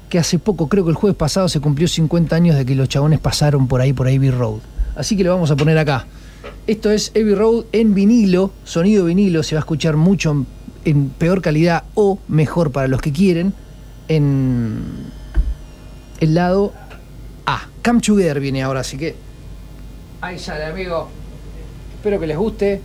que 0.09 0.19
hace 0.19 0.39
poco, 0.39 0.69
creo 0.69 0.85
que 0.85 0.91
el 0.91 0.97
jueves 0.97 1.17
pasado 1.17 1.49
se 1.49 1.61
cumplió 1.61 1.89
50 1.89 2.37
años 2.37 2.57
de 2.57 2.65
que 2.65 2.75
los 2.75 2.89
chabones 2.89 3.21
pasaron 3.21 3.69
por 3.69 3.81
ahí, 3.81 3.93
por 3.93 4.07
Abbey 4.07 4.31
Road. 4.31 4.61
Así 4.97 5.17
que 5.17 5.25
lo 5.25 5.33
vamos 5.33 5.51
a 5.51 5.57
poner 5.57 5.77
acá. 5.79 6.07
Esto 6.67 6.91
es 6.91 7.11
Abbey 7.11 7.35
Road 7.35 7.65
en 7.73 7.95
vinilo, 7.95 8.53
sonido 8.65 9.07
vinilo, 9.07 9.43
se 9.43 9.55
va 9.55 9.61
a 9.61 9.63
escuchar 9.63 9.97
mucho 9.97 10.47
en, 10.85 11.09
peor 11.11 11.43
calidad 11.43 11.85
o 11.95 12.19
mejor 12.29 12.71
para 12.71 12.89
los 12.89 13.01
que 13.01 13.13
quieren, 13.13 13.53
en 14.09 14.83
el 16.21 16.35
lado 16.35 16.73
A. 17.47 17.69
Come 17.85 18.01
Together 18.01 18.41
viene 18.41 18.63
ahora, 18.63 18.81
así 18.81 18.97
que 18.97 19.17
ahí 20.21 20.39
sale, 20.39 20.65
amigo. 20.65 21.09
Espero 21.97 22.19
que 22.19 22.27
les 22.27 22.37
guste. 22.37 22.81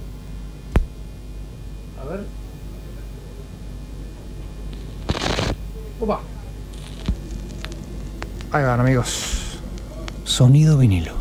A 2.02 2.06
ver. 2.06 2.22
Opa. 6.02 6.22
Ahí 8.52 8.64
van, 8.64 8.80
amigos. 8.80 9.60
Sonido 10.24 10.80
vinilo. 10.80 11.14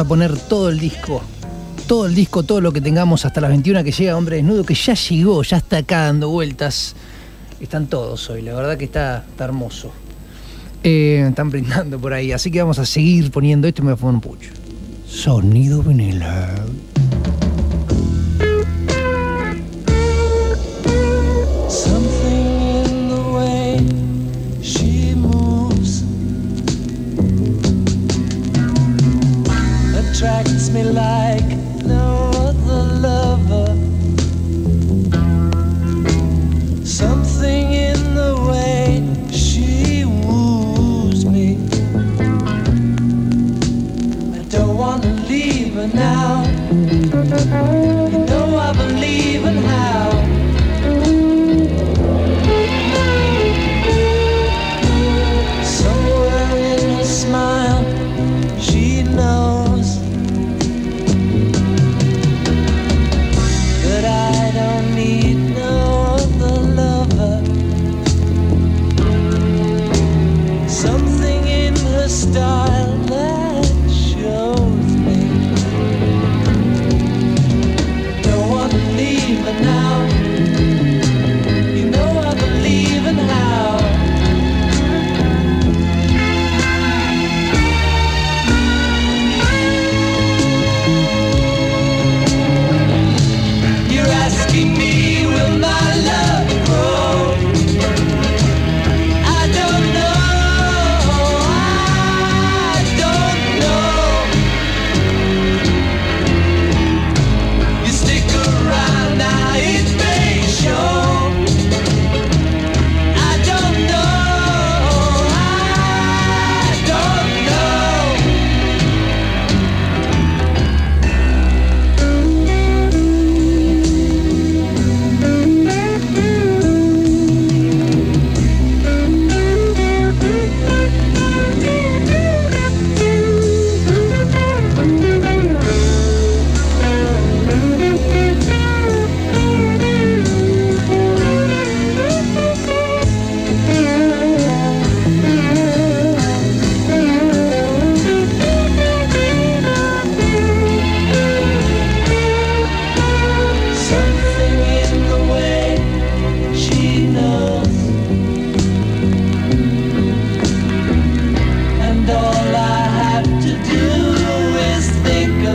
a 0.00 0.04
poner 0.04 0.36
todo 0.38 0.68
el 0.68 0.78
disco. 0.78 1.22
Todo 1.86 2.06
el 2.06 2.14
disco, 2.14 2.42
todo 2.42 2.60
lo 2.60 2.72
que 2.72 2.80
tengamos 2.80 3.24
hasta 3.24 3.40
las 3.40 3.50
21 3.50 3.82
que 3.82 3.92
llega 3.92 4.16
Hombre 4.16 4.36
Desnudo, 4.36 4.64
que 4.64 4.74
ya 4.74 4.94
llegó, 4.94 5.42
ya 5.42 5.56
está 5.56 5.78
acá 5.78 6.04
dando 6.04 6.28
vueltas. 6.28 6.94
Están 7.60 7.86
todos 7.86 8.28
hoy, 8.30 8.42
la 8.42 8.54
verdad 8.54 8.76
que 8.76 8.84
está, 8.84 9.24
está 9.28 9.44
hermoso. 9.44 9.90
Eh, 10.84 11.24
están 11.28 11.50
brindando 11.50 11.98
por 11.98 12.12
ahí, 12.12 12.32
así 12.32 12.50
que 12.50 12.60
vamos 12.60 12.78
a 12.78 12.86
seguir 12.86 13.30
poniendo 13.30 13.66
esto 13.66 13.82
y 13.82 13.84
me 13.86 13.92
voy 13.92 13.98
a 13.98 14.00
poner 14.00 14.14
un 14.14 14.20
pucho. 14.20 14.50
Sonido 15.08 15.82
vinila. 15.82 16.54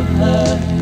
her. 0.03 0.72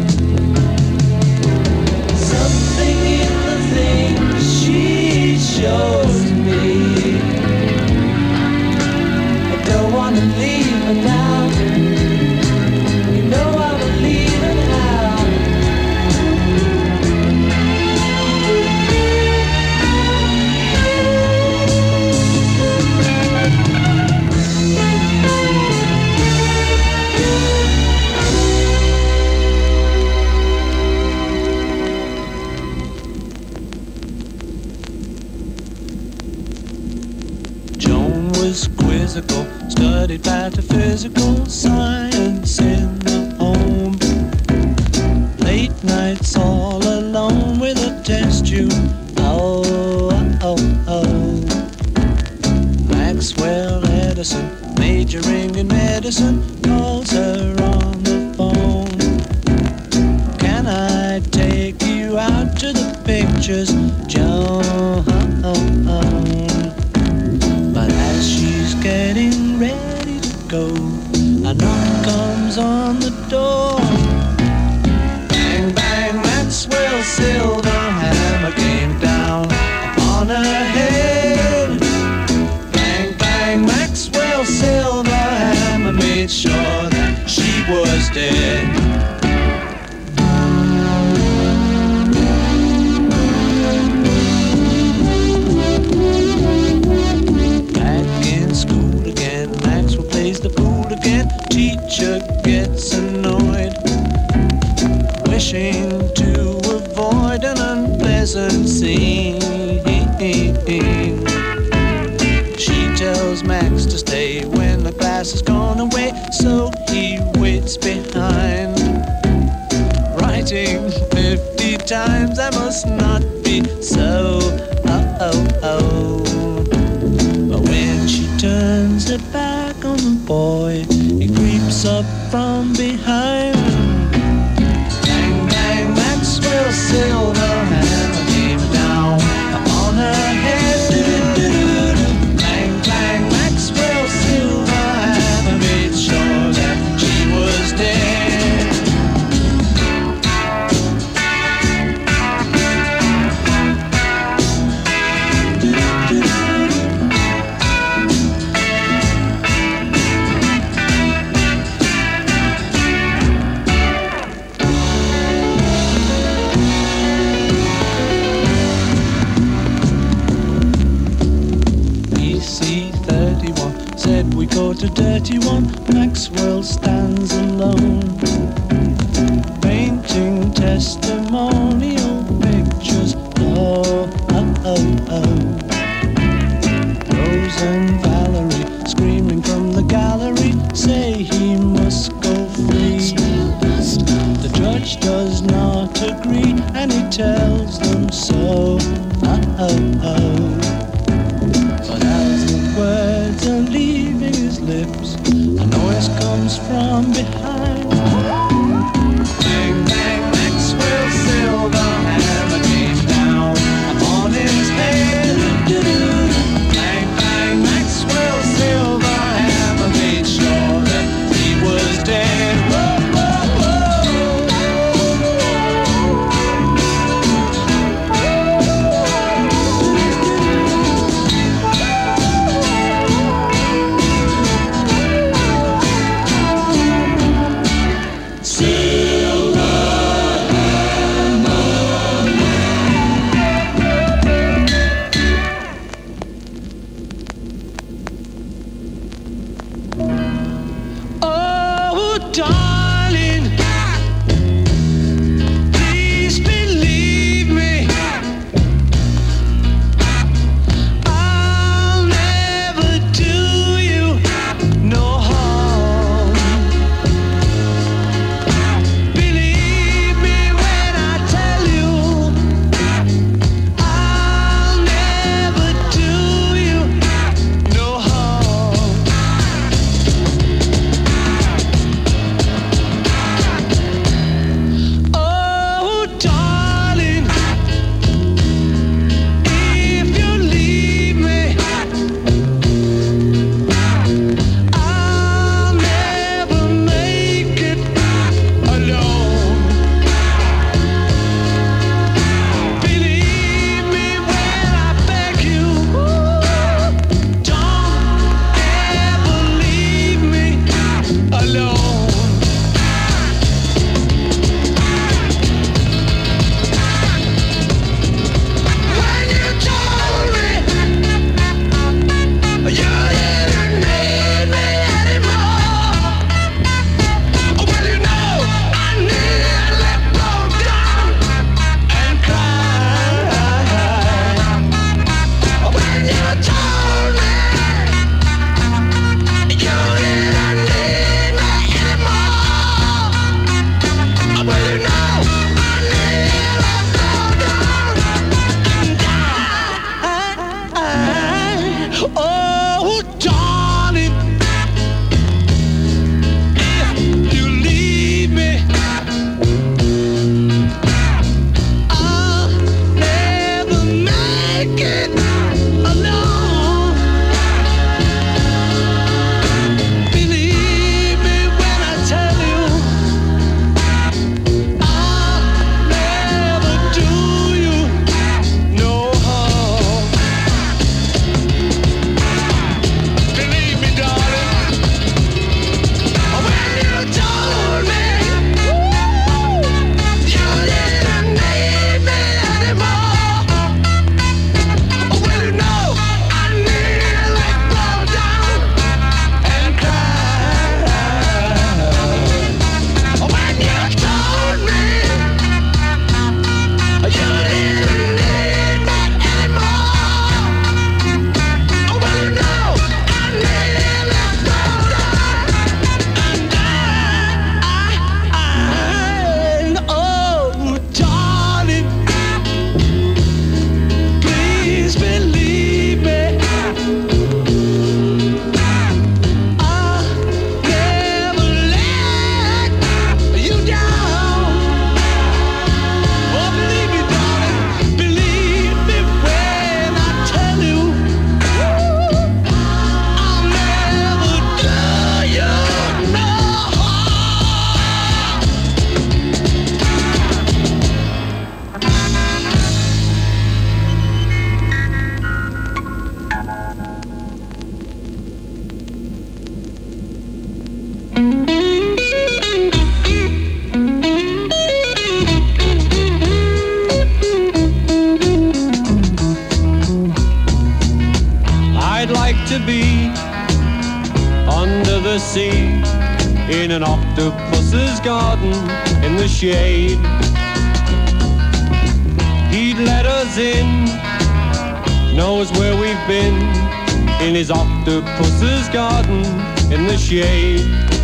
appreciate. 490.12 491.01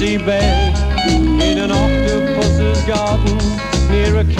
seabed 0.00 0.74
in 1.42 1.58
an 1.58 1.70
octopus's 1.70 2.82
garden 2.86 3.36
near 3.90 4.16
a 4.16 4.39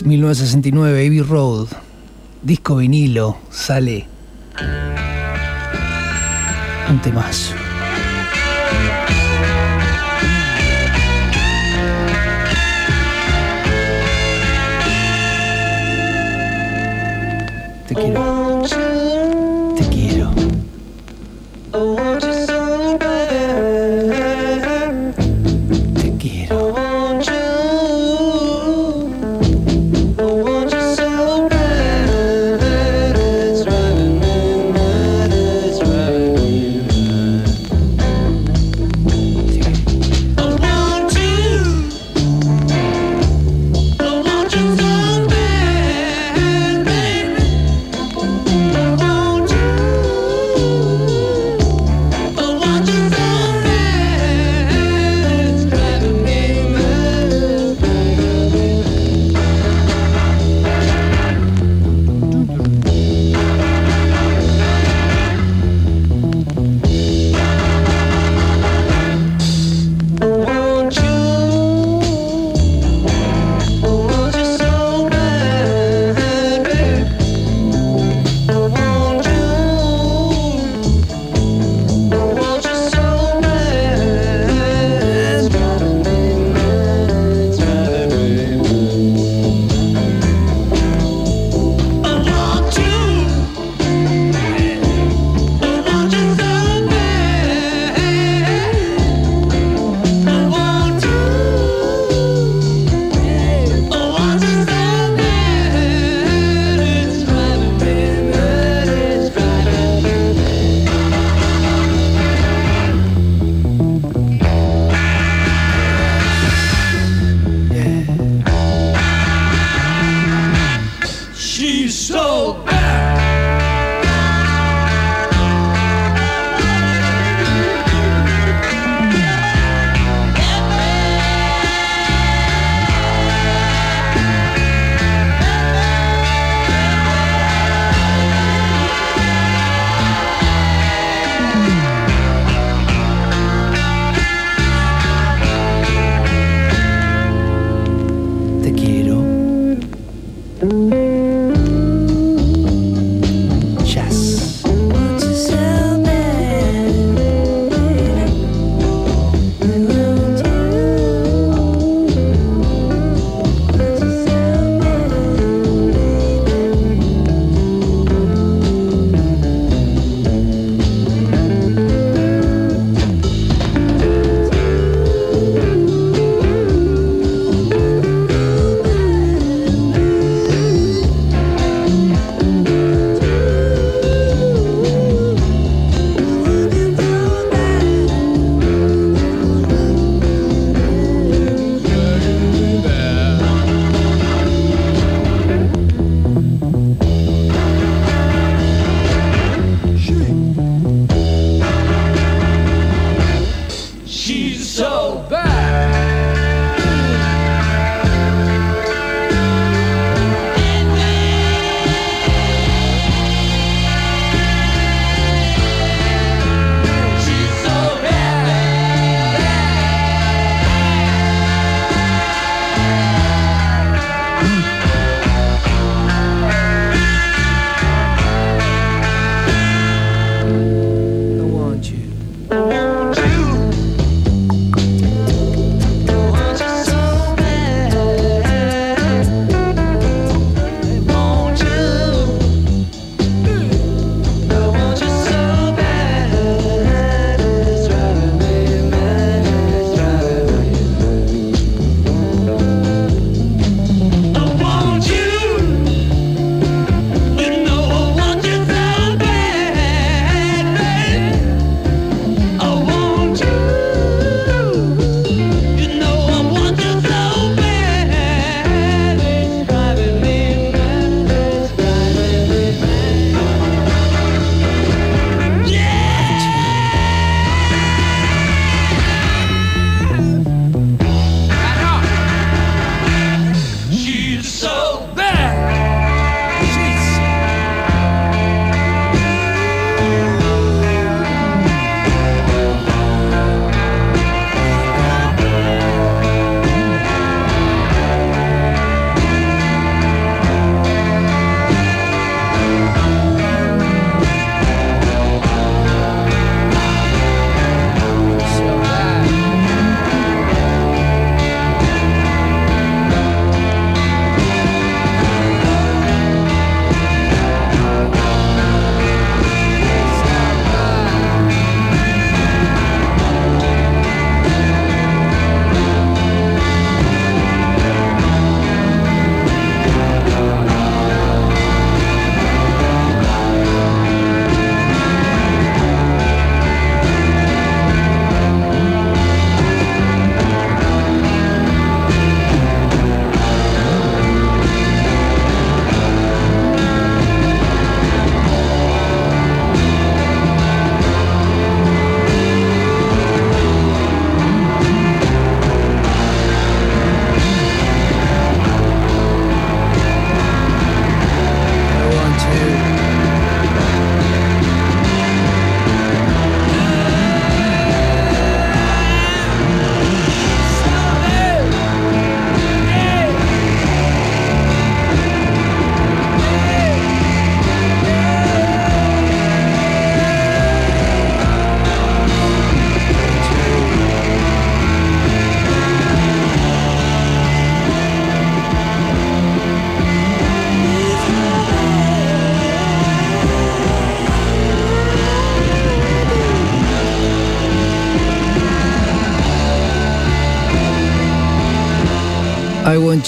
1969, 0.00 1.06
Abbey 1.06 1.20
Road, 1.20 1.68
disco 2.40 2.76
vinilo, 2.76 3.40
sale. 3.50 4.06
Un 6.88 7.00
tema 7.00 7.26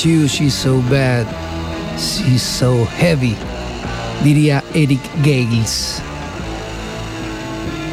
you, 0.02 0.26
she's 0.26 0.54
so 0.54 0.80
bad, 0.90 1.26
she's 1.96 2.42
so 2.42 2.84
heavy, 2.98 3.36
diría 4.22 4.62
Eric 4.74 5.00
Gales. 5.22 6.00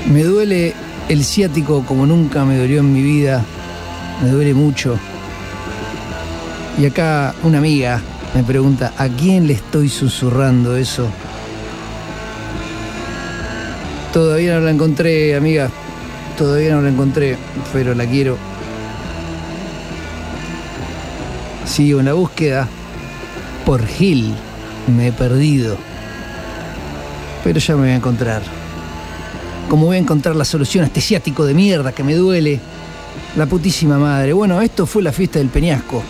Me 0.09 0.23
duele 0.23 0.73
el 1.09 1.23
ciático 1.23 1.83
como 1.85 2.05
nunca 2.05 2.45
me 2.45 2.57
dolió 2.57 2.79
en 2.79 2.93
mi 2.93 3.01
vida, 3.01 3.43
me 4.23 4.29
duele 4.29 4.53
mucho. 4.53 4.97
Y 6.79 6.85
acá 6.85 7.35
una 7.43 7.57
amiga 7.57 8.01
me 8.33 8.43
pregunta, 8.43 8.93
¿a 8.97 9.07
quién 9.07 9.47
le 9.47 9.53
estoy 9.53 9.89
susurrando 9.89 10.77
eso? 10.77 11.07
Todavía 14.13 14.55
no 14.55 14.61
la 14.61 14.71
encontré, 14.71 15.35
amiga. 15.35 15.69
Todavía 16.37 16.75
no 16.75 16.81
la 16.81 16.89
encontré, 16.89 17.37
pero 17.71 17.93
la 17.95 18.05
quiero. 18.05 18.50
Sigo 21.71 22.01
en 22.01 22.05
la 22.07 22.13
búsqueda. 22.13 22.67
Por 23.65 23.87
Gil 23.87 24.33
me 24.93 25.07
he 25.07 25.11
perdido. 25.13 25.77
Pero 27.45 27.59
ya 27.59 27.75
me 27.75 27.83
voy 27.83 27.91
a 27.91 27.95
encontrar. 27.95 28.41
Como 29.69 29.85
voy 29.85 29.95
a 29.95 29.99
encontrar 29.99 30.35
la 30.35 30.43
solución 30.43 30.83
a 30.83 30.87
este 30.87 30.99
ciático 30.99 31.45
de 31.45 31.53
mierda 31.53 31.93
que 31.93 32.03
me 32.03 32.13
duele. 32.13 32.59
La 33.37 33.45
putísima 33.45 33.97
madre. 33.97 34.33
Bueno, 34.33 34.61
esto 34.61 34.85
fue 34.85 35.01
la 35.01 35.13
fiesta 35.13 35.39
del 35.39 35.47
Peñasco. 35.47 36.03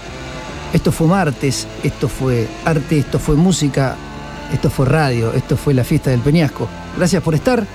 Esto 0.73 0.91
fue 0.91 1.05
martes, 1.05 1.67
esto 1.83 2.09
fue 2.09 2.47
arte, 2.65 2.97
esto 2.97 3.19
fue 3.19 3.35
música, 3.35 3.95
esto 4.51 4.71
fue 4.71 4.87
radio, 4.87 5.31
esto 5.33 5.57
fue 5.57 5.75
la 5.75 5.83
fiesta 5.83 6.09
del 6.09 6.21
Peñasco. 6.21 6.67
Gracias 6.97 7.21
por 7.21 7.35
estar. 7.35 7.67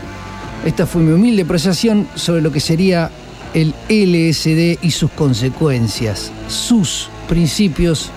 Esta 0.65 0.87
fue 0.87 1.03
mi 1.03 1.13
humilde 1.13 1.43
apreciación 1.43 2.09
sobre 2.17 2.43
lo 2.43 2.51
que 2.51 2.59
sería 2.59 3.13
el 3.55 3.75
LSD 3.89 4.83
y 4.83 4.91
sus 4.91 5.13
consecuencias, 5.13 6.33
sus 6.49 7.11
principios 7.29 8.11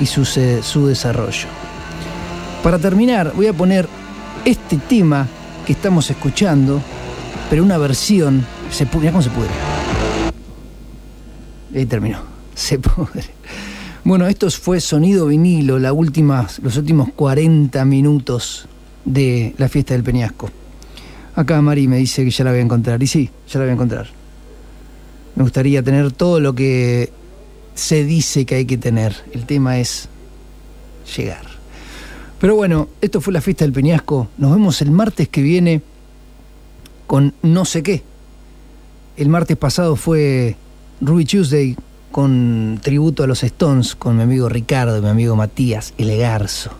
y 0.00 0.06
su, 0.06 0.24
su 0.24 0.86
desarrollo. 0.86 1.48
Para 2.62 2.78
terminar, 2.78 3.32
voy 3.34 3.46
a 3.46 3.52
poner 3.52 3.88
este 4.44 4.76
tema 4.76 5.26
que 5.66 5.72
estamos 5.72 6.10
escuchando, 6.10 6.80
pero 7.50 7.62
una 7.62 7.78
versión. 7.78 8.44
Se, 8.70 8.86
pu- 8.86 8.98
mirá 9.00 9.12
cómo 9.12 9.22
se 9.22 9.30
pudre. 9.30 9.50
Ahí 11.74 11.86
terminó. 11.86 12.18
Se 12.54 12.78
pudre. 12.78 13.24
Bueno, 14.02 14.26
esto 14.28 14.48
fue 14.50 14.80
sonido 14.80 15.26
vinilo, 15.26 15.78
la 15.78 15.92
última, 15.92 16.46
los 16.62 16.76
últimos 16.78 17.10
40 17.14 17.84
minutos 17.84 18.66
de 19.04 19.54
la 19.58 19.68
fiesta 19.68 19.92
del 19.94 20.02
Peñasco. 20.02 20.48
Acá 21.34 21.60
Mari 21.60 21.86
me 21.86 21.98
dice 21.98 22.24
que 22.24 22.30
ya 22.30 22.44
la 22.44 22.50
voy 22.52 22.60
a 22.60 22.62
encontrar. 22.62 23.02
Y 23.02 23.06
sí, 23.06 23.28
ya 23.52 23.58
la 23.58 23.64
voy 23.66 23.70
a 23.70 23.74
encontrar. 23.74 24.06
Me 25.34 25.42
gustaría 25.42 25.82
tener 25.82 26.12
todo 26.12 26.40
lo 26.40 26.54
que 26.54 27.12
se 27.76 28.04
dice 28.04 28.44
que 28.44 28.56
hay 28.56 28.64
que 28.64 28.78
tener. 28.78 29.14
El 29.32 29.46
tema 29.46 29.78
es 29.78 30.08
llegar. 31.16 31.46
Pero 32.40 32.56
bueno, 32.56 32.88
esto 33.00 33.20
fue 33.20 33.32
la 33.32 33.40
fiesta 33.40 33.64
del 33.64 33.72
Peñasco. 33.72 34.28
Nos 34.38 34.50
vemos 34.50 34.82
el 34.82 34.90
martes 34.90 35.28
que 35.28 35.42
viene 35.42 35.82
con 37.06 37.34
no 37.42 37.64
sé 37.64 37.82
qué. 37.82 38.02
El 39.16 39.28
martes 39.28 39.56
pasado 39.56 39.96
fue 39.96 40.56
Ruby 41.00 41.24
Tuesday 41.24 41.76
con 42.10 42.80
tributo 42.82 43.22
a 43.22 43.26
los 43.26 43.42
Stones, 43.44 43.94
con 43.94 44.16
mi 44.16 44.22
amigo 44.22 44.48
Ricardo, 44.48 45.00
mi 45.00 45.08
amigo 45.08 45.36
Matías, 45.36 45.94
el 45.98 46.16
Garzo. 46.18 46.70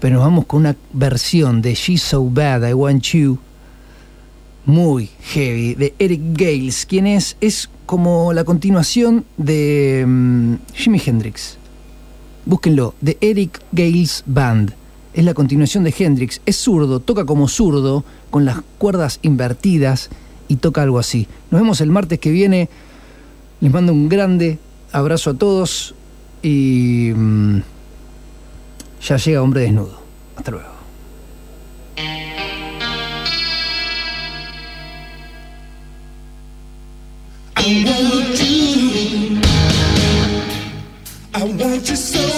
Pero 0.00 0.16
nos 0.16 0.24
vamos 0.24 0.46
con 0.46 0.60
una 0.60 0.76
versión 0.92 1.62
de 1.62 1.74
She's 1.74 2.02
So 2.02 2.24
Bad, 2.24 2.68
I 2.68 2.72
Want 2.72 3.02
You, 3.04 3.38
muy 4.64 5.10
heavy, 5.32 5.74
de 5.74 5.94
Eric 5.98 6.20
Gales, 6.32 6.86
quien 6.86 7.06
es, 7.06 7.36
es 7.40 7.70
como 7.86 8.32
la 8.32 8.44
continuación 8.44 9.24
de 9.36 10.04
mm, 10.06 10.54
Jimi 10.74 11.00
Hendrix. 11.04 11.56
Búsquenlo, 12.44 12.94
de 13.00 13.16
Eric 13.20 13.62
Gales 13.72 14.24
Band. 14.26 14.74
Es 15.14 15.24
la 15.24 15.34
continuación 15.34 15.84
de 15.84 15.94
Hendrix. 15.96 16.40
Es 16.44 16.56
zurdo, 16.56 17.00
toca 17.00 17.24
como 17.24 17.48
zurdo, 17.48 18.04
con 18.30 18.44
las 18.44 18.58
cuerdas 18.78 19.18
invertidas 19.22 20.10
y 20.48 20.56
toca 20.56 20.82
algo 20.82 20.98
así. 20.98 21.26
Nos 21.50 21.60
vemos 21.60 21.80
el 21.80 21.90
martes 21.90 22.18
que 22.18 22.30
viene. 22.30 22.68
Les 23.60 23.72
mando 23.72 23.92
un 23.92 24.08
grande 24.08 24.58
abrazo 24.92 25.30
a 25.30 25.34
todos 25.34 25.94
y 26.42 27.12
mm, 27.14 27.60
ya 29.00 29.16
llega 29.16 29.42
Hombre 29.42 29.62
Desnudo. 29.62 29.98
Hasta 30.36 30.50
luego. 30.50 30.75
I 37.68 37.82
want 37.84 38.40
you. 38.48 39.40
I 41.34 41.42
want 41.42 41.90
you 41.90 41.96
so 41.96 42.35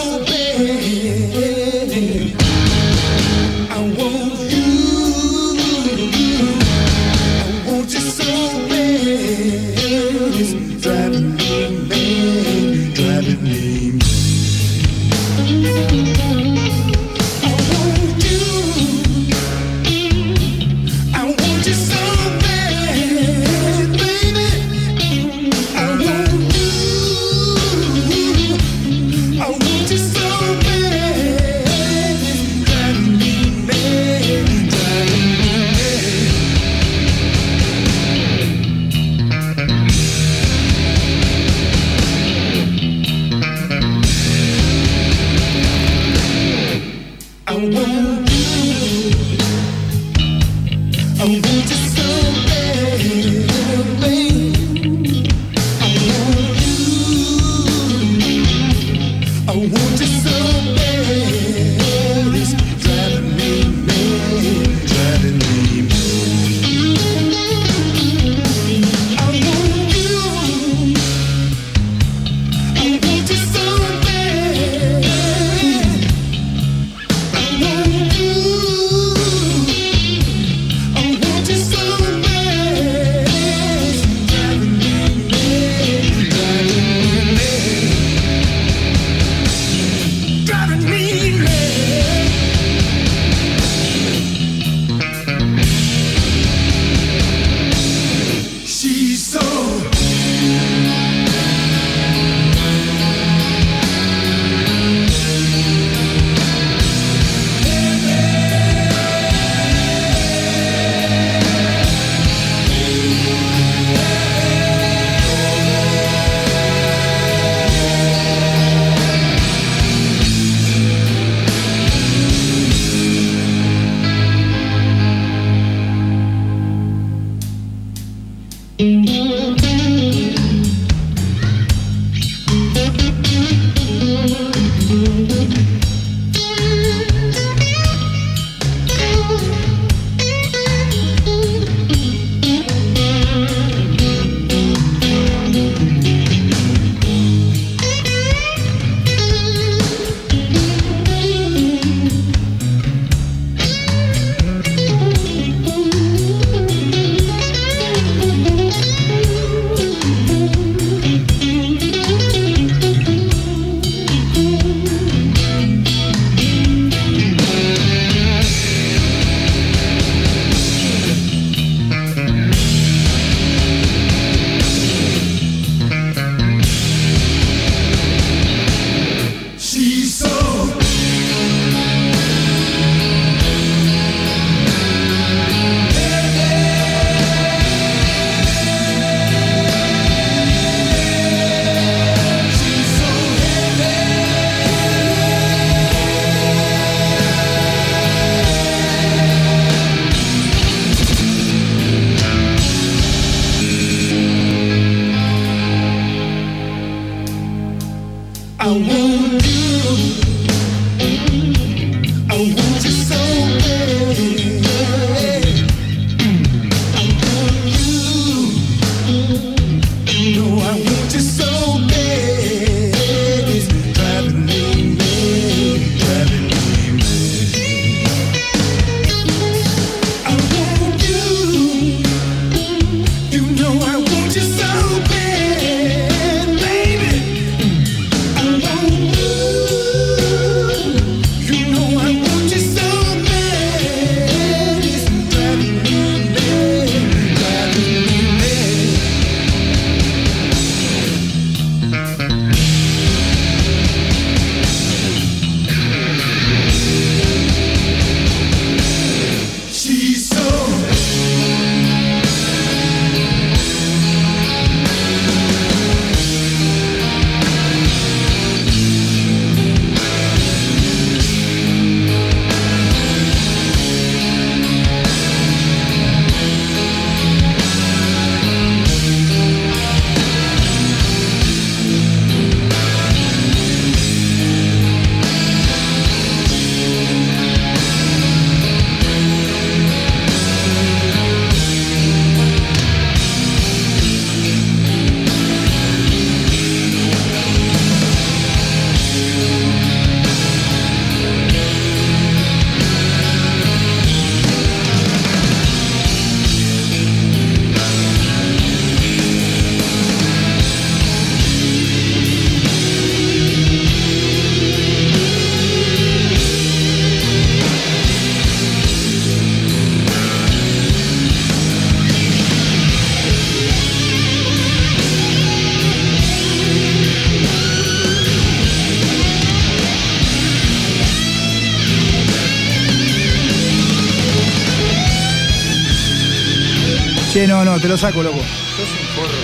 no, 337.79 337.83
te 337.83 337.89
lo 337.89 337.97
saco, 337.99 338.23
loco. 338.23 338.39
Sos 338.39 338.89
un 338.89 339.17
porro. 339.17 339.39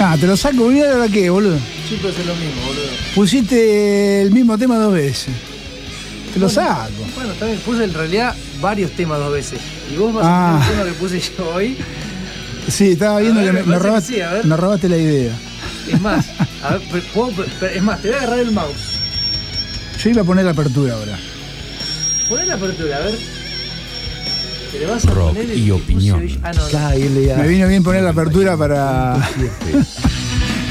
Ah, 0.00 0.16
te 0.18 0.26
lo 0.26 0.36
saco, 0.36 0.68
mira 0.68 0.92
ahora 0.92 1.08
qué, 1.08 1.30
boludo. 1.30 1.58
Siempre 1.88 2.10
haces 2.10 2.26
lo 2.26 2.34
mismo, 2.34 2.62
boludo. 2.66 2.84
Pusiste 3.14 4.22
el 4.22 4.30
mismo 4.32 4.56
tema 4.58 4.76
dos 4.78 4.92
veces. 4.92 5.28
Te 6.32 6.40
lo 6.40 6.48
saco. 6.48 6.90
Bueno, 7.14 7.32
también 7.34 7.60
puse 7.60 7.84
en 7.84 7.94
realidad 7.94 8.34
varios 8.60 8.90
temas 8.92 9.18
dos 9.18 9.32
veces. 9.32 9.60
Y 9.92 9.96
vos 9.96 10.12
vas 10.12 10.24
Ah. 10.26 10.56
a 10.56 10.58
poner 10.58 10.70
el 10.70 10.76
tema 10.76 10.84
que 10.92 10.98
puse 10.98 11.20
yo 11.38 11.50
hoy. 11.54 11.76
Sí, 12.68 12.92
estaba 12.92 13.20
viendo 13.20 13.40
ver, 13.40 13.54
que 13.56 13.62
me, 13.62 13.78
robaste, 13.78 14.08
que 14.14 14.14
sí, 14.16 14.22
a 14.22 14.32
ver. 14.32 14.44
me 14.46 14.56
robaste 14.56 14.88
la 14.88 14.96
idea. 14.96 15.32
Es 15.92 16.00
más, 16.00 16.26
a 16.62 16.70
ver, 16.76 17.02
puedo- 17.12 17.44
es 17.44 17.82
más, 17.82 18.00
te 18.00 18.08
voy 18.08 18.14
a 18.16 18.18
agarrar 18.22 18.38
el 18.40 18.50
mouse. 18.52 18.98
Yo 20.02 20.10
iba 20.10 20.22
a 20.22 20.24
poner 20.24 20.44
la 20.46 20.50
apertura 20.52 20.94
ahora. 20.94 21.18
Poné 22.28 22.46
la 22.46 22.54
apertura, 22.54 22.96
a 22.96 23.00
ver. 23.00 23.18
Rock 25.04 25.28
poner 25.34 25.50
el 25.50 25.58
y 25.58 25.70
opinión. 25.70 26.26
Ah, 26.42 26.52
no, 26.52 26.62
no. 26.62 26.68
KLA. 26.68 27.36
Me 27.36 27.48
vino 27.48 27.68
bien 27.68 27.82
poner 27.82 28.02
la 28.02 28.10
apertura 28.10 28.56
para, 28.56 29.16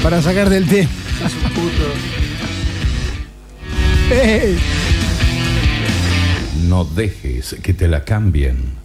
para 0.02 0.22
sacar 0.22 0.48
del 0.50 0.66
té. 0.68 0.88
Sos 1.22 1.32
un 1.34 1.50
puto. 1.50 1.84
Eh, 4.10 4.56
No 6.68 6.84
dejes 6.84 7.56
que 7.62 7.72
te 7.74 7.88
la 7.88 8.04
cambien. 8.04 8.83